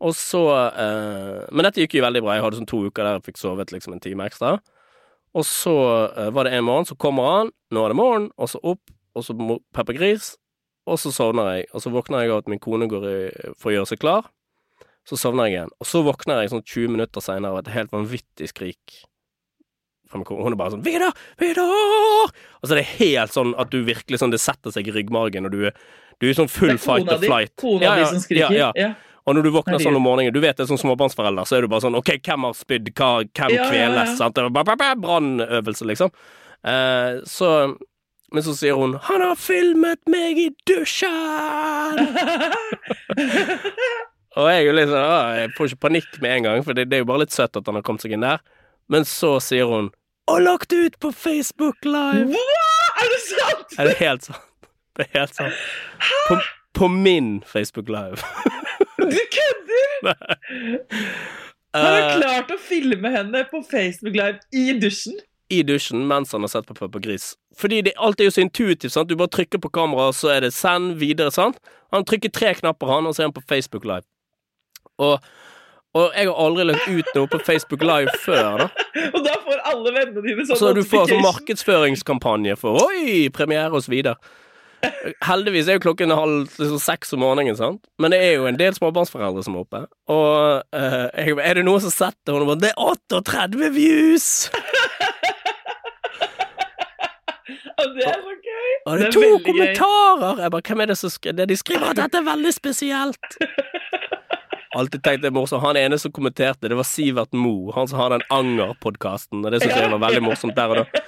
Og 0.00 0.14
så 0.16 0.40
eh, 0.80 1.42
Men 1.52 1.66
dette 1.66 1.82
gikk 1.82 1.98
jo 1.98 2.04
veldig 2.06 2.22
bra, 2.24 2.38
jeg 2.38 2.44
hadde 2.46 2.60
sånn 2.62 2.70
to 2.70 2.86
uker 2.88 3.04
der 3.04 3.18
jeg 3.18 3.26
fikk 3.26 3.40
sovet 3.42 3.74
liksom 3.74 3.92
en 3.92 4.00
time 4.00 4.24
ekstra. 4.30 4.54
Og 5.36 5.44
så 5.46 5.76
eh, 6.08 6.30
var 6.34 6.48
det 6.48 6.56
en 6.56 6.66
morgen, 6.66 6.88
så 6.88 6.96
kommer 6.98 7.28
han, 7.34 7.52
nå 7.70 7.84
er 7.84 7.92
det 7.92 8.00
morgen, 8.00 8.30
og 8.40 8.50
så 8.50 8.62
opp, 8.64 8.90
og 9.14 9.26
så 9.26 9.36
Peppa 9.76 9.94
Gris, 9.94 10.32
og 10.88 10.98
så 10.98 11.12
sovner 11.14 11.52
jeg, 11.54 11.68
og 11.74 11.84
så 11.84 11.92
våkner 11.92 12.24
jeg 12.24 12.32
av 12.32 12.42
at 12.42 12.48
min 12.50 12.62
kone 12.62 12.88
går 12.90 13.06
i, 13.06 13.18
for 13.60 13.70
å 13.70 13.76
gjøre 13.76 13.90
seg 13.92 14.00
klar. 14.02 14.30
Så 15.08 15.16
sovner 15.18 15.44
jeg 15.48 15.52
igjen, 15.56 15.70
og 15.80 15.86
så 15.88 15.98
våkner 16.06 16.42
jeg 16.42 16.50
sånn 16.52 16.62
20 16.64 16.88
minutter 16.96 17.20
seinere 17.24 17.52
av 17.56 17.60
et 17.62 17.72
helt 17.74 17.92
vanvittig 17.94 18.48
skrik. 18.52 18.86
Hun 20.12 20.24
er 20.26 20.56
bare 20.58 20.70
sånn 20.74 20.82
'Vidar! 20.82 21.12
Vidar!' 21.38 22.30
Og 22.60 22.64
så 22.66 22.72
er 22.74 22.80
det 22.82 22.88
helt 22.98 23.30
sånn 23.32 23.54
at 23.58 23.70
du 23.70 23.84
virkelig 23.86 24.18
sånn 24.18 24.30
Det 24.34 24.40
setter 24.42 24.70
seg 24.74 24.88
i 24.88 24.90
ryggmargen, 24.90 25.44
og 25.46 25.52
du 25.52 25.66
er, 25.66 25.72
du 26.18 26.26
er 26.28 26.34
sånn 26.34 26.48
full 26.50 26.68
Det 26.74 26.74
er 26.74 26.78
fight 26.82 27.06
kona 27.06 27.12
or 27.14 27.18
di, 27.20 27.26
flight. 27.30 27.52
kona 27.56 27.82
Ja, 27.84 27.94
di 27.96 28.04
som 28.06 28.18
skriker. 28.18 28.50
Ja, 28.50 28.72
ja. 28.74 28.76
Ja. 28.76 28.94
Og 29.26 29.34
når 29.36 29.42
du 29.46 29.50
våkner 29.54 29.78
sånn 29.78 29.94
om 29.96 30.02
morgenen, 30.02 30.32
du 30.34 30.40
vet 30.40 30.56
det 30.56 30.64
er 30.64 30.68
sånn 30.74 30.78
småbarnsforelder, 30.82 31.44
så 31.46 31.56
er 31.56 31.60
du 31.62 31.68
bare 31.68 31.80
sånn 31.84 31.94
OK, 31.94 32.10
hvem 32.26 32.42
har 32.48 32.52
spydd 32.58 32.90
hvem 32.90 33.28
Ja, 33.36 33.48
ja, 33.48 33.54
ja. 33.54 33.70
kveles? 33.70 34.16
Sant? 34.18 34.34
Brannøvelse, 34.34 35.84
liksom. 35.86 36.10
Eh, 36.64 37.20
så 37.24 37.76
Men 38.32 38.42
så 38.42 38.54
sier 38.54 38.74
hun 38.78 38.94
'Han 38.94 39.20
har 39.22 39.34
filmet 39.34 39.98
meg 40.06 40.38
i 40.38 40.50
dusjen!' 40.66 41.10
Og 44.38 44.46
jeg 44.46 44.60
er 44.60 44.66
jo 44.68 44.74
litt 44.76 44.90
sånn 44.92 45.02
«Å, 45.02 45.14
Jeg 45.40 45.50
får 45.56 45.70
ikke 45.72 45.80
panikk 45.88 46.18
med 46.22 46.30
en 46.36 46.44
gang, 46.46 46.62
for 46.66 46.76
det, 46.78 46.84
det 46.90 46.98
er 46.98 47.02
jo 47.02 47.08
bare 47.10 47.24
litt 47.24 47.34
søtt 47.34 47.56
at 47.58 47.66
han 47.66 47.74
har 47.80 47.82
kommet 47.86 48.04
seg 48.04 48.12
inn 48.14 48.22
der. 48.26 48.38
Men 48.90 49.04
så 49.08 49.36
sier 49.42 49.66
hun 49.70 49.90
'Og 50.30 50.42
lagt 50.44 50.72
ut 50.72 50.98
på 51.02 51.10
Facebook 51.10 51.82
Live'. 51.84 52.30
Hva? 52.30 52.68
Er 53.02 53.08
det 53.10 53.20
sant? 53.26 53.78
Er 53.78 53.84
det 53.90 53.96
helt 53.98 54.22
sant? 54.28 54.46
Det 54.96 55.06
er 55.08 55.18
helt 55.18 55.34
sant. 55.34 55.54
På, 56.28 56.36
på 56.74 56.88
min 56.88 57.42
Facebook 57.46 57.88
Live. 57.88 58.22
Du 59.00 59.18
kødder! 59.34 60.14
Han 61.74 61.86
har 61.86 62.00
du 62.00 62.20
klart 62.22 62.50
å 62.50 62.58
filme 62.58 63.10
henne 63.14 63.44
på 63.50 63.62
Facebook 63.70 64.14
Live 64.18 64.38
i 64.52 64.78
dusjen. 64.78 65.18
I 65.50 65.62
dusjen 65.66 66.06
mens 66.06 66.32
han 66.34 66.42
har 66.46 66.48
sett 66.52 66.66
på 66.66 66.74
Peppa 66.78 66.98
Gris. 67.02 67.32
Fordi 67.58 67.80
det, 67.86 67.92
alt 67.98 68.20
er 68.20 68.28
jo 68.28 68.34
så 68.36 68.42
intuitivt. 68.44 68.92
sant? 68.94 69.08
Du 69.10 69.16
bare 69.18 69.30
trykker 69.34 69.58
på 69.62 69.70
kameraet, 69.74 70.14
så 70.18 70.30
er 70.36 70.40
det 70.46 70.52
send 70.54 70.98
videre. 71.00 71.30
sant? 71.34 71.58
Han 71.94 72.04
trykker 72.06 72.30
tre 72.30 72.54
knapper, 72.54 72.86
han, 72.86 73.06
og 73.06 73.14
så 73.16 73.22
er 73.24 73.30
han 73.30 73.34
på 73.34 73.42
Facebook 73.48 73.84
Live. 73.84 74.06
Og, 75.00 75.30
og 75.96 76.12
jeg 76.14 76.28
har 76.28 76.42
aldri 76.44 76.66
lagt 76.68 76.86
ut 76.90 77.08
noe 77.16 77.30
på 77.32 77.40
Facebook 77.46 77.82
Live 77.86 78.12
før. 78.24 78.64
da. 78.64 78.68
Og 79.14 79.24
da 79.26 79.32
får 79.46 79.62
alle 79.72 79.94
vennene 79.96 80.22
dine 80.26 80.44
sånn 80.46 80.60
Så 80.60 80.74
du 80.76 80.82
får 80.86 81.08
sånn 81.14 81.24
markedsføringskampanje 81.24 82.54
for 82.60 82.78
Oi, 82.90 83.26
premiere 83.34 83.72
og 83.72 83.82
så 83.86 83.94
videre. 83.96 84.16
Heldigvis 85.26 85.66
er 85.68 85.76
jo 85.76 85.82
klokken 85.84 86.08
halv 86.16 86.46
liksom, 86.56 86.78
seks 86.80 87.10
om 87.12 87.20
morgenen, 87.20 87.52
sant? 87.58 87.82
men 88.00 88.14
det 88.14 88.20
er 88.24 88.30
jo 88.38 88.46
en 88.48 88.56
del 88.56 88.72
småbarnsforeldre 88.72 89.42
som 89.44 89.58
er 89.58 89.64
oppe. 89.66 89.80
Og 90.08 90.62
uh, 90.72 91.08
jeg, 91.20 91.34
er 91.36 91.58
det 91.60 91.64
noen 91.68 91.82
som 91.84 91.92
setter 91.92 92.32
henne? 92.38 92.46
Bare 92.48 92.62
Det 92.62 92.70
er 92.72 92.80
38 93.20 93.72
views! 93.76 94.28
Og 97.80 97.94
det 97.96 98.04
er 98.06 98.18
så 98.20 98.34
gøy. 98.44 98.72
Og 98.86 98.92
det 98.92 99.00
Det 99.00 99.04
er 99.04 99.08
er 99.08 99.12
to 99.12 99.20
gøy. 99.20 99.44
kommentarer! 99.46 100.42
Jeg 100.44 100.50
bare, 100.54 100.62
Hvem 100.68 100.80
er 100.80 100.86
det 100.90 100.96
som 101.00 101.10
skriver 101.12 101.36
det 101.38 101.46
De 101.48 101.56
skriver 101.56 101.86
at 101.90 101.96
dette 102.00 102.18
er 102.20 102.26
veldig 102.26 102.52
spesielt. 102.54 103.36
Alltid 104.76 105.02
tenkt 105.02 105.24
det 105.24 105.30
er 105.30 105.34
morsomt. 105.34 105.64
Han 105.64 105.78
ene 105.78 105.98
som 105.98 106.12
kommenterte, 106.14 106.68
det 106.70 106.78
var 106.78 106.86
Sivert 106.86 107.32
Mo. 107.34 107.72
Han 107.74 107.88
som 107.90 107.98
har 107.98 108.14
den 108.14 108.22
Anger-podkasten. 108.30 109.42
Og 109.42 109.50
det 109.50 109.62
syns 109.64 109.74
jeg 109.74 109.90
var 109.90 110.02
veldig 110.04 110.22
morsomt 110.22 110.54
der 110.58 110.74
og 110.74 110.82
da. 110.82 111.04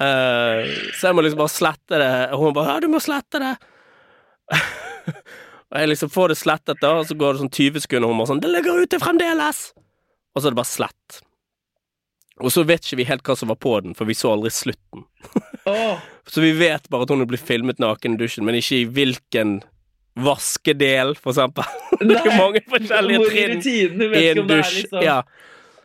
Uh, 0.00 0.62
så 0.94 1.08
jeg 1.08 1.16
må 1.18 1.24
liksom 1.26 1.40
bare 1.40 1.52
slette 1.52 1.98
det. 2.00 2.12
Og 2.30 2.44
hun 2.44 2.54
bare 2.54 2.74
'Ja, 2.74 2.80
du 2.80 2.88
må 2.88 3.00
slette 3.02 3.42
det'. 3.42 3.56
og 5.70 5.76
jeg 5.80 5.88
liksom 5.88 6.10
får 6.10 6.28
det 6.28 6.38
slettet, 6.38 6.80
da, 6.80 6.94
og 7.00 7.06
så 7.06 7.14
går 7.18 7.32
det 7.32 7.42
sånn 7.42 7.56
20 7.58 7.82
sekunder, 7.84 8.06
og 8.06 8.14
hun 8.14 8.22
bare 8.22 8.30
sånn 8.30 8.40
'Det 8.40 8.52
ligger 8.54 8.82
ute 8.82 9.02
fremdeles'. 9.02 9.72
Og 10.34 10.42
så 10.42 10.46
er 10.46 10.50
det 10.54 10.62
bare 10.62 10.76
slett. 10.76 11.20
Og 12.40 12.52
så 12.54 12.64
vet 12.64 12.86
ikke 12.86 13.02
vi 13.02 13.08
helt 13.10 13.26
hva 13.26 13.36
som 13.36 13.50
var 13.50 13.58
på 13.60 13.74
den, 13.82 13.94
for 13.94 14.08
vi 14.08 14.14
så 14.14 14.32
aldri 14.32 14.50
slutten. 14.50 15.04
oh. 15.66 15.98
Så 16.30 16.40
vi 16.40 16.52
vet 16.54 16.88
bare 16.88 17.02
at 17.02 17.10
hun 17.10 17.26
blir 17.26 17.42
filmet 17.42 17.80
naken 17.82 18.14
i 18.14 18.20
dusjen, 18.20 18.44
men 18.46 18.54
ikke 18.54 18.76
i 18.76 18.84
hvilken 18.86 19.56
vaskedel, 20.18 21.14
for 21.18 21.34
eksempel. 21.34 21.64
Det 22.00 22.16
er 22.16 22.36
mange 22.38 22.62
forskjellige 22.70 23.28
trinn 23.30 23.62
i 24.16 24.24
en 24.30 24.42
dusj. 24.48 24.74
liksom 24.82 25.04
Ja, 25.04 25.22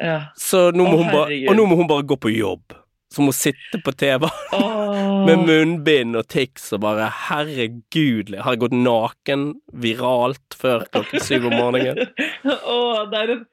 Ja. 0.01 0.15
så 0.35 0.71
nå 0.75 0.83
må 0.83 0.97
Å, 0.97 1.03
hun 1.03 1.11
bare, 1.13 1.37
og 1.49 1.55
nå 1.55 1.65
må 1.69 1.77
hun 1.79 1.87
bare 1.87 2.03
gå 2.03 2.17
på 2.19 2.31
jobb. 2.33 2.73
Så 3.13 3.21
hun 3.21 3.29
må 3.29 3.35
sitte 3.37 3.79
på 3.85 3.93
TV 3.95 4.25
oh. 4.27 5.23
med 5.27 5.45
munnbind 5.47 6.17
og 6.19 6.25
tics 6.27 6.71
og 6.75 6.81
bare 6.83 7.07
Herregud, 7.29 8.33
har 8.35 8.55
jeg 8.55 8.63
gått 8.65 8.75
naken 8.75 9.45
viralt 9.71 10.57
før 10.59 10.83
klokken 10.91 11.23
syv 11.23 11.47
om 11.47 11.55
morgenen? 11.55 12.09
Åh, 12.75 13.05
det 13.11 13.21
er 13.21 13.35
en 13.37 13.45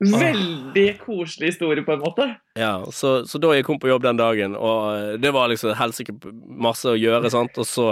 veldig 0.00 0.86
koselig 1.04 1.54
historie, 1.54 1.84
på 1.86 1.94
en 1.94 2.02
måte. 2.02 2.26
Ja, 2.58 2.82
så, 2.92 3.22
så 3.28 3.38
da 3.40 3.54
jeg 3.56 3.64
kom 3.64 3.78
på 3.80 3.88
jobb 3.88 4.02
den 4.04 4.18
dagen, 4.18 4.56
og 4.58 4.90
eh, 4.92 5.14
det 5.22 5.30
var 5.32 5.48
liksom 5.48 5.72
helsike 5.78 6.12
masse 6.66 6.90
å 6.90 6.98
gjøre, 6.98 7.30
sant, 7.32 7.56
og 7.62 7.68
så 7.68 7.86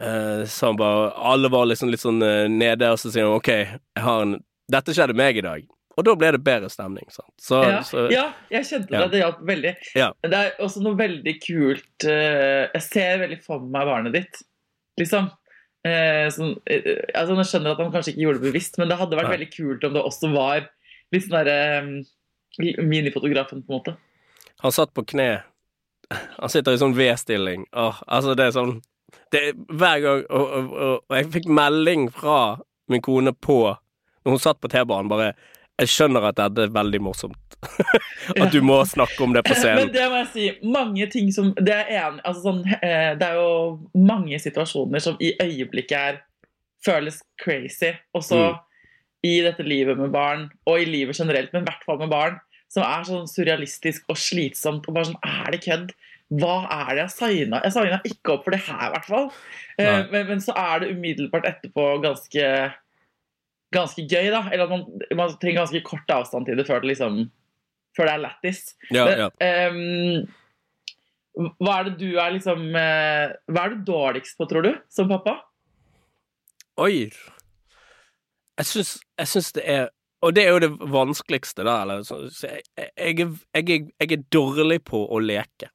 eh, 0.00 0.42
han 0.48 0.74
hun 0.74 0.76
bare 0.80 1.12
Alle 1.32 1.48
var 1.52 1.66
liksom 1.66 1.90
litt 1.92 2.02
sånn 2.02 2.22
eh, 2.22 2.48
nede, 2.50 2.90
og 2.90 2.98
så 2.98 3.12
sier 3.12 3.26
han 3.28 3.36
OK, 3.38 3.48
jeg 3.52 4.02
har 4.06 4.22
en 4.26 4.38
Dette 4.72 4.94
skjedde 4.96 5.12
meg 5.14 5.36
i 5.36 5.42
dag. 5.44 5.64
Og 5.94 6.06
da 6.08 6.14
ble 6.16 6.30
det 6.32 6.40
bedre 6.42 6.70
stemning. 6.72 7.04
Så, 7.12 7.22
Ja, 7.62 7.82
så 7.84 8.06
ja 8.10 8.24
jeg 8.50 8.64
kjente 8.64 8.94
Ja. 8.94 9.02
det. 9.04 9.10
Det 9.12 9.20
hjalp 9.20 9.42
veldig. 9.46 9.72
Ja. 9.94 10.08
Det 10.24 10.38
er 10.40 10.56
også 10.64 10.80
noe 10.82 10.96
veldig 10.98 11.34
kult 11.44 12.06
eh, 12.08 12.64
Jeg 12.72 12.82
ser 12.82 13.18
veldig 13.22 13.38
for 13.44 13.60
meg 13.60 13.86
barnet 13.86 14.16
ditt, 14.16 14.40
liksom. 15.00 15.30
Sånn, 15.84 16.54
altså, 16.64 17.34
jeg 17.36 17.48
skjønner 17.50 17.74
at 17.74 17.80
han 17.82 17.90
kanskje 17.92 18.14
ikke 18.14 18.22
gjorde 18.22 18.40
det 18.40 18.46
bevisst, 18.48 18.78
men 18.80 18.88
det 18.88 18.96
hadde 18.96 19.18
vært 19.18 19.28
Nei. 19.28 19.34
veldig 19.36 19.48
kult 19.52 19.82
om 19.84 19.92
det 19.92 20.02
også 20.08 20.30
var 20.32 20.70
litt 21.12 21.26
sånn 21.26 21.36
derre 21.44 22.04
Minifotografen, 22.80 23.60
på 23.66 23.72
en 23.72 23.76
måte. 23.78 23.94
Han 24.64 24.72
satt 24.72 24.94
på 24.94 25.04
kne. 25.04 25.42
Han 26.38 26.48
sitter 26.48 26.72
i 26.72 26.80
sånn 26.80 26.94
V-stilling. 26.96 27.66
Altså, 27.74 28.32
det 28.38 28.46
er 28.48 28.54
sånn 28.56 28.78
det 29.32 29.40
er, 29.48 29.56
Hver 29.68 30.00
gang 30.04 30.22
og, 30.30 30.44
og, 30.58 30.72
og, 30.72 30.94
og 31.08 31.16
jeg 31.18 31.30
fikk 31.34 31.48
melding 31.50 32.08
fra 32.14 32.38
min 32.92 33.02
kone 33.02 33.32
på 33.32 33.58
Når 34.24 34.30
hun 34.36 34.40
satt 34.42 34.60
på 34.60 34.68
T-banen, 34.72 35.08
bare 35.10 35.32
Jeg 35.80 35.90
skjønner 35.90 36.28
at 36.28 36.36
dette 36.38 36.68
er 36.68 36.74
veldig 36.74 37.00
morsomt. 37.02 37.56
at 38.40 38.52
du 38.52 38.60
må 38.62 38.76
snakke 38.86 39.24
om 39.24 39.32
det 39.34 39.42
på 39.46 39.56
scenen. 39.56 39.86
Men 39.86 39.92
det 39.94 40.04
må 40.12 40.20
jeg 40.20 40.28
si, 40.34 40.44
mange 40.68 41.06
ting 41.10 41.32
som 41.34 41.50
Det 41.56 41.74
er, 41.74 41.88
en, 42.04 42.20
altså 42.22 42.44
sånn, 42.44 42.60
eh, 42.76 43.14
det 43.18 43.26
er 43.26 43.40
jo 43.40 43.80
mange 43.98 44.38
situasjoner 44.38 45.02
som 45.02 45.16
i 45.18 45.32
øyeblikket 45.42 45.96
er 45.98 46.20
føles 46.84 47.22
crazy. 47.40 47.94
Også 48.14 48.36
Mm. 48.36 48.58
i 49.24 49.34
dette 49.40 49.64
livet 49.64 49.96
med 49.98 50.10
barn, 50.12 50.50
og 50.68 50.82
i 50.82 50.84
livet 50.84 51.16
generelt, 51.16 51.50
men 51.52 51.62
i 51.64 51.68
hvert 51.70 51.84
fall 51.86 51.98
med 51.98 52.10
barn, 52.12 52.34
som 52.68 52.84
er 52.84 53.06
sånn 53.08 53.26
surrealistisk 53.30 54.04
og 54.12 54.18
slitsomt. 54.20 54.84
Og 54.86 54.94
bare 54.94 55.08
sånn 55.08 55.22
Er 55.24 55.50
det 55.54 55.62
kødd? 55.64 55.94
Hva 56.32 56.54
er 56.72 56.94
det 56.94 57.02
jeg 57.02 57.12
signa? 57.14 57.60
Jeg 57.66 57.74
signa 57.74 57.98
ikke 58.08 58.32
opp 58.36 58.46
for 58.46 58.54
det 58.54 58.62
her, 58.64 58.86
i 58.86 58.94
hvert 58.94 59.10
fall. 59.10 59.28
Eh, 59.76 60.00
men, 60.12 60.24
men 60.30 60.40
så 60.42 60.54
er 60.58 60.82
det 60.82 60.94
umiddelbart 60.94 61.50
etterpå 61.50 61.90
ganske 62.04 62.46
ganske 63.74 64.04
gøy, 64.06 64.30
da. 64.32 64.44
Eller 64.52 64.68
at 64.68 64.72
man, 64.72 64.84
man 65.18 65.34
trenger 65.40 65.62
ganske 65.62 65.82
kort 65.86 66.14
avstand 66.14 66.48
til 66.48 66.58
det 66.60 66.68
før 66.68 66.82
det 66.84 66.94
liksom 66.94 67.24
Før 67.94 68.08
det 68.08 68.14
er 68.14 68.22
lættis. 68.24 68.62
Ja, 68.94 69.04
ja. 69.06 69.28
Um, 69.70 70.24
hva 71.34 71.80
er 71.80 71.88
det 71.88 71.96
du 71.98 72.18
er 72.22 72.34
liksom 72.36 72.68
eh, 72.78 73.34
Hva 73.50 73.64
er 73.64 73.74
du 73.74 73.84
dårligst 73.86 74.38
på, 74.38 74.46
tror 74.50 74.66
du, 74.66 74.72
som 74.90 75.10
pappa? 75.10 75.40
Oi. 76.82 77.10
Jeg 78.54 78.70
syns, 78.70 78.96
jeg 79.18 79.30
syns 79.30 79.52
det 79.56 79.64
er 79.66 79.88
Og 80.22 80.34
det 80.34 80.44
er 80.46 80.54
jo 80.54 80.62
det 80.62 80.90
vanskeligste, 80.94 81.66
da. 81.66 81.80
Eller, 81.82 82.04
jeg, 82.06 82.62
jeg, 82.78 83.30
jeg, 83.58 83.88
jeg 84.00 84.12
er 84.14 84.28
dårlig 84.32 84.80
på 84.86 85.02
å 85.04 85.18
leke. 85.22 85.73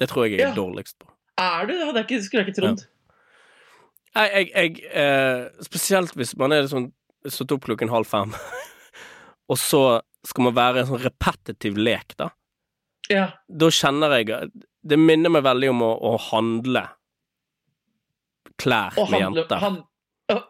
Det 0.00 0.08
tror 0.10 0.24
jeg 0.26 0.38
jeg 0.38 0.46
er 0.46 0.48
Ja. 0.50 0.54
dårligst 0.56 0.98
på. 0.98 1.08
Er 1.38 1.66
du? 1.66 1.72
Det 1.92 2.04
ikke, 2.06 2.22
skulle 2.24 2.42
jeg 2.44 2.48
ikke 2.52 2.60
trodd. 2.60 2.86
Nei, 4.14 4.26
jeg, 4.28 4.48
jeg 4.52 4.84
eh, 4.92 5.46
Spesielt 5.64 6.12
hvis 6.16 6.34
man 6.36 6.52
er 6.52 6.66
sånn 6.68 6.90
stått 7.28 7.52
opp 7.54 7.64
klokken 7.68 7.88
halv 7.92 8.04
fem, 8.10 8.32
og 9.50 9.58
så 9.60 10.00
skal 10.26 10.44
man 10.48 10.54
være 10.56 10.82
en 10.82 10.88
sånn 10.90 11.02
repetitiv 11.04 11.76
lek, 11.80 12.16
da. 12.18 12.28
Ja. 13.10 13.28
Da 13.48 13.68
kjenner 13.74 14.12
jeg 14.20 14.50
Det 14.82 14.98
minner 14.98 15.30
meg 15.34 15.42
veldig 15.44 15.70
om 15.72 15.80
å, 15.82 15.92
å 16.12 16.12
handle 16.30 16.84
klær 18.62 18.94
å 19.00 19.06
med 19.10 19.22
handle, 19.24 19.42
jenter. 19.42 19.62
han, 19.62 19.80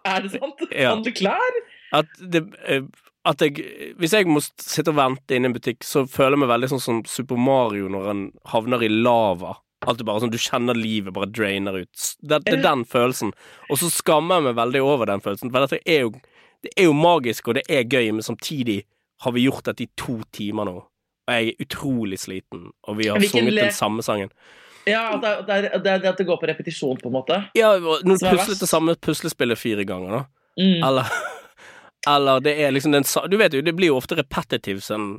er 0.04 0.24
det 0.26 0.32
sant? 0.34 0.62
Ja. 0.70 0.90
Handle 0.92 1.12
klær? 1.16 1.58
At, 1.96 2.08
det, 2.32 2.42
eh, 2.66 2.82
at 3.24 3.38
jeg 3.44 3.94
Hvis 4.00 4.12
jeg 4.16 4.26
må 4.26 4.40
sitte 4.42 4.90
og 4.90 4.96
vente 4.98 5.36
inne 5.36 5.46
i 5.46 5.50
en 5.52 5.54
butikk, 5.56 5.84
så 5.86 6.02
føler 6.10 6.34
jeg 6.36 6.42
meg 6.42 6.50
veldig 6.50 6.68
sånn 6.72 6.80
som 6.82 7.02
Super 7.06 7.36
Mario 7.38 7.88
når 7.92 8.06
han 8.10 8.22
havner 8.50 8.82
i 8.82 8.88
lava. 8.90 9.56
At 9.86 9.98
det 9.98 10.06
bare 10.06 10.22
sånn, 10.22 10.30
Du 10.30 10.38
kjenner 10.38 10.74
livet 10.78 11.12
bare 11.14 11.26
drainer 11.30 11.80
ut. 11.82 12.02
Det, 12.22 12.40
det 12.46 12.52
er 12.58 12.62
den 12.62 12.84
følelsen. 12.86 13.32
Og 13.70 13.78
så 13.80 13.90
skammer 13.90 14.38
jeg 14.40 14.44
meg 14.48 14.56
veldig 14.60 14.82
over 14.86 15.06
den 15.10 15.20
følelsen. 15.24 15.50
For 15.50 15.64
dette 15.66 15.80
er 15.90 16.04
jo, 16.04 16.12
det 16.62 16.70
er 16.78 16.86
jo 16.86 16.92
magisk, 16.94 17.48
og 17.50 17.58
det 17.58 17.64
er 17.68 17.82
gøy, 17.90 18.12
men 18.14 18.22
samtidig 18.22 18.84
har 19.26 19.34
vi 19.34 19.46
gjort 19.48 19.64
dette 19.70 19.82
i 19.86 19.90
to 19.98 20.20
timer 20.34 20.66
nå. 20.70 20.76
Og 20.82 21.34
jeg 21.34 21.52
er 21.52 21.64
utrolig 21.66 22.18
sliten, 22.18 22.68
og 22.86 22.96
vi 22.98 23.06
har 23.10 23.18
sunget 23.22 23.54
den 23.58 23.74
samme 23.74 24.02
sangen. 24.06 24.30
Ja, 24.86 25.12
at 25.14 25.22
det, 25.22 25.32
er- 25.54 25.78
det, 25.78 25.90
er- 25.92 26.08
at 26.10 26.18
det 26.18 26.26
går 26.26 26.40
på 26.42 26.48
repetisjon, 26.50 26.98
på 26.98 27.06
en 27.10 27.14
måte. 27.14 27.36
Ja, 27.54 27.74
nå 27.78 27.98
du 28.02 28.24
puslet 28.26 28.58
det 28.58 28.66
samme 28.70 28.94
puslespillet 28.98 29.58
fire 29.58 29.84
ganger, 29.86 30.10
da. 30.10 30.22
Mm. 30.58 30.82
Eller, 30.88 31.10
eller 32.08 32.40
det 32.42 32.54
er 32.58 32.72
liksom 32.74 32.94
den 32.94 33.06
Du 33.30 33.36
vet 33.38 33.54
jo, 33.54 33.62
det 33.62 33.74
blir 33.76 33.92
jo 33.92 33.98
ofte 34.00 34.18
repetitivt 34.18 34.84
sånn 34.86 35.14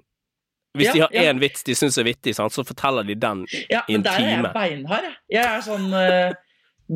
Hvis 0.78 0.90
Ja, 0.90 1.08
de 1.08 1.18
har 1.18 1.30
ja. 1.30 1.36
vits 1.40 1.64
de 1.64 1.76
syns 1.78 2.00
er 2.02 2.08
vittig, 2.08 2.36
sant, 2.36 2.54
så 2.54 2.66
forteller 2.66 3.06
de 3.08 3.16
den. 3.16 3.46
Ja, 3.72 3.84
i 3.88 3.96
en 3.96 4.02
men 4.02 4.08
der 4.08 4.20
er 4.20 4.32
jeg 4.32 4.54
beinhard, 4.56 5.10
jeg. 5.10 5.20
Jeg 5.38 5.46
er 5.46 5.62
sånn 5.66 5.92
eh, 6.00 6.34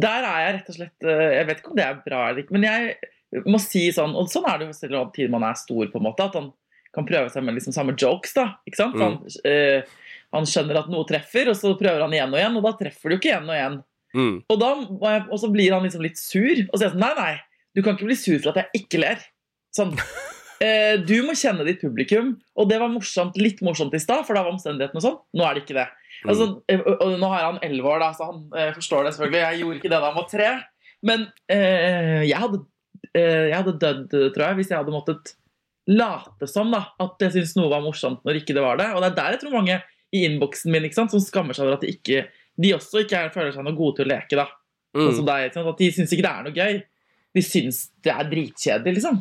Der 0.08 0.28
er 0.32 0.40
jeg 0.46 0.56
rett 0.58 0.72
og 0.72 0.80
slett 0.80 1.08
eh, 1.08 1.28
Jeg 1.38 1.50
vet 1.50 1.62
ikke 1.62 1.74
om 1.74 1.80
det 1.80 1.86
er 1.88 2.02
bra 2.06 2.24
eller 2.30 2.44
ikke, 2.44 2.58
men 2.58 2.68
jeg 2.68 3.44
må 3.48 3.60
si 3.62 3.86
sånn 3.96 4.16
Og 4.18 4.32
sånn 4.32 4.48
er 4.50 4.62
det 4.62 4.72
jo 4.72 4.78
selv 4.78 5.02
om 5.04 5.36
man 5.36 5.48
er 5.50 5.60
stor, 5.60 5.86
på 5.92 6.02
en 6.02 6.08
måte, 6.10 6.28
at 6.28 6.40
han 6.40 6.52
kan 6.96 7.06
prøve 7.08 7.30
seg 7.30 7.46
med 7.46 7.58
liksom 7.58 7.76
samme 7.76 7.94
jokes, 8.00 8.34
da. 8.34 8.46
Ikke 8.66 8.80
sant? 8.80 8.96
Mm. 8.98 9.02
Sånn, 9.04 9.44
eh, 9.52 9.98
han 10.36 10.48
skjønner 10.50 10.82
at 10.82 10.90
noe 10.92 11.06
treffer, 11.08 11.52
og 11.52 11.58
så 11.60 11.74
prøver 11.80 12.04
han 12.04 12.16
igjen 12.16 12.34
og 12.34 12.40
igjen, 12.40 12.58
og 12.58 12.66
da 12.66 12.74
treffer 12.80 13.12
du 13.12 13.18
ikke 13.18 13.30
igjen 13.30 13.48
og 13.48 13.56
igjen. 13.56 13.76
Mm. 14.18 14.36
Og, 14.50 14.58
da, 14.62 14.72
og 15.28 15.38
så 15.38 15.50
blir 15.54 15.76
han 15.76 15.86
liksom 15.86 16.04
litt 16.04 16.18
sur, 16.20 16.64
og 16.66 16.74
så 16.74 16.80
sier 16.80 16.88
jeg 16.88 16.96
sånn 16.96 17.04
Nei, 17.04 17.14
nei, 17.20 17.34
du 17.78 17.84
kan 17.84 17.98
ikke 17.98 18.08
bli 18.10 18.18
sur 18.18 18.40
for 18.40 18.54
at 18.54 18.64
jeg 18.64 18.84
ikke 18.84 19.04
ler. 19.04 19.26
Sånn. 19.76 19.94
Eh, 20.64 20.96
du 21.06 21.20
må 21.22 21.36
kjenne 21.38 21.62
ditt 21.68 21.82
publikum, 21.84 22.32
og 22.58 22.70
det 22.70 22.80
var 22.82 22.90
morsomt, 22.90 23.36
litt 23.38 23.60
morsomt 23.62 23.94
i 23.94 24.00
stad, 24.02 24.24
for 24.26 24.34
da 24.34 24.42
var 24.42 24.56
omstendighetene 24.56 25.04
sånn. 25.04 25.20
Nå 25.38 25.44
er 25.46 25.54
det 25.54 25.62
ikke 25.66 25.76
det. 25.78 25.84
Altså, 26.26 26.48
eh, 26.72 26.82
og, 26.82 27.12
nå 27.22 27.28
har 27.30 27.44
han 27.46 27.60
elleve 27.62 27.92
år, 27.92 28.00
da, 28.02 28.08
så 28.18 28.32
han 28.32 28.40
eh, 28.58 28.72
forstår 28.74 29.06
det 29.06 29.12
selvfølgelig. 29.14 29.44
Jeg 29.44 29.60
gjorde 29.62 29.78
ikke 29.78 29.92
det 29.92 30.00
da 30.02 30.08
han 30.10 30.18
var 30.18 30.26
tre. 30.32 30.48
Men 31.06 31.28
eh, 31.54 32.24
jeg, 32.26 32.40
hadde, 32.42 32.64
eh, 33.12 33.44
jeg 33.52 33.58
hadde 33.60 33.76
dødd, 33.84 34.16
tror 34.34 34.48
jeg, 34.48 34.58
hvis 34.64 34.74
jeg 34.74 34.80
hadde 34.82 34.96
måttet 34.96 35.36
late 35.88 36.50
som 36.50 36.74
da, 36.74 36.82
at 37.06 37.22
jeg 37.22 37.36
syntes 37.38 37.54
noe 37.60 37.70
var 37.72 37.86
morsomt 37.86 38.26
når 38.28 38.42
ikke 38.42 38.58
det 38.58 38.66
var 38.66 38.82
det. 38.82 38.90
Og 38.96 39.04
det 39.04 39.12
er 39.12 39.18
der 39.22 39.36
jeg 39.38 39.44
tror 39.46 39.56
mange 39.60 39.78
i 40.16 40.26
innboksen 40.26 40.74
min 40.74 40.90
ikke 40.90 40.98
sant, 41.04 41.14
som 41.14 41.22
skammer 41.24 41.54
seg 41.56 41.68
over 41.68 41.78
at 41.78 41.86
de 41.86 41.94
ikke 41.94 42.26
de 42.58 42.74
også 42.74 43.04
ikke 43.06 43.20
er, 43.22 43.30
føler 43.30 43.54
seg 43.54 43.64
noe 43.68 43.78
gode 43.78 44.00
til 44.00 44.08
å 44.08 44.12
leke. 44.16 44.34
da. 44.42 44.50
Sånn 44.98 45.12
Mm. 45.14 45.16
som 45.20 45.26
deg? 45.30 45.54
At 45.54 45.78
de 45.78 45.88
syns 45.94 46.12
ikke 46.16 46.26
det 46.26 46.32
er 46.34 46.44
noe 46.48 46.58
gøy. 46.58 46.78
De 47.38 47.42
syns 47.46 47.84
det 48.02 48.10
er 48.16 48.30
dritkjedelig, 48.32 48.96
liksom. 48.98 49.20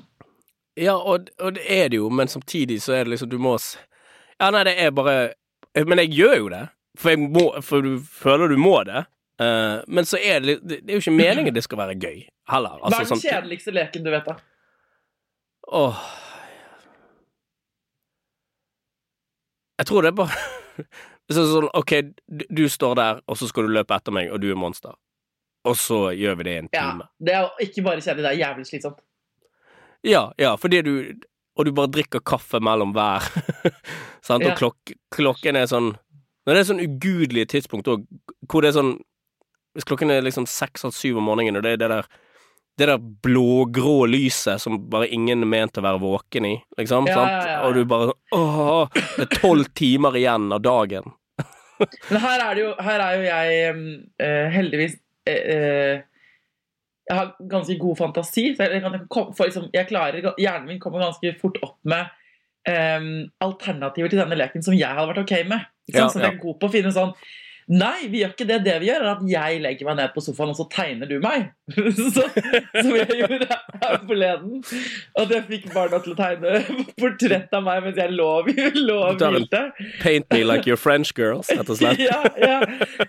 Ja, 0.77 0.95
og, 0.97 1.29
og 1.41 1.55
det 1.57 1.65
er 1.73 1.89
det 1.89 1.97
jo, 1.97 2.09
men 2.13 2.29
samtidig 2.29 2.83
så 2.85 2.93
er 2.93 3.05
det 3.05 3.15
liksom 3.15 3.31
Du 3.33 3.39
må 3.41 3.55
Ja, 4.41 4.51
nei, 4.53 4.65
det 4.69 4.75
er 4.77 4.91
bare 4.93 5.33
Men 5.89 6.03
jeg 6.05 6.13
gjør 6.13 6.35
jo 6.37 6.49
det, 6.53 6.65
for, 6.99 7.13
jeg 7.15 7.31
må, 7.33 7.47
for 7.65 7.85
du 7.85 7.97
føler 8.01 8.49
du 8.53 8.57
må 8.61 8.77
det. 8.85 9.07
Uh, 9.41 9.83
men 9.89 10.05
så 10.09 10.21
er 10.21 10.41
det 10.41 10.59
Det 10.65 10.79
er 10.85 10.99
jo 10.99 11.03
ikke 11.05 11.17
meningen 11.17 11.55
det 11.55 11.65
skal 11.65 11.81
være 11.81 11.97
gøy, 12.01 12.23
heller. 12.53 12.79
Hva 12.81 12.93
er 12.93 13.05
den 13.05 13.11
sånn- 13.11 13.25
kjedeligste 13.25 13.75
leken 13.77 14.05
du 14.05 14.13
vet, 14.13 14.29
da? 14.29 14.37
Åh 15.77 16.05
Jeg 19.79 19.87
tror 19.87 20.03
det 20.03 20.13
er 20.13 20.17
bare 20.17 20.37
Så 21.33 21.43
sånn, 21.51 21.67
OK, 21.75 21.93
du, 22.31 22.45
du 22.55 22.69
står 22.71 22.95
der, 22.95 23.21
og 23.27 23.37
så 23.41 23.49
skal 23.51 23.67
du 23.67 23.73
løpe 23.75 23.97
etter 23.97 24.15
meg, 24.15 24.29
og 24.31 24.39
du 24.39 24.47
er 24.53 24.59
monster. 24.61 24.93
Og 25.67 25.75
så 25.75 26.13
gjør 26.15 26.37
vi 26.39 26.45
det 26.47 26.53
i 26.53 26.61
en 26.61 26.69
time. 26.71 27.03
Ja. 27.03 27.09
Det 27.19 27.33
er 27.35 27.41
jo 27.43 27.67
ikke 27.67 27.83
bare 27.83 28.05
kjedelig, 28.05 28.23
det 28.23 28.31
er 28.31 28.39
jævlig 28.45 28.67
slitsomt. 28.69 29.01
Ja, 30.07 30.29
ja, 30.39 30.55
fordi 30.61 30.83
du 30.87 30.93
Og 31.57 31.65
du 31.65 31.73
bare 31.73 31.89
drikker 31.89 32.21
kaffe 32.21 32.61
mellom 32.61 32.93
hver. 32.93 33.25
Sant? 34.27 34.45
Ja. 34.45 34.53
Og 34.53 34.59
klok, 34.61 34.93
klokken 35.15 35.57
er 35.57 35.71
sånn 35.71 35.95
Når 36.47 36.53
det 36.53 36.61
er 36.61 36.69
sånn 36.71 36.85
ugudelige 36.85 37.51
tidspunkt 37.57 37.89
òg, 37.91 38.07
hvor 38.51 38.63
det 38.63 38.71
er 38.71 38.79
sånn 38.79 38.95
Hvis 39.75 39.89
klokken 39.89 40.13
er 40.13 40.25
liksom 40.25 40.47
seks 40.51 40.85
eller 40.85 40.97
syv 40.97 41.21
om 41.21 41.29
morgenen, 41.31 41.59
og 41.59 41.67
det 41.67 41.77
er 41.77 41.83
det 41.85 41.93
der 41.95 42.09
det 42.77 42.87
der 42.91 42.99
blågrå 43.01 44.07
lyset 44.07 44.61
som 44.61 44.77
bare 44.91 45.09
ingen 45.09 45.47
er 45.47 45.49
ment 45.49 45.79
å 45.81 45.85
være 45.85 46.01
våken 46.03 46.45
i, 46.45 46.57
liksom. 46.77 47.07
Ja, 47.09 47.15
sant? 47.17 47.31
ja, 47.33 47.55
ja. 47.55 47.61
Og 47.65 47.73
du 47.73 47.87
bare 47.89 48.13
Åh, 48.37 48.99
det 49.17 49.25
er 49.25 49.31
tolv 49.33 49.71
timer 49.73 50.19
igjen 50.21 50.51
av 50.53 50.61
dagen. 50.65 51.15
Men 52.11 52.21
her 52.21 52.43
er, 52.43 52.51
det 52.53 52.67
jo, 52.67 52.75
her 52.85 53.05
er 53.07 53.17
jo 53.17 53.25
jeg 53.25 53.73
mm, 53.79 53.89
eh, 54.27 54.45
heldigvis 54.53 54.99
eh, 55.29 55.41
eh, 55.55 56.05
Jeg 57.07 57.17
har 57.17 57.33
ganske 57.51 57.79
god 57.79 57.99
fantasi. 58.01 58.49
Så 58.57 58.67
jeg, 58.67 58.83
kan, 58.83 58.97
liksom, 59.39 59.69
jeg 59.75 59.89
klarer, 59.89 60.33
Hjernen 60.43 60.71
min 60.71 60.81
kommer 60.83 61.05
ganske 61.05 61.35
fort 61.41 61.59
opp 61.63 61.79
med 61.87 62.09
um, 62.67 63.11
alternativer 63.47 64.11
til 64.11 64.23
denne 64.23 64.39
leken 64.39 64.65
som 64.67 64.75
jeg 64.77 64.91
hadde 64.91 65.11
vært 65.13 65.25
ok 65.25 65.35
med. 65.51 65.69
Ikke 65.87 66.03
Ja, 66.03 66.09
så 66.11 66.23
jeg 66.23 66.33
er 66.35 66.41
god 66.43 66.59
på 66.59 66.69
å 66.69 66.73
finne 66.73 66.91
sånn 66.95 67.13
Nei, 67.67 68.07
vi 68.13 68.21
gjør 68.21 68.31
ikke 68.31 68.47
det. 68.47 68.57
Det 68.63 68.75
vi 68.79 68.87
gjør, 68.87 69.03
er 69.03 69.09
at 69.17 69.23
jeg 69.27 69.61
legger 69.65 69.89
meg 69.89 69.97
ned 69.99 70.13
på 70.15 70.23
sofaen, 70.23 70.53
og 70.53 70.59
så 70.59 70.67
tegner 70.71 71.09
du 71.11 71.17
meg. 71.23 71.49
så, 72.15 72.23
som 72.31 72.93
jeg 72.95 73.17
gjorde 73.19 73.49
her 73.51 73.97
forleden. 74.07 74.61
At 75.19 75.33
jeg 75.35 75.43
fikk 75.49 75.67
barna 75.75 75.99
til 76.05 76.15
å 76.15 76.19
tegne 76.21 76.61
portrett 77.01 77.57
av 77.59 77.65
meg 77.67 77.83
mens 77.89 77.99
jeg 77.99 78.15
lå, 78.15 78.29
og 78.37 79.19
hvilte. 79.19 79.63
Paint 79.99 80.31
me 80.31 80.45
like 80.47 80.71
your 80.71 80.79
French 80.79 81.11
girls, 81.19 81.51
rett 81.51 81.73
og 81.75 81.81
slett. 81.81 82.05
ja, 82.07 82.21
ja. 82.39 82.61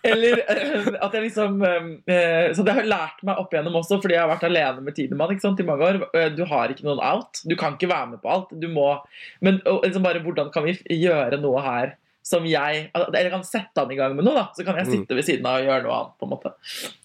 Eller 0.01 0.41
eh, 0.41 0.89
at 1.05 1.13
jeg 1.13 1.27
liksom 1.27 1.61
eh, 1.61 2.49
Så 2.57 2.65
det 2.65 2.73
har 2.73 2.81
jeg 2.81 2.89
lært 2.89 3.21
meg 3.29 3.37
opp 3.37 3.53
igjennom 3.53 3.77
også, 3.77 4.01
fordi 4.01 4.17
jeg 4.17 4.23
har 4.23 4.31
vært 4.31 4.47
alene 4.49 4.81
med 4.87 4.97
Tidemann 4.97 5.35
ikke 5.35 5.45
sant, 5.45 5.61
i 5.61 5.67
mange 5.69 5.85
år. 5.91 6.01
Eh, 6.17 6.31
Du 6.33 6.43
har 6.49 6.73
ikke 6.73 6.87
noen 6.87 7.03
out. 7.03 7.43
Du 7.45 7.53
kan 7.59 7.77
ikke 7.77 7.91
være 7.93 8.15
med 8.15 8.23
på 8.25 8.33
alt. 8.33 8.57
Du 8.57 8.67
må 8.73 8.89
Men 9.45 9.61
liksom 9.85 10.05
bare 10.05 10.23
hvordan 10.25 10.49
kan 10.53 10.65
vi 10.65 10.79
gjøre 10.97 11.37
noe 11.45 11.61
her 11.61 11.93
som 12.27 12.43
jeg 12.49 12.89
Eller 12.93 13.29
kan 13.31 13.43
sette 13.47 13.79
han 13.79 13.91
i 13.93 13.95
gang 13.95 14.15
med 14.17 14.25
noe, 14.27 14.35
da. 14.35 14.45
Så 14.57 14.65
kan 14.67 14.75
jeg 14.75 14.87
Mm. 14.87 14.93
sitte 14.97 15.15
ved 15.15 15.23
siden 15.27 15.45
av 15.47 15.61
og 15.61 15.67
gjøre 15.67 15.83
noe 15.85 15.95
annet. 15.97 16.13
på 16.19 16.27
en 16.27 16.31
måte 16.33 16.51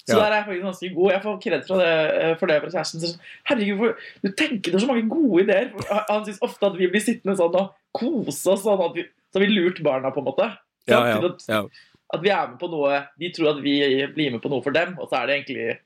Så 0.02 0.16
Ja. 0.16 0.18
der 0.18 0.24
er 0.32 0.36
jeg 0.40 0.46
faktisk 0.48 0.64
ganske 0.66 0.94
god. 0.96 1.12
Jeg 1.12 1.22
får 1.22 1.42
kred 1.44 1.66
for 1.66 1.78
det, 1.78 1.92
eh, 2.22 2.34
det 2.48 2.60
fra 2.62 2.70
kjæresten. 2.74 3.00
Så, 3.00 3.18
Herregud, 3.46 3.94
du 4.24 4.28
tenker 4.32 4.72
har 4.72 4.80
så 4.80 4.86
mange 4.88 5.08
gode 5.08 5.44
ideer. 5.44 5.70
Han- 6.08 6.24
syns 6.24 6.40
ofte 6.42 6.66
at 6.66 6.76
vi 6.76 6.88
blir 6.88 7.00
sittende 7.00 7.36
sånn 7.38 7.54
og 7.54 7.72
kose 7.94 8.46
oss 8.50 8.64
sånn 8.64 8.82
at 8.90 8.94
vi, 8.96 9.04
så 9.32 9.38
vi 9.38 9.46
lurt 9.46 9.80
barna, 9.82 10.10
på 10.10 10.18
en 10.18 10.24
måte. 10.24 10.56
Ja, 10.88 11.06
ja, 11.06 11.20
ja. 11.48 11.62
at 12.12 12.20
vi 12.20 12.28
er 12.30 12.48
med 12.48 12.58
på 12.58 12.68
noe 12.68 13.06
De 13.18 13.30
tror 13.30 13.56
at 13.56 13.62
vi 13.62 14.04
blir 14.12 14.32
med 14.32 14.42
på 14.42 14.50
noe 14.50 14.60
for 14.62 14.72
dem, 14.72 14.98
og 15.00 15.08
så 15.08 15.22
er 15.22 15.26
det 15.28 15.46
egentlig 15.46 15.78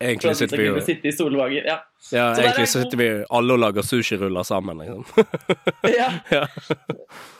Egentlig 0.00 0.36
sitter 0.36 0.56
vi 0.56 0.66
jo 0.66 0.80
sitte 0.80 1.06
i 1.06 1.10
solvager. 1.10 1.64
Ja. 1.66 1.78
Ja, 2.12 2.32
Så 2.32 2.42
egentlig 2.42 2.68
sitter 2.68 2.96
vi 2.96 3.24
alle 3.30 3.52
og 3.52 3.58
lager 3.58 3.82
sushiruller 3.82 4.44
sammen, 4.46 4.78
liksom. 4.78 5.04
ja. 6.32 6.46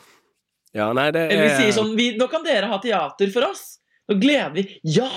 ja. 0.79 0.87
ja, 0.87 0.93
nei, 0.97 1.09
det 1.15 1.27
Eller 1.33 1.45
vi 1.45 1.51
er 1.51 1.59
sier 1.61 1.75
sånn 1.77 1.93
vi, 1.99 2.07
Nå 2.21 2.29
kan 2.33 2.45
dere 2.47 2.71
ha 2.71 2.79
teater 2.83 3.31
for 3.35 3.49
oss. 3.51 3.67
Nå 4.09 4.17
gleder 4.23 4.55
vi 4.57 4.65
Ja! 4.97 5.11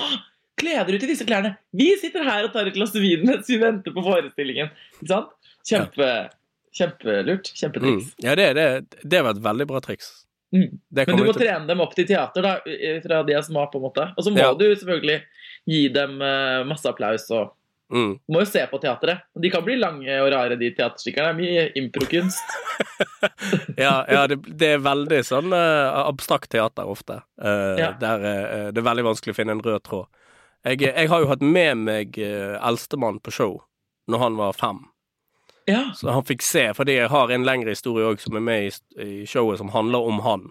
Gleder 0.62 0.92
du 0.94 0.98
til 1.00 1.08
disse 1.14 1.24
klærne? 1.26 1.54
Vi 1.74 1.88
sitter 1.98 2.22
her 2.26 2.44
og 2.46 2.52
tar 2.54 2.68
et 2.68 2.74
glass 2.76 2.92
vin 2.94 3.24
mens 3.26 3.48
vi 3.50 3.56
venter 3.62 3.94
på 3.94 4.02
forestillingen. 4.04 4.68
Ikke 5.00 5.08
sant? 5.10 5.32
Kjempe, 5.66 6.10
Kjempelurt. 6.76 7.48
mm. 7.82 8.02
Ja, 8.22 8.34
det, 8.38 8.46
det, 8.58 8.66
det 9.02 9.22
var 9.24 9.34
et 9.36 9.42
veldig 9.44 9.66
bra 9.70 9.80
triks. 9.84 10.10
Mm. 10.52 10.68
Men 10.92 11.16
du 11.16 11.24
må 11.24 11.32
til 11.32 11.46
trene 11.46 11.66
dem 11.70 11.80
opp 11.84 11.94
til 11.96 12.06
teater 12.08 12.44
da, 12.44 12.52
fra 13.04 13.22
de 13.26 13.34
er 13.38 13.44
små, 13.46 13.64
på 13.72 13.80
en 13.80 13.86
måte. 13.88 14.06
Og 14.16 14.24
så 14.26 14.32
må 14.34 14.38
Ja. 14.42 14.52
du 14.54 14.66
selvfølgelig 14.76 15.18
gi 15.72 15.82
dem 15.94 16.20
eh, 16.22 16.62
masse 16.68 16.88
applaus. 16.88 17.24
og 17.32 17.54
mm. 17.92 18.12
Må 18.32 18.42
jo 18.42 18.48
se 18.48 18.62
på 18.70 18.78
teatret. 18.82 19.24
De 19.42 19.50
kan 19.52 19.64
bli 19.64 19.76
lange 19.78 20.16
og 20.22 20.30
rare, 20.32 20.56
de 20.60 20.70
teaterstykkerne. 20.76 21.32
Er 21.32 21.38
mye 21.38 21.68
improkunst. 21.82 22.56
Ja, 23.76 24.02
ja 24.10 24.24
det, 24.30 24.40
det 24.58 24.68
er 24.76 24.82
veldig 24.82 25.20
sånn 25.26 25.52
uh, 25.54 26.02
abstrakt 26.02 26.50
teater 26.52 26.88
ofte. 26.90 27.20
Uh, 27.40 27.78
Ja. 27.78 27.92
Der 28.00 28.24
uh, 28.24 28.68
det 28.74 28.80
er 28.80 28.86
veldig 28.86 29.04
vanskelig 29.06 29.34
å 29.34 29.38
finne 29.38 29.54
en 29.56 29.62
rød 29.64 29.84
tråd. 29.86 30.08
Jeg, 30.66 30.80
jeg 30.86 31.10
har 31.10 31.22
jo 31.22 31.28
hatt 31.30 31.42
med 31.42 31.84
meg 31.86 32.18
eldstemann 32.18 33.18
på 33.22 33.32
show 33.34 33.54
når 34.10 34.22
han 34.22 34.36
var 34.38 34.58
fem. 34.58 34.82
Ja. 35.70 35.84
Så 35.98 36.10
han 36.14 36.26
fikk 36.26 36.42
se, 36.46 36.68
fordi 36.74 36.98
jeg 37.00 37.10
har 37.10 37.30
en 37.34 37.46
lengre 37.46 37.74
historie 37.74 38.06
òg 38.10 38.22
som 38.22 38.38
er 38.38 38.44
med 38.46 38.68
i, 38.68 38.70
i 39.02 39.26
showet, 39.26 39.58
som 39.58 39.72
handler 39.74 40.06
om 40.06 40.22
han. 40.26 40.48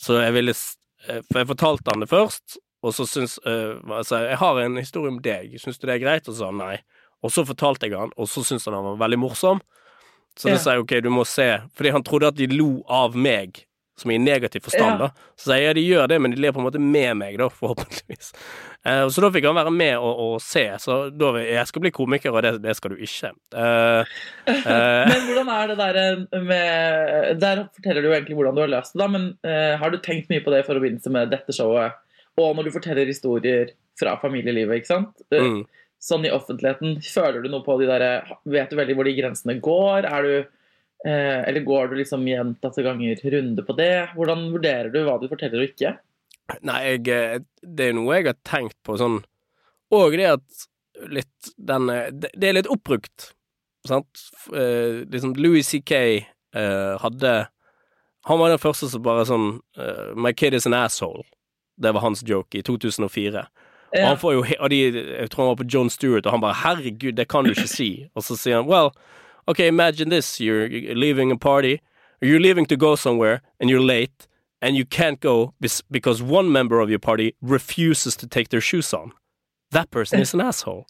Så 0.00 0.18
jeg 0.20 0.36
ville 0.36 0.56
For 0.56 1.40
jeg 1.40 1.50
fortalte 1.52 1.92
han 1.92 2.04
det 2.04 2.10
først, 2.12 2.58
og 2.84 2.92
så 2.96 3.06
syns 3.08 3.38
uh, 3.48 3.80
altså, 3.88 4.20
Jeg 4.28 4.36
har 4.42 4.60
en 4.60 4.76
historie 4.76 5.12
om 5.12 5.20
deg, 5.24 5.56
syns 5.62 5.80
du 5.80 5.88
det 5.88 5.96
er 5.96 6.04
greit? 6.04 6.28
Og 6.28 6.34
så 6.34 6.44
sa 6.44 6.50
han 6.52 6.60
nei. 6.60 6.74
Og 7.24 7.32
så 7.32 7.44
fortalte 7.48 7.88
jeg 7.88 7.96
han, 7.96 8.12
og 8.20 8.28
så 8.28 8.44
syntes 8.44 8.68
han 8.68 8.76
han 8.76 8.90
var 8.92 9.04
veldig 9.06 9.22
morsom. 9.24 9.62
Så 10.36 10.50
Ja. 10.50 10.56
da 10.56 10.60
sa 10.60 10.72
jeg 10.74 10.82
ok, 10.82 10.98
du 11.00 11.12
må 11.14 11.24
se, 11.24 11.46
fordi 11.76 11.94
han 11.94 12.02
trodde 12.04 12.28
at 12.28 12.36
de 12.36 12.50
lo 12.50 12.82
av 12.90 13.16
meg. 13.16 13.64
Som 13.96 14.10
i 14.10 14.18
negativ 14.18 14.64
forstand, 14.66 14.98
Ja. 14.98 15.06
da. 15.06 15.08
Så 15.38 15.46
sa 15.46 15.54
jeg 15.54 15.68
ja, 15.68 15.72
de 15.72 15.82
gjør 15.86 16.08
det, 16.10 16.16
men 16.20 16.32
de 16.32 16.40
ler 16.42 16.50
på 16.50 16.58
en 16.58 16.66
måte 16.66 16.80
med 16.82 17.14
meg, 17.16 17.36
da, 17.38 17.46
forhåpentligvis. 17.46 18.32
Uh, 18.84 19.06
så 19.06 19.22
da 19.22 19.30
fikk 19.30 19.46
han 19.46 19.54
være 19.54 19.70
med 19.70 19.94
og, 19.96 20.18
og 20.24 20.40
se. 20.42 20.66
Så 20.82 20.96
da 21.14 21.30
jeg 21.38 21.70
skal 21.70 21.84
bli 21.86 21.92
komiker, 21.94 22.34
og 22.34 22.42
det, 22.42 22.56
det 22.64 22.74
skal 22.74 22.90
du 22.90 22.96
ikke. 22.96 23.30
Uh, 23.54 24.02
uh, 24.50 25.06
Men 25.14 25.28
hvordan 25.30 25.52
er 25.54 25.70
det 25.70 25.78
der 25.78 26.42
med 26.42 27.40
Der 27.40 27.68
forteller 27.70 28.02
du 28.02 28.10
jo 28.10 28.16
egentlig 28.18 28.34
hvordan 28.34 28.58
du 28.58 28.64
har 28.66 28.74
løst 28.74 28.92
det, 28.92 29.00
da, 29.00 29.06
men 29.06 29.30
har 29.78 29.94
du 29.94 30.02
tenkt 30.02 30.28
mye 30.28 30.42
på 30.42 30.50
det 30.50 30.64
i 30.64 30.66
forbindelse 30.66 31.14
med 31.14 31.30
dette 31.30 31.54
showet? 31.54 31.94
Og 32.40 32.56
når 32.56 32.66
du 32.66 32.74
forteller 32.74 33.10
historier 33.10 33.72
fra 33.98 34.16
familielivet, 34.22 34.80
ikke 34.80 34.90
sant? 34.90 35.24
Eh, 35.30 35.44
mm. 35.44 35.62
Sånn 36.04 36.26
i 36.26 36.32
offentligheten, 36.34 36.98
føler 37.00 37.44
du 37.44 37.48
noe 37.52 37.64
på 37.64 37.78
de 37.80 37.86
der 37.88 38.26
Vet 38.50 38.72
du 38.72 38.76
veldig 38.76 38.96
hvor 38.98 39.08
de 39.08 39.14
grensene 39.16 39.56
går? 39.64 40.08
Er 40.08 40.26
du 40.26 40.34
eh, 40.36 41.40
Eller 41.46 41.64
går 41.64 41.92
du 41.92 41.96
liksom 42.00 42.26
gjentatte 42.28 42.84
ganger 42.84 43.22
runde 43.36 43.64
på 43.64 43.76
det? 43.78 43.94
Hvordan 44.16 44.50
vurderer 44.52 44.90
du 44.92 45.00
hva 45.06 45.16
du 45.22 45.30
forteller 45.30 45.62
og 45.62 45.70
ikke? 45.70 45.94
Nei, 46.60 46.80
jeg, 46.90 47.08
eh, 47.08 47.38
det 47.62 47.88
er 47.88 47.96
noe 47.96 48.18
jeg 48.18 48.28
har 48.28 48.40
tenkt 48.44 48.76
på 48.84 48.98
sånn 49.00 49.22
Og 49.94 50.18
det 50.18 50.28
at 50.34 50.66
litt 51.08 51.54
den 51.56 51.88
eh, 51.90 52.10
Det 52.12 52.48
er 52.48 52.58
litt 52.58 52.70
oppbrukt, 52.70 53.30
sant? 53.88 54.26
Eh, 54.52 55.04
liksom 55.10 55.34
Louis 55.40 55.66
C.K. 55.66 56.00
eh, 56.56 56.92
hadde 57.00 57.34
Han 58.28 58.40
var 58.40 58.52
den 58.52 58.62
første 58.62 58.90
som 58.92 59.04
bare 59.04 59.26
sånn 59.28 59.48
My 60.16 60.32
kid 60.32 60.54
is 60.56 60.66
an 60.68 60.76
asshole. 60.76 61.24
Det 61.82 61.94
var 61.94 62.00
hans 62.00 62.24
joke 62.28 62.58
i 62.58 62.62
2004. 62.62 63.38
Og 63.94 63.98
Ja. 63.98 64.06
han 64.08 64.16
får 64.18 64.32
jo 64.32 64.44
og 64.60 64.70
de, 64.70 64.78
Jeg 65.20 65.30
tror 65.30 65.44
han 65.44 65.48
var 65.56 65.64
på 65.64 65.68
John 65.74 65.90
Stewart, 65.90 66.26
og 66.26 66.32
han 66.32 66.40
bare 66.40 66.54
'Herregud, 66.54 67.12
det 67.16 67.28
kan 67.28 67.44
du 67.44 67.50
ikke 67.50 67.68
si'. 67.70 68.08
Og 68.14 68.22
så 68.22 68.36
sier 68.36 68.56
han 68.56 68.66
'Well, 68.66 68.90
okay, 69.46 69.68
imagine 69.68 70.10
this. 70.10 70.40
You're 70.40 70.94
leaving 70.94 71.30
a 71.32 71.36
party. 71.36 71.76
You're 72.24 72.38
leaving 72.40 72.66
to 72.68 72.76
go 72.76 72.96
somewhere, 72.96 73.38
and 73.60 73.70
you're 73.70 73.86
late, 73.86 74.26
and 74.62 74.76
you 74.76 74.84
can't 74.84 75.20
go 75.20 75.52
because 75.90 76.22
one 76.22 76.50
member 76.50 76.80
of 76.80 76.88
your 76.88 76.98
party 76.98 77.30
refuses 77.42 78.16
to 78.16 78.26
take 78.26 78.48
their 78.48 78.60
shoes 78.60 78.92
on. 78.94 79.12
That 79.72 79.90
person 79.90 80.20
is 80.20 80.34
an 80.34 80.40
asshole. 80.48 80.84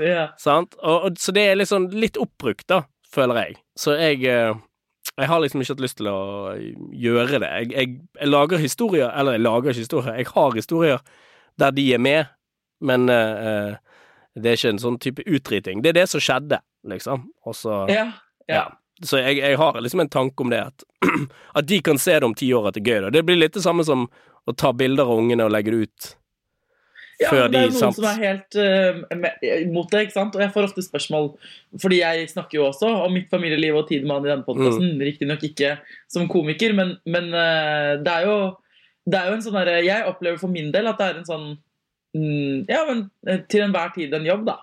ja. 0.00 0.28
Sant? 0.38 0.74
Og, 0.78 1.02
og, 1.02 1.10
så 1.18 1.32
det 1.32 1.42
er 1.42 1.54
liksom 1.54 1.88
litt 1.90 2.16
oppbrukt, 2.16 2.68
da, 2.68 2.82
føler 3.14 3.34
jeg. 3.34 3.54
Så 3.76 3.92
jeg 3.98 4.24
eh, 4.24 4.54
Jeg 5.16 5.30
har 5.30 5.40
liksom 5.40 5.62
ikke 5.62 5.72
hatt 5.72 5.84
lyst 5.84 5.96
til 6.00 6.08
å 6.12 6.18
gjøre 6.92 7.40
det. 7.40 7.48
Jeg, 7.48 7.70
jeg, 7.72 7.92
jeg 8.20 8.28
lager 8.28 8.60
historier, 8.60 9.08
eller 9.16 9.38
jeg 9.38 9.44
lager 9.46 9.72
ikke 9.72 9.84
historier, 9.86 10.18
jeg 10.20 10.32
har 10.34 10.56
historier 10.58 11.04
der 11.56 11.72
de 11.72 11.86
er 11.96 12.02
med, 12.04 12.32
men 12.84 13.08
eh, 13.08 13.78
det 14.36 14.50
er 14.50 14.58
ikke 14.58 14.74
en 14.74 14.82
sånn 14.82 14.98
type 15.00 15.24
utdriting. 15.24 15.80
Det 15.80 15.94
er 15.94 16.02
det 16.02 16.08
som 16.12 16.20
skjedde, 16.20 16.60
liksom. 16.88 17.30
Og 17.48 17.56
så 17.56 17.86
Ja, 17.88 18.10
ja. 18.44 18.58
ja. 18.60 18.66
Så 19.04 19.20
jeg, 19.20 19.42
jeg 19.42 19.56
har 19.60 19.76
liksom 19.80 20.00
en 20.04 20.12
tanke 20.12 20.44
om 20.44 20.52
det, 20.52 20.60
at, 20.70 20.84
at 21.58 21.66
de 21.68 21.80
kan 21.84 21.98
se 22.00 22.14
det 22.16 22.24
om 22.24 22.36
ti 22.36 22.48
år 22.56 22.70
at 22.70 22.76
det 22.76 22.84
er 22.84 22.92
gøy. 22.92 23.00
Da. 23.06 23.10
Det 23.12 23.24
blir 23.28 23.40
litt 23.40 23.56
det 23.56 23.64
samme 23.64 23.84
som 23.84 24.06
å 24.46 24.54
ta 24.56 24.72
bilder 24.72 25.08
av 25.08 25.20
ungene 25.20 25.44
og 25.44 25.52
legge 25.52 25.72
det 25.72 25.88
ut 25.88 26.12
Ja, 27.16 27.30
før 27.32 27.46
det 27.48 27.60
er 27.62 27.70
noen 27.70 27.78
sant? 27.78 27.96
som 27.96 28.06
er 28.10 28.18
helt 28.20 28.58
uh, 28.60 29.16
med- 29.16 29.44
imot 29.62 29.88
det, 29.92 30.02
ikke 30.06 30.16
sant? 30.18 30.34
Og 30.36 30.42
jeg 30.44 30.52
får 30.52 30.68
ofte 30.68 30.84
spørsmål, 30.84 31.30
fordi 31.80 32.02
jeg 32.02 32.28
snakker 32.34 32.58
jo 32.58 32.66
også 32.68 32.90
om 33.06 33.16
mitt 33.16 33.30
familieliv 33.32 33.78
og 33.80 33.88
tid 33.88 34.04
med 34.04 34.18
han 34.18 34.26
i 34.26 34.32
denne 34.34 34.44
podkasten. 34.44 34.90
Mm. 34.98 35.04
Riktignok 35.08 35.46
ikke 35.48 35.76
som 36.12 36.28
komiker, 36.28 36.76
men, 36.76 36.96
men 37.08 37.32
uh, 37.32 37.96
det 38.04 38.12
er 38.12 38.28
jo 38.28 38.38
det 39.06 39.18
er 39.18 39.30
jo 39.30 39.36
en 39.36 39.42
sånn 39.44 39.54
derre 39.54 39.82
Jeg 39.86 40.06
opplever 40.10 40.40
for 40.40 40.50
min 40.52 40.72
del 40.74 40.90
at 40.90 40.98
det 40.98 41.08
er 41.08 41.18
en 41.20 41.28
sånn 41.28 41.44
mm, 42.16 42.66
Ja, 42.66 42.82
men 42.88 43.04
eh, 43.28 43.42
til 43.46 43.62
enhver 43.66 43.92
tid 43.94 44.14
en 44.16 44.26
jobb, 44.26 44.46
da. 44.48 44.56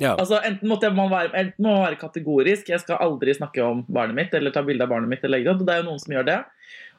Ja. 0.00 0.14
Altså, 0.14 0.38
enten, 0.46 0.68
man 0.68 1.10
være, 1.12 1.32
enten 1.36 1.64
må 1.64 1.74
man 1.74 1.84
være 1.84 2.00
kategorisk, 2.00 2.70
jeg 2.72 2.80
skal 2.80 3.02
aldri 3.04 3.34
snakke 3.36 3.64
om 3.64 3.82
barnet 3.88 4.16
mitt 4.16 4.36
eller 4.36 4.52
ta 4.54 4.62
bilde 4.64 4.86
av 4.86 4.92
barnet 4.92 5.10
mitt. 5.12 5.24
Eller, 5.26 5.44
det 5.44 5.74
er 5.74 5.82
jo 5.82 5.88
noen 5.90 6.00
som 6.00 6.14
gjør 6.14 6.28
det. 6.28 6.38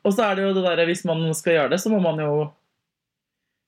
Og 0.06 0.14
så 0.14 0.26
er 0.28 0.38
det 0.38 0.46
jo 0.46 0.52
det 0.54 0.66
der, 0.68 0.84
hvis 0.86 1.02
man 1.10 1.24
skal 1.38 1.56
gjøre 1.56 1.72
det, 1.74 1.80
så 1.82 1.90
må 1.94 1.98
man 2.04 2.22
jo 2.22 2.36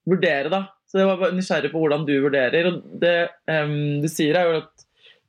vurdere, 0.10 0.52
da. 0.54 0.62
Så 0.94 1.00
jeg 1.02 1.08
var 1.10 1.18
bare 1.18 1.34
nysgjerrig 1.34 1.72
på 1.74 1.80
hvordan 1.82 2.04
du 2.06 2.12
vurderer. 2.22 2.68
Og 2.70 2.84
det 3.02 3.14
um, 3.50 4.02
du 4.04 4.06
sier, 4.14 4.38
er 4.38 4.46
jo 4.52 4.58
at 4.62 4.84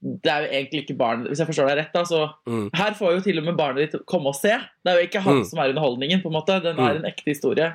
det 0.05 0.29
er 0.29 0.43
jo 0.45 0.49
egentlig 0.53 0.81
ikke 0.83 0.97
barn 1.01 1.23
Hvis 1.25 1.41
jeg 1.41 1.49
forstår 1.49 1.71
deg 1.71 1.79
rett, 1.79 1.95
da, 1.95 2.03
så 2.05 2.19
Mm. 2.47 2.67
her 2.77 2.93
får 2.99 3.15
jo 3.15 3.21
til 3.25 3.39
og 3.41 3.45
med 3.47 3.57
barnet 3.57 3.91
ditt 3.91 4.03
komme 4.05 4.29
og 4.29 4.37
se. 4.37 4.53
Det 4.85 4.93
er 4.93 4.99
jo 5.01 5.07
ikke 5.09 5.23
han 5.25 5.39
Mm. 5.41 5.45
som 5.49 5.59
er 5.65 5.71
underholdningen, 5.73 6.21
på 6.21 6.29
en 6.29 6.37
måte. 6.37 6.59
Den 6.62 6.77
er 6.79 6.93
Mm. 6.93 6.97
en 7.01 7.09
ekte 7.09 7.25
historie. 7.33 7.71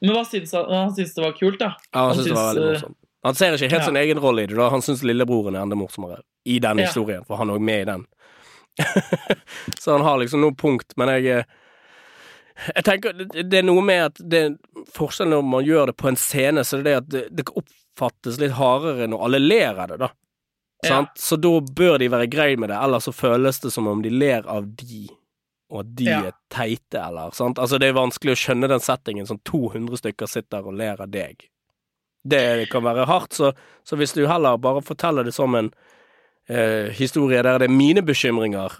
Men 0.00 0.14
hva 0.14 0.22
syns 0.24 0.52
han? 0.54 0.70
Han 0.70 0.94
syns 0.94 1.14
det 1.14 1.24
var 1.24 1.32
kult, 1.32 1.58
da. 1.58 1.74
Ja, 1.92 1.98
han 1.98 2.08
Han 2.08 2.16
syns 2.16 2.24
det 2.28 2.34
var 2.38 2.54
veldig 2.54 2.68
eh, 2.68 2.72
morsomt. 2.80 2.96
Han 3.24 3.34
ser 3.34 3.52
ikke 3.52 3.70
helt 3.70 3.72
ja. 3.72 3.84
sin 3.86 3.96
egen 3.96 4.18
rolle 4.20 4.42
i 4.42 4.46
det, 4.46 4.56
da. 4.56 4.68
Han 4.70 4.80
syns 4.80 5.02
lillebroren 5.02 5.56
er 5.56 5.62
enda 5.62 5.74
morsommere 5.76 6.20
i 6.46 6.58
den 6.60 6.78
Ja. 6.78 6.86
historien, 6.86 7.24
for 7.26 7.36
han 7.36 7.50
er 7.50 7.54
òg 7.58 7.60
med 7.60 7.80
i 7.82 7.84
den. 7.90 8.06
så 9.80 9.92
han 9.96 10.04
har 10.06 10.18
liksom 10.18 10.40
noe 10.40 10.54
punkt, 10.54 10.94
men 10.96 11.08
jeg 11.08 11.26
eh, 11.40 11.44
Jeg 12.74 12.84
tenker 12.84 13.12
det 13.16 13.44
det 13.50 13.58
er 13.62 13.64
noe 13.66 13.82
med 13.84 14.02
at 14.10 14.18
det 14.30 14.42
Forskjellen 14.92 15.32
når 15.36 15.46
man 15.48 15.64
gjør 15.64 15.86
det 15.92 15.96
på 16.00 16.08
en 16.10 16.18
scene, 16.20 16.64
så 16.64 16.78
er 16.78 16.82
det 16.82 16.90
det 16.90 16.96
at 16.98 17.08
det, 17.14 17.22
det 17.38 17.46
oppfattes 17.56 18.38
litt 18.42 18.52
hardere 18.58 19.06
når 19.08 19.24
alle 19.28 19.40
ler 19.40 19.78
av 19.84 19.88
det, 19.92 19.98
da. 20.02 20.10
Ja. 20.82 20.88
Sant? 20.88 21.12
Så 21.22 21.38
da 21.38 21.52
bør 21.62 21.98
de 22.02 22.08
være 22.12 22.26
greie 22.32 22.58
med 22.58 22.68
det, 22.72 22.76
ellers 22.82 23.06
så 23.08 23.12
føles 23.14 23.60
det 23.62 23.70
som 23.72 23.86
om 23.88 24.02
de 24.02 24.10
ler 24.10 24.46
av 24.50 24.66
de, 24.82 25.04
og 25.72 25.84
at 25.84 25.94
de 25.96 26.08
Ja. 26.10 26.18
er 26.28 26.36
teite, 26.52 26.98
eller 27.00 27.30
sant. 27.38 27.58
Altså, 27.62 27.78
det 27.78 27.88
er 27.92 27.96
vanskelig 27.96 28.34
å 28.34 28.40
skjønne 28.42 28.68
den 28.68 28.82
settingen 28.82 29.26
som 29.30 29.38
200 29.48 29.96
stykker 30.02 30.28
sitter 30.28 30.66
og 30.66 30.74
ler 30.80 31.00
av 31.00 31.08
deg. 31.14 31.46
Det 32.28 32.68
kan 32.70 32.84
være 32.84 33.06
hardt, 33.08 33.32
så, 33.34 33.52
så 33.86 33.96
hvis 33.96 34.12
du 34.14 34.26
heller 34.30 34.58
bare 34.62 34.82
forteller 34.84 35.24
det 35.26 35.32
som 35.34 35.54
en 35.58 35.72
eh, 36.48 36.90
historie 36.94 37.40
der 37.42 37.58
det 37.62 37.70
er 37.70 37.74
mine 37.74 38.02
bekymringer 38.04 38.76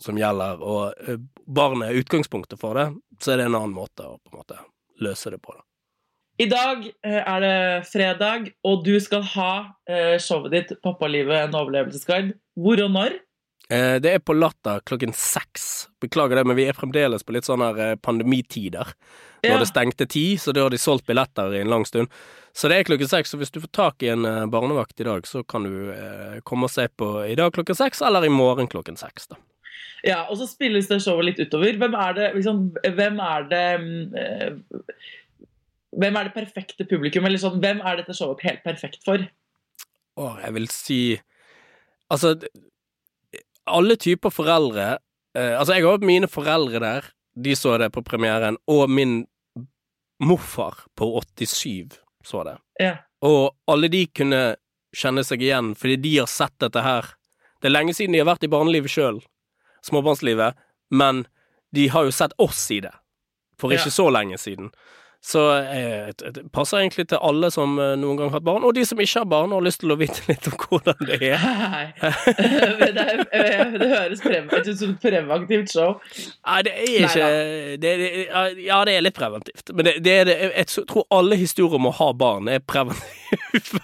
som 0.00 0.18
gjelder, 0.18 0.60
og 0.62 0.94
eh, 1.06 1.18
barnet 1.46 1.90
er 1.90 2.00
utgangspunktet 2.00 2.60
for 2.60 2.78
det, 2.78 2.88
så 3.20 3.32
er 3.34 3.40
det 3.40 3.48
en 3.50 3.58
annen 3.58 3.76
måte 3.76 4.06
å 4.06 4.18
på 4.18 4.32
en 4.32 4.40
måte 4.42 4.58
løse 5.00 5.32
det 5.32 5.40
på. 5.42 5.54
Da. 5.56 5.64
I 6.40 6.46
dag 6.48 6.86
eh, 6.88 7.20
er 7.20 7.40
det 7.44 7.56
fredag, 7.90 8.50
og 8.64 8.84
du 8.84 8.94
skal 9.00 9.24
ha 9.34 9.52
eh, 9.88 10.16
showet 10.20 10.54
ditt 10.54 10.70
'Pappalivet 10.80 11.46
en 11.46 11.58
overlevelsesguide'. 11.60 12.32
Hvor 12.56 12.84
og 12.86 12.94
når? 12.96 13.18
Det 13.70 14.10
er 14.10 14.18
på 14.18 14.34
Latter 14.34 14.80
klokken 14.82 15.12
seks. 15.14 15.86
Beklager 16.02 16.40
det, 16.40 16.42
men 16.48 16.56
vi 16.58 16.64
er 16.66 16.74
fremdeles 16.74 17.22
på 17.22 17.36
litt 17.36 17.46
sånne 17.46 17.92
pandemitider. 18.02 18.88
Nå 19.44 19.46
Ja. 19.46 19.54
er 19.54 19.58
det 19.62 19.68
stengte 19.68 20.08
ti, 20.10 20.34
så 20.34 20.50
da 20.52 20.64
har 20.64 20.70
de 20.70 20.76
solgt 20.76 21.06
billetter 21.06 21.54
i 21.54 21.60
en 21.60 21.70
lang 21.70 21.84
stund. 21.86 22.08
Så 22.52 22.66
det 22.66 22.80
er 22.80 22.88
klokken 22.88 23.06
seks, 23.06 23.30
så 23.30 23.38
hvis 23.38 23.52
du 23.54 23.60
får 23.60 23.70
tak 23.70 24.02
i 24.02 24.08
en 24.10 24.50
barnevakt 24.50 24.98
i 24.98 25.04
dag, 25.06 25.22
så 25.22 25.46
kan 25.46 25.62
du 25.62 25.94
komme 26.42 26.66
og 26.66 26.70
se 26.70 26.88
på 26.88 27.22
i 27.30 27.36
dag 27.38 27.52
klokken 27.54 27.78
seks, 27.78 28.02
eller 28.02 28.26
i 28.26 28.28
morgen 28.28 28.66
klokken 28.66 28.98
seks, 28.98 29.28
da. 29.30 29.36
Ja, 30.06 30.22
og 30.30 30.38
så 30.40 30.46
spilles 30.48 30.88
det 30.88 31.00
showet 31.04 31.28
litt 31.28 31.42
utover. 31.42 31.76
Hvem 31.80 31.96
er 31.98 32.14
det, 32.16 32.28
liksom, 32.38 32.62
hvem 32.96 33.18
er 33.24 33.48
det 33.50 33.64
eh, 34.22 34.54
Hvem 36.00 36.16
er 36.16 36.28
det 36.28 36.36
perfekte 36.36 36.86
publikum? 36.88 37.26
Eller 37.26 37.42
sånn, 37.42 37.58
hvem 37.62 37.82
er 37.84 38.00
dette 38.00 38.14
showet 38.16 38.44
helt 38.46 38.62
perfekt 38.64 39.04
for? 39.06 39.24
Åh, 40.20 40.38
jeg 40.44 40.56
vil 40.56 40.70
si 40.72 41.02
Altså, 42.10 42.34
alle 43.70 43.94
typer 44.00 44.32
foreldre 44.34 44.86
eh, 45.36 45.54
Altså, 45.54 45.76
jeg 45.76 45.86
har 45.86 46.06
mine 46.06 46.30
foreldre 46.30 46.80
der, 46.82 47.10
de 47.34 47.54
så 47.56 47.76
det 47.78 47.92
på 47.94 48.02
premieren, 48.06 48.58
og 48.66 48.90
min 48.90 49.22
morfar 50.20 50.84
på 50.98 51.12
87 51.38 52.00
så 52.26 52.42
det. 52.44 52.56
Ja. 52.82 52.96
Og 53.24 53.54
alle 53.70 53.88
de 53.88 54.02
kunne 54.12 54.42
kjenne 54.96 55.24
seg 55.24 55.44
igjen, 55.44 55.72
fordi 55.78 55.96
de 56.02 56.16
har 56.18 56.28
sett 56.28 56.56
dette 56.60 56.82
her. 56.84 57.14
Det 57.60 57.70
er 57.70 57.76
lenge 57.76 57.94
siden 57.96 58.16
de 58.16 58.20
har 58.20 58.28
vært 58.28 58.44
i 58.44 58.50
barnelivet 58.52 58.92
sjøl, 58.92 59.20
småbarnslivet, 59.86 60.54
men 60.90 61.26
de 61.74 61.88
har 61.88 62.04
jo 62.04 62.10
sett 62.14 62.32
oss 62.38 62.70
i 62.70 62.80
det, 62.80 62.92
for 63.60 63.70
ikke 63.72 63.86
Ja. 63.90 63.90
så 63.94 64.10
lenge 64.10 64.38
siden. 64.38 64.70
Så 65.22 65.42
eh, 65.52 66.08
det 66.16 66.30
det 66.32 66.42
passer 66.52 66.78
egentlig 66.80 67.04
til 67.10 67.18
alle 67.20 67.50
som 67.52 67.74
eh, 67.78 67.92
noen 68.00 68.16
gang 68.16 68.30
har 68.30 68.38
hatt 68.38 68.46
barn, 68.46 68.64
og 68.64 68.72
de 68.74 68.86
som 68.88 69.00
ikke 69.04 69.20
har 69.20 69.28
barn 69.28 69.52
og 69.52 69.60
har 69.60 69.66
lyst 69.66 69.82
til 69.82 69.92
å 69.92 69.96
vite 70.00 70.22
litt 70.30 70.48
om 70.48 70.54
hvordan 70.62 71.02
det 71.10 71.18
er. 71.28 71.92
Det, 72.00 73.04
er, 73.04 73.20
eh, 73.28 73.74
det 73.76 73.88
høres 73.90 74.22
prev, 74.24 74.48
ut 74.48 74.70
som 74.80 74.94
et 74.94 75.04
preventivt 75.04 75.74
show. 75.74 75.98
Nei, 76.48 76.62
det 76.64 76.72
er 76.72 77.04
ikke 77.04 77.28
det, 77.84 77.92
det, 78.00 78.10
Ja, 78.64 78.80
det 78.88 78.96
er 78.96 79.04
litt 79.04 79.18
preventivt, 79.18 79.74
men 79.76 79.90
det, 79.90 79.98
det 80.04 80.16
er 80.22 80.30
det 80.30 80.38
Jeg, 80.40 80.86
tror 80.88 81.04
alle 81.12 81.36
historier 81.40 81.76
om 81.76 81.90
å 81.90 81.94
ha 82.00 82.10
barn 82.16 82.48
er 82.48 82.64
preventive. 82.64 83.20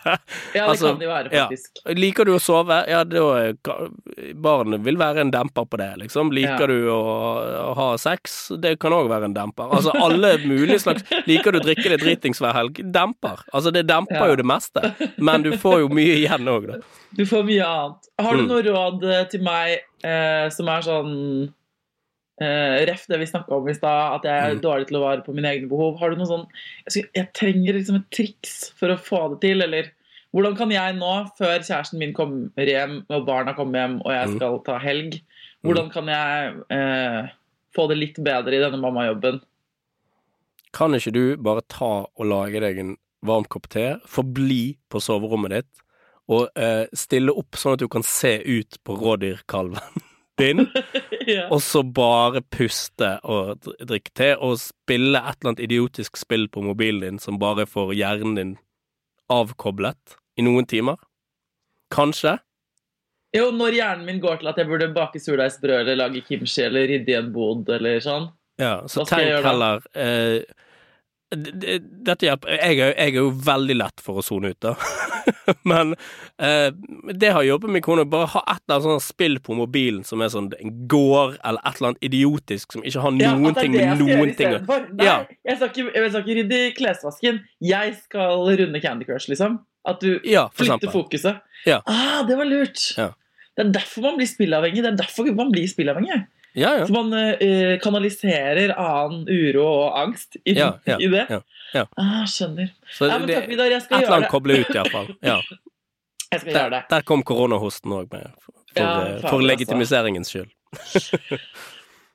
Ja, 0.07 0.16
det 0.55 0.62
Altså, 0.64 0.89
kan 0.95 0.99
de 1.01 1.07
være, 1.07 1.28
være, 1.28 1.37
ja. 1.37 1.45
faktisk. 1.47 1.82
Liker 1.95 2.26
du 2.26 2.32
å 2.34 2.41
sove? 2.43 2.80
Ja, 2.91 3.05
da 3.07 3.53
Barn 4.43 4.74
vil 4.82 4.99
være 4.99 5.22
en 5.22 5.30
demper 5.30 5.68
på 5.70 5.78
det, 5.78 5.93
liksom. 6.01 6.32
Liker 6.34 6.64
Ja. 6.64 6.66
du 6.66 6.89
å, 6.91 6.99
å 7.68 7.74
ha 7.78 7.87
sex? 8.01 8.49
Det 8.62 8.76
kan 8.82 8.95
òg 8.97 9.07
være 9.12 9.28
en 9.30 9.37
demper. 9.37 9.70
Altså 9.76 9.93
alle 9.95 10.32
mulige 10.47 10.80
slags 10.82 11.05
Liker 11.27 11.53
du 11.53 11.59
å 11.59 11.64
drikke 11.64 11.89
deg 11.93 12.01
dritings 12.01 12.39
hver 12.41 12.55
helg? 12.55 12.81
Demper. 12.93 13.43
Altså 13.53 13.72
det 13.74 13.87
demper 13.89 14.14
Ja. 14.20 14.27
jo 14.33 14.37
det 14.37 14.47
meste, 14.47 14.95
men 15.18 15.43
du 15.43 15.51
får 15.59 15.81
jo 15.85 15.89
mye 15.89 16.16
igjen 16.22 16.47
òg, 16.49 16.66
da. 16.70 16.79
Du 17.16 17.24
får 17.27 17.45
mye 17.49 17.64
annet. 17.66 18.09
Har 18.20 18.37
du 18.37 18.43
Mm. 18.43 18.49
noe 18.49 18.62
råd 18.62 19.05
eh, 19.11 19.24
til 19.33 19.43
meg 19.43 19.79
eh, 20.05 20.49
som 20.51 20.68
er 20.68 20.83
sånn 20.83 21.53
eh, 22.41 22.85
Ref 22.87 23.07
det 23.09 23.18
vi 23.18 23.27
snakka 23.27 23.57
om 23.57 23.68
i 23.68 23.74
stad, 23.74 24.16
at 24.18 24.22
jeg 24.29 24.51
er 24.51 24.55
Mm. 24.55 24.61
dårlig 24.61 24.87
til 24.89 24.97
å 24.99 25.01
vare 25.01 25.22
på 25.24 25.35
mine 25.35 25.49
egne 25.55 25.68
behov. 25.68 25.99
Har 25.99 26.11
du 26.11 26.16
noe 26.16 26.27
sånn 26.27 26.47
Jeg, 26.95 27.07
jeg 27.14 27.33
trenger 27.33 27.72
liksom 27.74 27.97
et 27.97 28.11
triks 28.11 28.72
for 28.77 28.89
å 28.89 28.99
få 28.99 29.31
det 29.33 29.41
til, 29.41 29.62
eller 29.62 29.91
hvordan 30.35 30.57
kan 30.57 30.70
jeg 30.70 30.95
nå, 30.99 31.31
før 31.39 31.59
kjæresten 31.64 31.99
min 31.99 32.12
kommer 32.12 32.51
hjem 32.66 33.07
og 33.09 33.24
barna 33.27 33.55
kommer 33.55 33.79
hjem 33.81 34.01
og 34.05 34.12
jeg 34.12 34.29
Mm. 34.29 34.37
skal 34.37 34.59
ta 34.66 34.79
helg, 34.79 35.20
hvordan 35.64 35.91
kan 35.91 36.07
jeg 36.07 36.55
eh, 36.70 37.29
få 37.74 37.89
det 37.89 37.97
litt 37.99 38.16
bedre 38.22 38.53
i 38.55 38.61
denne 38.61 38.81
mammajobben? 38.81 39.41
Kan 40.77 40.97
ikke 40.97 41.14
du 41.14 41.24
bare 41.41 41.64
ta 41.72 41.93
og 42.05 42.29
lage 42.29 42.61
deg 42.61 42.81
en 42.83 42.97
varm 43.27 43.47
kopp 43.49 43.70
te, 43.72 43.95
forbli 44.09 44.77
på 44.93 45.01
soverommet 45.03 45.55
ditt, 45.55 45.85
og 46.33 46.51
eh, 46.59 46.85
stille 46.97 47.33
opp 47.33 47.57
sånn 47.57 47.77
at 47.77 47.85
du 47.85 47.89
kan 47.91 48.05
se 48.07 48.35
ut 48.45 48.79
på 48.85 48.97
rådyrkalven 48.99 50.05
din, 50.41 50.66
ja. 51.33 51.47
og 51.49 51.62
så 51.64 51.81
bare 51.81 52.43
puste 52.53 53.14
og 53.24 53.68
drikke 53.81 54.12
te, 54.18 54.31
og 54.37 54.59
spille 54.61 55.22
et 55.22 55.39
eller 55.39 55.55
annet 55.55 55.64
idiotisk 55.68 56.20
spill 56.20 56.49
på 56.53 56.64
mobilen 56.66 57.05
din 57.07 57.22
som 57.22 57.41
bare 57.41 57.66
får 57.70 57.95
hjernen 57.97 58.37
din 58.37 58.57
avkoblet 59.33 60.18
i 60.37 60.45
noen 60.45 60.68
timer? 60.68 61.01
Kanskje? 61.95 62.37
Jo, 63.35 63.49
når 63.55 63.79
hjernen 63.79 64.07
min 64.09 64.20
går 64.22 64.41
til 64.41 64.51
at 64.51 64.59
jeg 64.61 64.68
burde 64.68 64.93
bake 64.95 65.20
surdeigsbrød 65.20 65.81
eller 65.83 65.99
lage 65.99 66.22
kimchi 66.27 66.62
eller 66.64 66.87
rydde 66.91 67.12
i 67.12 67.16
en 67.18 67.33
bod 67.35 67.68
eller 67.72 67.99
sånn. 68.03 68.29
Ja, 68.61 68.79
så 68.89 69.05
tenk 69.09 69.45
heller 69.45 69.83
eh, 69.99 70.45
Dette 71.35 72.22
hjelper. 72.29 72.53
Jeg, 72.55 72.77
jeg 72.79 72.95
er 73.03 73.16
jo 73.18 73.31
veldig 73.43 73.77
lett 73.81 74.03
for 74.05 74.20
å 74.20 74.22
sone 74.24 74.53
ut, 74.55 74.59
da. 74.62 74.77
Men 75.70 75.95
eh, 76.39 76.68
det 77.18 77.33
har 77.35 77.43
jobbet 77.43 77.72
med 77.74 77.83
kone. 77.83 78.05
Bare 78.07 78.29
ha 78.31 78.43
et 78.53 78.61
eller 78.62 78.77
annet 78.77 78.87
sånt 78.87 79.07
spill 79.09 79.41
på 79.43 79.57
mobilen 79.59 80.05
som 80.07 80.22
er 80.22 80.31
sånn 80.31 80.53
en 80.61 80.77
gård, 80.91 81.35
eller 81.43 81.59
et 81.66 81.81
eller 81.81 81.91
annet 81.91 82.07
idiotisk 82.07 82.77
som 82.77 82.87
ikke 82.87 83.03
har 83.03 83.16
noen 83.16 83.49
ja, 83.51 83.55
ting 83.59 83.74
med 83.74 84.05
noen 84.05 84.35
ting. 84.39 84.55
Nei, 84.68 84.79
Ja. 85.03 85.16
jeg, 85.43 85.59
skal 85.59 85.72
ikke, 85.72 85.89
jeg 85.97 86.12
skal 86.12 86.22
ikke 86.22 86.39
rydde 86.41 86.62
i 86.62 86.72
klesvasken. 86.79 87.43
Jeg 87.74 87.97
skal 88.05 88.47
runde 88.62 88.83
Candy 88.85 89.09
Crush, 89.09 89.27
liksom. 89.33 89.59
At 89.87 90.03
du 90.03 90.16
Ja, 90.27 90.47
flytter 90.55 90.91
fokuset. 90.95 91.43
Ja. 91.66 91.81
Ah, 91.91 92.22
det 92.27 92.39
var 92.39 92.47
lurt. 92.47 92.79
Ja. 92.99 93.11
Det 93.57 93.64
er 93.66 93.74
derfor 93.81 94.05
man 94.05 94.18
blir 94.20 94.29
spillavhengig. 94.31 94.83
Det 94.85 94.93
er 94.95 94.99
derfor 95.03 95.27
man 95.35 95.51
blir 95.51 95.66
spillavhengig. 95.70 96.22
Ja, 96.57 96.70
ja. 96.80 96.86
Så 96.88 96.92
man 96.96 97.12
eh, 97.12 97.76
kanaliserer 97.84 98.72
annen 98.80 99.26
uro 99.28 99.66
og 99.68 99.98
angst 100.00 100.38
inn 100.44 100.57
Ja, 100.57 100.70
i 101.04 101.09
det. 101.12 101.26
ja, 101.28 101.40
ja. 101.76 101.84
Ah, 102.00 102.22
skjønner. 102.24 102.70
Så 102.96 103.11
Ja, 103.11 103.18
men 103.20 103.28
takk, 103.28 103.48
Vidar. 103.50 103.68
Jeg 103.70 103.82
et 103.82 103.86
skal 103.88 103.98
eller 103.98 104.07
gjøre 104.07 104.16
annet 104.16 104.28
det. 104.28 104.32
koble 104.32 104.59
ut, 104.62 104.74
iallfall. 104.78 105.11
Ja. 105.22 105.38
Jeg 106.32 106.40
skal 106.42 106.52
gjøre 106.57 106.70
det. 106.78 106.82
der 106.90 107.04
kom 107.07 107.22
koronahosten 107.22 107.92
òg 107.92 108.09
med, 108.12 108.32
for, 108.42 108.54
Ja, 108.76 108.86
eh, 109.07 109.20
for 109.20 109.36
altså. 109.38 109.46
legitimiseringens 109.52 110.32
skyld. 110.34 110.50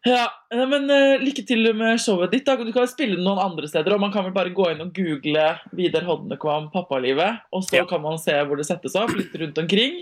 Ja, 0.02 0.24
eh, 0.54 0.64
men 0.66 0.88
uh, 0.90 1.22
Lykke 1.22 1.44
til 1.46 1.68
med 1.78 2.00
showet 2.02 2.32
ditt. 2.34 2.46
da 2.48 2.56
Du 2.58 2.72
kan 2.74 2.88
spille 2.90 3.20
det 3.20 3.26
noen 3.26 3.38
andre 3.44 3.68
steder. 3.70 3.94
Og 3.94 4.02
Man 4.02 4.12
kan 4.14 4.26
vel 4.26 4.34
bare 4.34 4.50
gå 4.50 4.72
inn 4.72 4.82
og 4.82 4.96
google 4.98 5.44
Vidar 5.78 6.08
Hodnekvam 6.08 6.72
'Pappalivet', 6.74 7.38
og 7.54 7.62
så 7.68 7.84
kan 7.90 8.02
man 8.02 8.18
se 8.18 8.34
hvor 8.34 8.58
det 8.58 8.66
settes 8.66 8.96
opp. 8.98 9.14
Litt 9.14 9.36
rundt 9.38 9.62
omkring. 9.62 10.00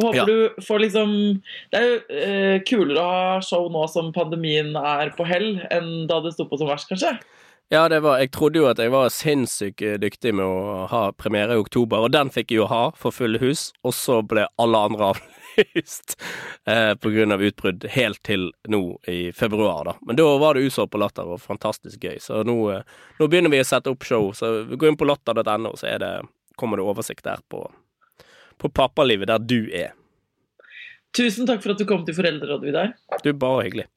Og 0.00 0.06
håper 0.08 0.16
Ja. 0.16 0.24
du 0.24 0.62
får 0.64 0.78
liksom 0.86 1.12
Det 1.72 1.78
er 1.78 1.86
jo 1.88 2.00
eh, 2.08 2.58
kulere 2.68 3.02
å 3.02 3.12
ha 3.12 3.40
show 3.44 3.68
nå 3.72 3.84
som 3.92 4.12
pandemien 4.12 4.74
er 4.76 5.12
på 5.16 5.26
hell, 5.28 5.60
enn 5.70 6.06
da 6.08 6.20
det 6.24 6.32
sto 6.32 6.46
på 6.48 6.58
som 6.58 6.70
verst, 6.70 6.88
kanskje. 6.88 7.18
Ja, 7.72 7.86
det 7.88 8.02
var, 8.04 8.18
jeg 8.20 8.32
trodde 8.34 8.58
jo 8.60 8.66
at 8.68 8.80
jeg 8.82 8.92
var 8.92 9.08
sinnssykt 9.08 9.80
eh, 9.80 9.94
dyktig 10.00 10.34
med 10.36 10.44
å 10.44 10.86
ha 10.90 11.06
premiere 11.16 11.54
i 11.56 11.60
oktober, 11.62 12.04
og 12.04 12.12
den 12.12 12.28
fikk 12.28 12.50
jeg 12.52 12.58
jo 12.60 12.66
ha 12.68 12.90
for 13.00 13.14
fulle 13.16 13.40
hus, 13.40 13.70
og 13.84 13.94
så 13.96 14.18
ble 14.28 14.44
alle 14.60 14.80
andre 14.90 15.06
avlyst 15.12 16.18
eh, 16.68 16.92
på 17.00 17.12
grunn 17.14 17.32
av 17.32 17.40
utbrudd 17.40 17.86
helt 17.94 18.20
til 18.28 18.50
nå 18.68 18.82
i 19.08 19.32
februar, 19.32 19.88
da. 19.88 19.94
Men 20.04 20.20
da 20.20 20.26
var 20.42 20.54
det 20.60 20.66
Usår 20.68 20.90
på 20.92 21.00
Latter 21.00 21.32
og 21.32 21.40
fantastisk 21.40 22.04
gøy, 22.04 22.18
så 22.20 22.42
nå, 22.44 22.58
eh, 22.74 22.84
nå 23.20 23.28
begynner 23.32 23.52
vi 23.54 23.62
å 23.64 23.68
sette 23.68 23.88
opp 23.92 24.04
show, 24.04 24.28
så 24.36 24.52
gå 24.68 24.90
inn 24.90 25.00
på 25.00 25.08
latter.no, 25.08 25.72
så 25.80 25.96
det, 26.02 26.12
kommer 26.60 26.76
det 26.76 26.84
oversikt 26.92 27.24
der 27.24 27.40
på, 27.48 27.64
på 28.62 28.70
pappalivet 28.70 29.30
der 29.30 29.42
du 29.42 29.60
er. 29.74 29.96
Tusen 31.12 31.48
takk 31.48 31.60
for 31.64 31.74
at 31.74 31.80
du 31.80 31.88
kom 31.88 32.06
til 32.06 32.16
Foreldrerådet, 32.16 32.68
Vidar. 32.70 32.94
Du, 33.24 33.34
bare 33.36 33.66
hyggelig. 33.66 33.88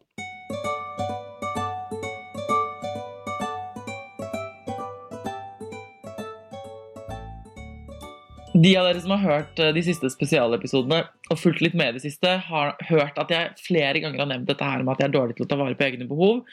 De 8.56 8.72
av 8.80 8.86
dere 8.88 9.02
som 9.04 9.12
har 9.12 9.24
hørt 9.24 9.60
eh, 9.60 9.74
de 9.76 9.82
siste 9.84 10.08
spesialepisodene 10.12 11.02
og 11.28 11.40
fulgt 11.40 11.60
litt 11.64 11.74
med 11.76 11.92
i 11.92 11.98
det 11.98 12.06
siste, 12.06 12.38
har 12.48 12.76
hørt 12.88 13.18
at 13.20 13.32
jeg 13.34 13.52
flere 13.60 14.00
ganger 14.00 14.24
har 14.24 14.30
nevnt 14.32 14.48
dette 14.48 14.64
her 14.64 14.84
med 14.84 14.94
at 14.94 15.04
jeg 15.04 15.10
er 15.10 15.16
dårlig 15.16 15.36
til 15.36 15.48
å 15.48 15.50
ta 15.52 15.58
vare 15.60 15.76
på 15.76 15.88
egne 15.88 16.08
behov. 16.08 16.44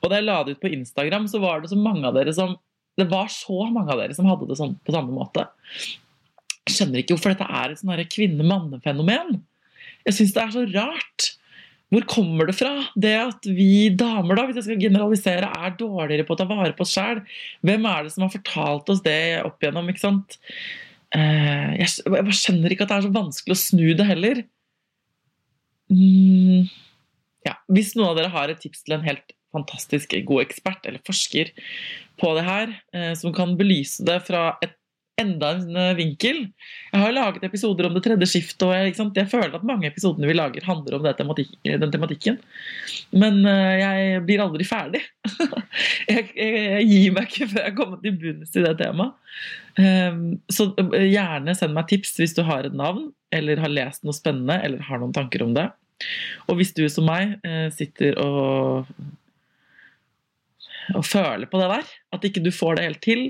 Og 0.00 0.06
da 0.08 0.20
jeg 0.20 0.28
la 0.28 0.38
det 0.46 0.56
ut 0.56 0.62
på 0.62 0.72
Instagram, 0.72 1.28
så 1.28 1.40
var 1.42 1.60
det 1.60 1.72
så 1.72 1.80
mange 1.80 2.06
av 2.08 2.16
dere 2.16 2.32
som 2.36 2.56
det 3.00 3.08
var 3.08 3.28
så 3.32 3.64
mange 3.72 3.92
av 3.92 4.00
dere 4.00 4.16
som 4.16 4.28
hadde 4.28 4.48
det 4.48 4.56
sånn 4.58 4.74
på 4.84 4.94
samme 4.94 5.12
måte. 5.14 5.46
Skjønner 6.70 7.02
ikke 7.02 7.16
hvorfor 7.16 7.34
dette 7.34 7.46
er 7.46 7.72
et 7.72 7.80
sånn 7.80 8.06
kvinne-manne-fenomen. 8.14 9.40
Jeg 10.06 10.16
syns 10.16 10.34
det 10.36 10.42
er 10.42 10.54
så 10.54 10.64
rart. 10.70 11.30
Hvor 11.90 12.04
kommer 12.06 12.46
det 12.46 12.54
fra? 12.54 12.70
Det 12.94 13.16
at 13.18 13.46
vi 13.50 13.90
damer, 13.98 14.38
da, 14.38 14.44
hvis 14.46 14.60
jeg 14.60 14.68
skal 14.68 14.84
generalisere, 14.84 15.48
er 15.50 15.74
dårligere 15.78 16.26
på 16.26 16.36
å 16.36 16.38
ta 16.38 16.46
vare 16.46 16.70
på 16.76 16.86
oss 16.86 16.94
sjæl. 16.94 17.24
Hvem 17.66 17.88
er 17.90 18.06
det 18.06 18.14
som 18.14 18.24
har 18.24 18.32
fortalt 18.34 18.92
oss 18.94 19.02
det 19.06 19.42
opp 19.42 19.58
igjennom? 19.58 19.90
ikke 19.90 20.04
sant? 20.04 20.38
Eh, 21.10 21.72
jeg 21.80 22.06
bare 22.06 22.36
skjønner 22.38 22.70
ikke 22.70 22.86
at 22.86 22.92
det 22.92 23.00
er 23.00 23.08
så 23.08 23.12
vanskelig 23.16 23.56
å 23.56 23.62
snu 23.64 23.88
det 23.98 24.06
heller. 24.06 24.44
Mm, 25.90 26.70
ja, 27.48 27.56
hvis 27.74 27.96
noen 27.96 28.12
av 28.12 28.20
dere 28.20 28.30
har 28.36 28.52
et 28.52 28.62
tips 28.62 28.84
til 28.86 28.94
en 28.94 29.06
helt 29.08 29.34
fantastisk 29.50 30.14
god 30.28 30.44
ekspert 30.44 30.86
eller 30.86 31.02
forsker 31.02 31.50
på 32.22 32.34
det 32.36 32.44
her, 32.46 32.76
eh, 32.94 33.14
som 33.18 33.34
kan 33.34 33.56
belyse 33.58 34.06
det 34.06 34.20
fra 34.28 34.52
et 34.62 34.76
enda 35.20 35.50
en 35.56 35.76
eh, 35.76 35.92
vinkel 35.98 36.38
Jeg 36.90 37.02
har 37.02 37.14
laget 37.14 37.44
episoder 37.46 37.86
om 37.86 37.96
det 37.96 38.02
tredje 38.04 38.28
skiftet, 38.28 38.64
og 38.66 38.72
jeg, 38.74 38.94
jeg 38.96 39.30
føler 39.30 39.54
at 39.56 39.66
mange 39.66 39.88
episodene 39.90 40.28
vi 40.28 40.36
lager, 40.36 40.64
handler 40.66 40.96
om 40.96 41.04
det 41.06 41.14
tematikk, 41.18 41.52
den 41.66 41.92
tematikken. 41.92 42.40
Men 43.14 43.40
eh, 43.48 43.76
jeg 43.80 44.24
blir 44.26 44.42
aldri 44.44 44.66
ferdig. 44.66 45.02
jeg, 46.10 46.26
jeg, 46.34 46.50
jeg 46.56 46.88
gir 46.90 47.16
meg 47.16 47.28
ikke 47.28 47.50
før 47.52 47.62
jeg 47.62 47.68
har 47.68 47.78
kommet 47.78 48.04
til 48.06 48.18
bunns 48.24 48.56
i 48.56 48.66
det 48.66 48.74
temaet. 48.80 49.16
Um, 49.78 50.24
så 50.50 50.66
uh, 50.74 50.96
gjerne 51.06 51.54
send 51.56 51.76
meg 51.76 51.86
tips 51.88 52.16
hvis 52.18 52.34
du 52.36 52.42
har 52.44 52.66
et 52.66 52.74
navn, 52.76 53.12
eller 53.32 53.62
har 53.62 53.70
lest 53.72 54.02
noe 54.04 54.16
spennende, 54.16 54.58
eller 54.66 54.82
har 54.88 55.00
noen 55.00 55.14
tanker 55.16 55.46
om 55.46 55.54
det. 55.56 55.68
Og 56.50 56.58
hvis 56.58 56.74
du 56.74 56.82
som 56.90 57.06
meg 57.06 57.36
sitter 57.76 58.16
og, 58.18 58.88
og 60.96 61.04
føler 61.06 61.46
på 61.46 61.60
det 61.60 61.68
der, 61.76 61.90
at 62.16 62.24
ikke 62.26 62.42
du 62.42 62.50
får 62.54 62.78
det 62.78 62.86
helt 62.88 63.02
til, 63.04 63.22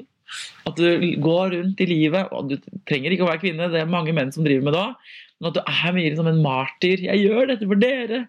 at 0.68 0.78
du 0.78 1.16
går 1.22 1.56
rundt 1.56 1.82
i 1.82 1.88
livet, 1.90 2.30
og 2.34 2.52
du 2.52 2.56
trenger 2.88 3.14
ikke 3.14 3.26
å 3.26 3.30
være 3.30 3.42
kvinne, 3.42 3.70
det 3.72 3.82
er 3.82 3.90
mange 3.90 4.14
menn 4.16 4.32
som 4.34 4.46
driver 4.46 4.66
med 4.68 4.76
det 4.76 4.84
òg, 4.84 5.10
men 5.40 5.48
at 5.50 5.56
du 5.56 5.60
er 5.64 5.94
mye 5.96 6.16
som 6.18 6.28
en 6.28 6.42
martyr. 6.44 7.04
'Jeg 7.06 7.22
gjør 7.24 7.46
dette 7.48 7.68
for 7.68 7.80
dere. 7.80 8.24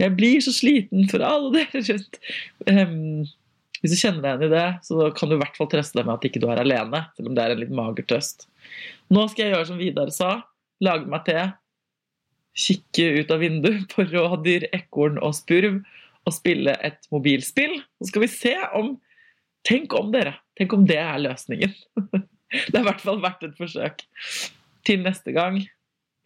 Jeg 0.00 0.16
blir 0.16 0.42
så 0.44 0.52
sliten 0.52 1.08
for 1.08 1.24
alle 1.24 1.52
dere 1.58 1.84
rundt.' 1.88 2.18
Um, 2.68 3.28
hvis 3.80 3.94
du 3.94 4.00
kjenner 4.02 4.20
deg 4.20 4.42
igjen 4.42 4.50
i 4.50 4.56
det, 4.58 4.66
så 4.84 5.08
kan 5.16 5.30
du 5.30 5.38
i 5.38 5.40
hvert 5.40 5.56
fall 5.56 5.70
trøste 5.72 5.96
deg 5.96 6.04
med 6.04 6.18
at 6.18 6.26
ikke 6.28 6.42
du 6.42 6.50
er 6.52 6.60
alene, 6.60 7.00
selv 7.16 7.30
om 7.30 7.36
det 7.36 7.44
er 7.44 7.54
en 7.54 7.62
litt 7.62 7.72
mager 7.72 8.04
trøst. 8.10 8.44
Nå 9.08 9.24
skal 9.32 9.46
jeg 9.46 9.54
gjøre 9.54 9.68
som 9.70 9.80
Vidar 9.80 10.12
sa, 10.12 10.32
lage 10.84 11.08
meg 11.08 11.24
te, 11.24 11.46
kikke 12.60 13.06
ut 13.22 13.32
av 13.32 13.40
vinduet 13.40 13.86
på 13.88 14.04
rådyr, 14.10 14.68
ekorn 14.76 15.16
og 15.24 15.32
spurv, 15.38 15.80
og 16.28 16.36
spille 16.36 16.74
et 16.84 17.08
mobilspill. 17.14 17.78
Så 18.00 18.10
skal 18.10 18.26
vi 18.26 18.30
se 18.32 18.52
om 18.76 18.98
Tenk 19.66 19.92
om, 19.94 20.08
dere. 20.12 20.38
Tenk 20.56 20.72
om 20.72 20.86
det 20.88 20.98
er 21.00 21.20
løsningen. 21.20 21.74
Det 22.50 22.74
er 22.74 22.82
i 22.82 22.86
hvert 22.88 23.02
fall 23.04 23.20
verdt 23.22 23.44
et 23.46 23.54
forsøk. 23.54 24.00
Til 24.82 25.04
neste 25.04 25.30
gang, 25.30 25.60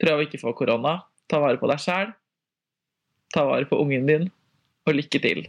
prøv 0.00 0.22
å 0.22 0.24
ikke 0.24 0.40
få 0.40 0.54
korona. 0.56 1.02
Ta 1.28 1.36
vare 1.42 1.60
på 1.60 1.68
deg 1.68 1.82
sjæl. 1.84 2.14
Ta 3.34 3.44
vare 3.44 3.68
på 3.68 3.76
ungen 3.82 4.08
din, 4.08 4.30
og 4.88 4.96
lykke 4.96 5.20
til. 5.20 5.44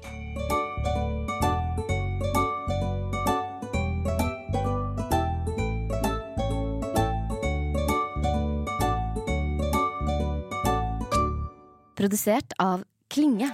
Produsert 11.96 12.52
av 12.60 12.84
Klinge. 13.08 13.48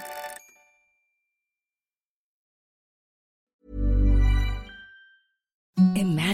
Imagine 5.81 6.20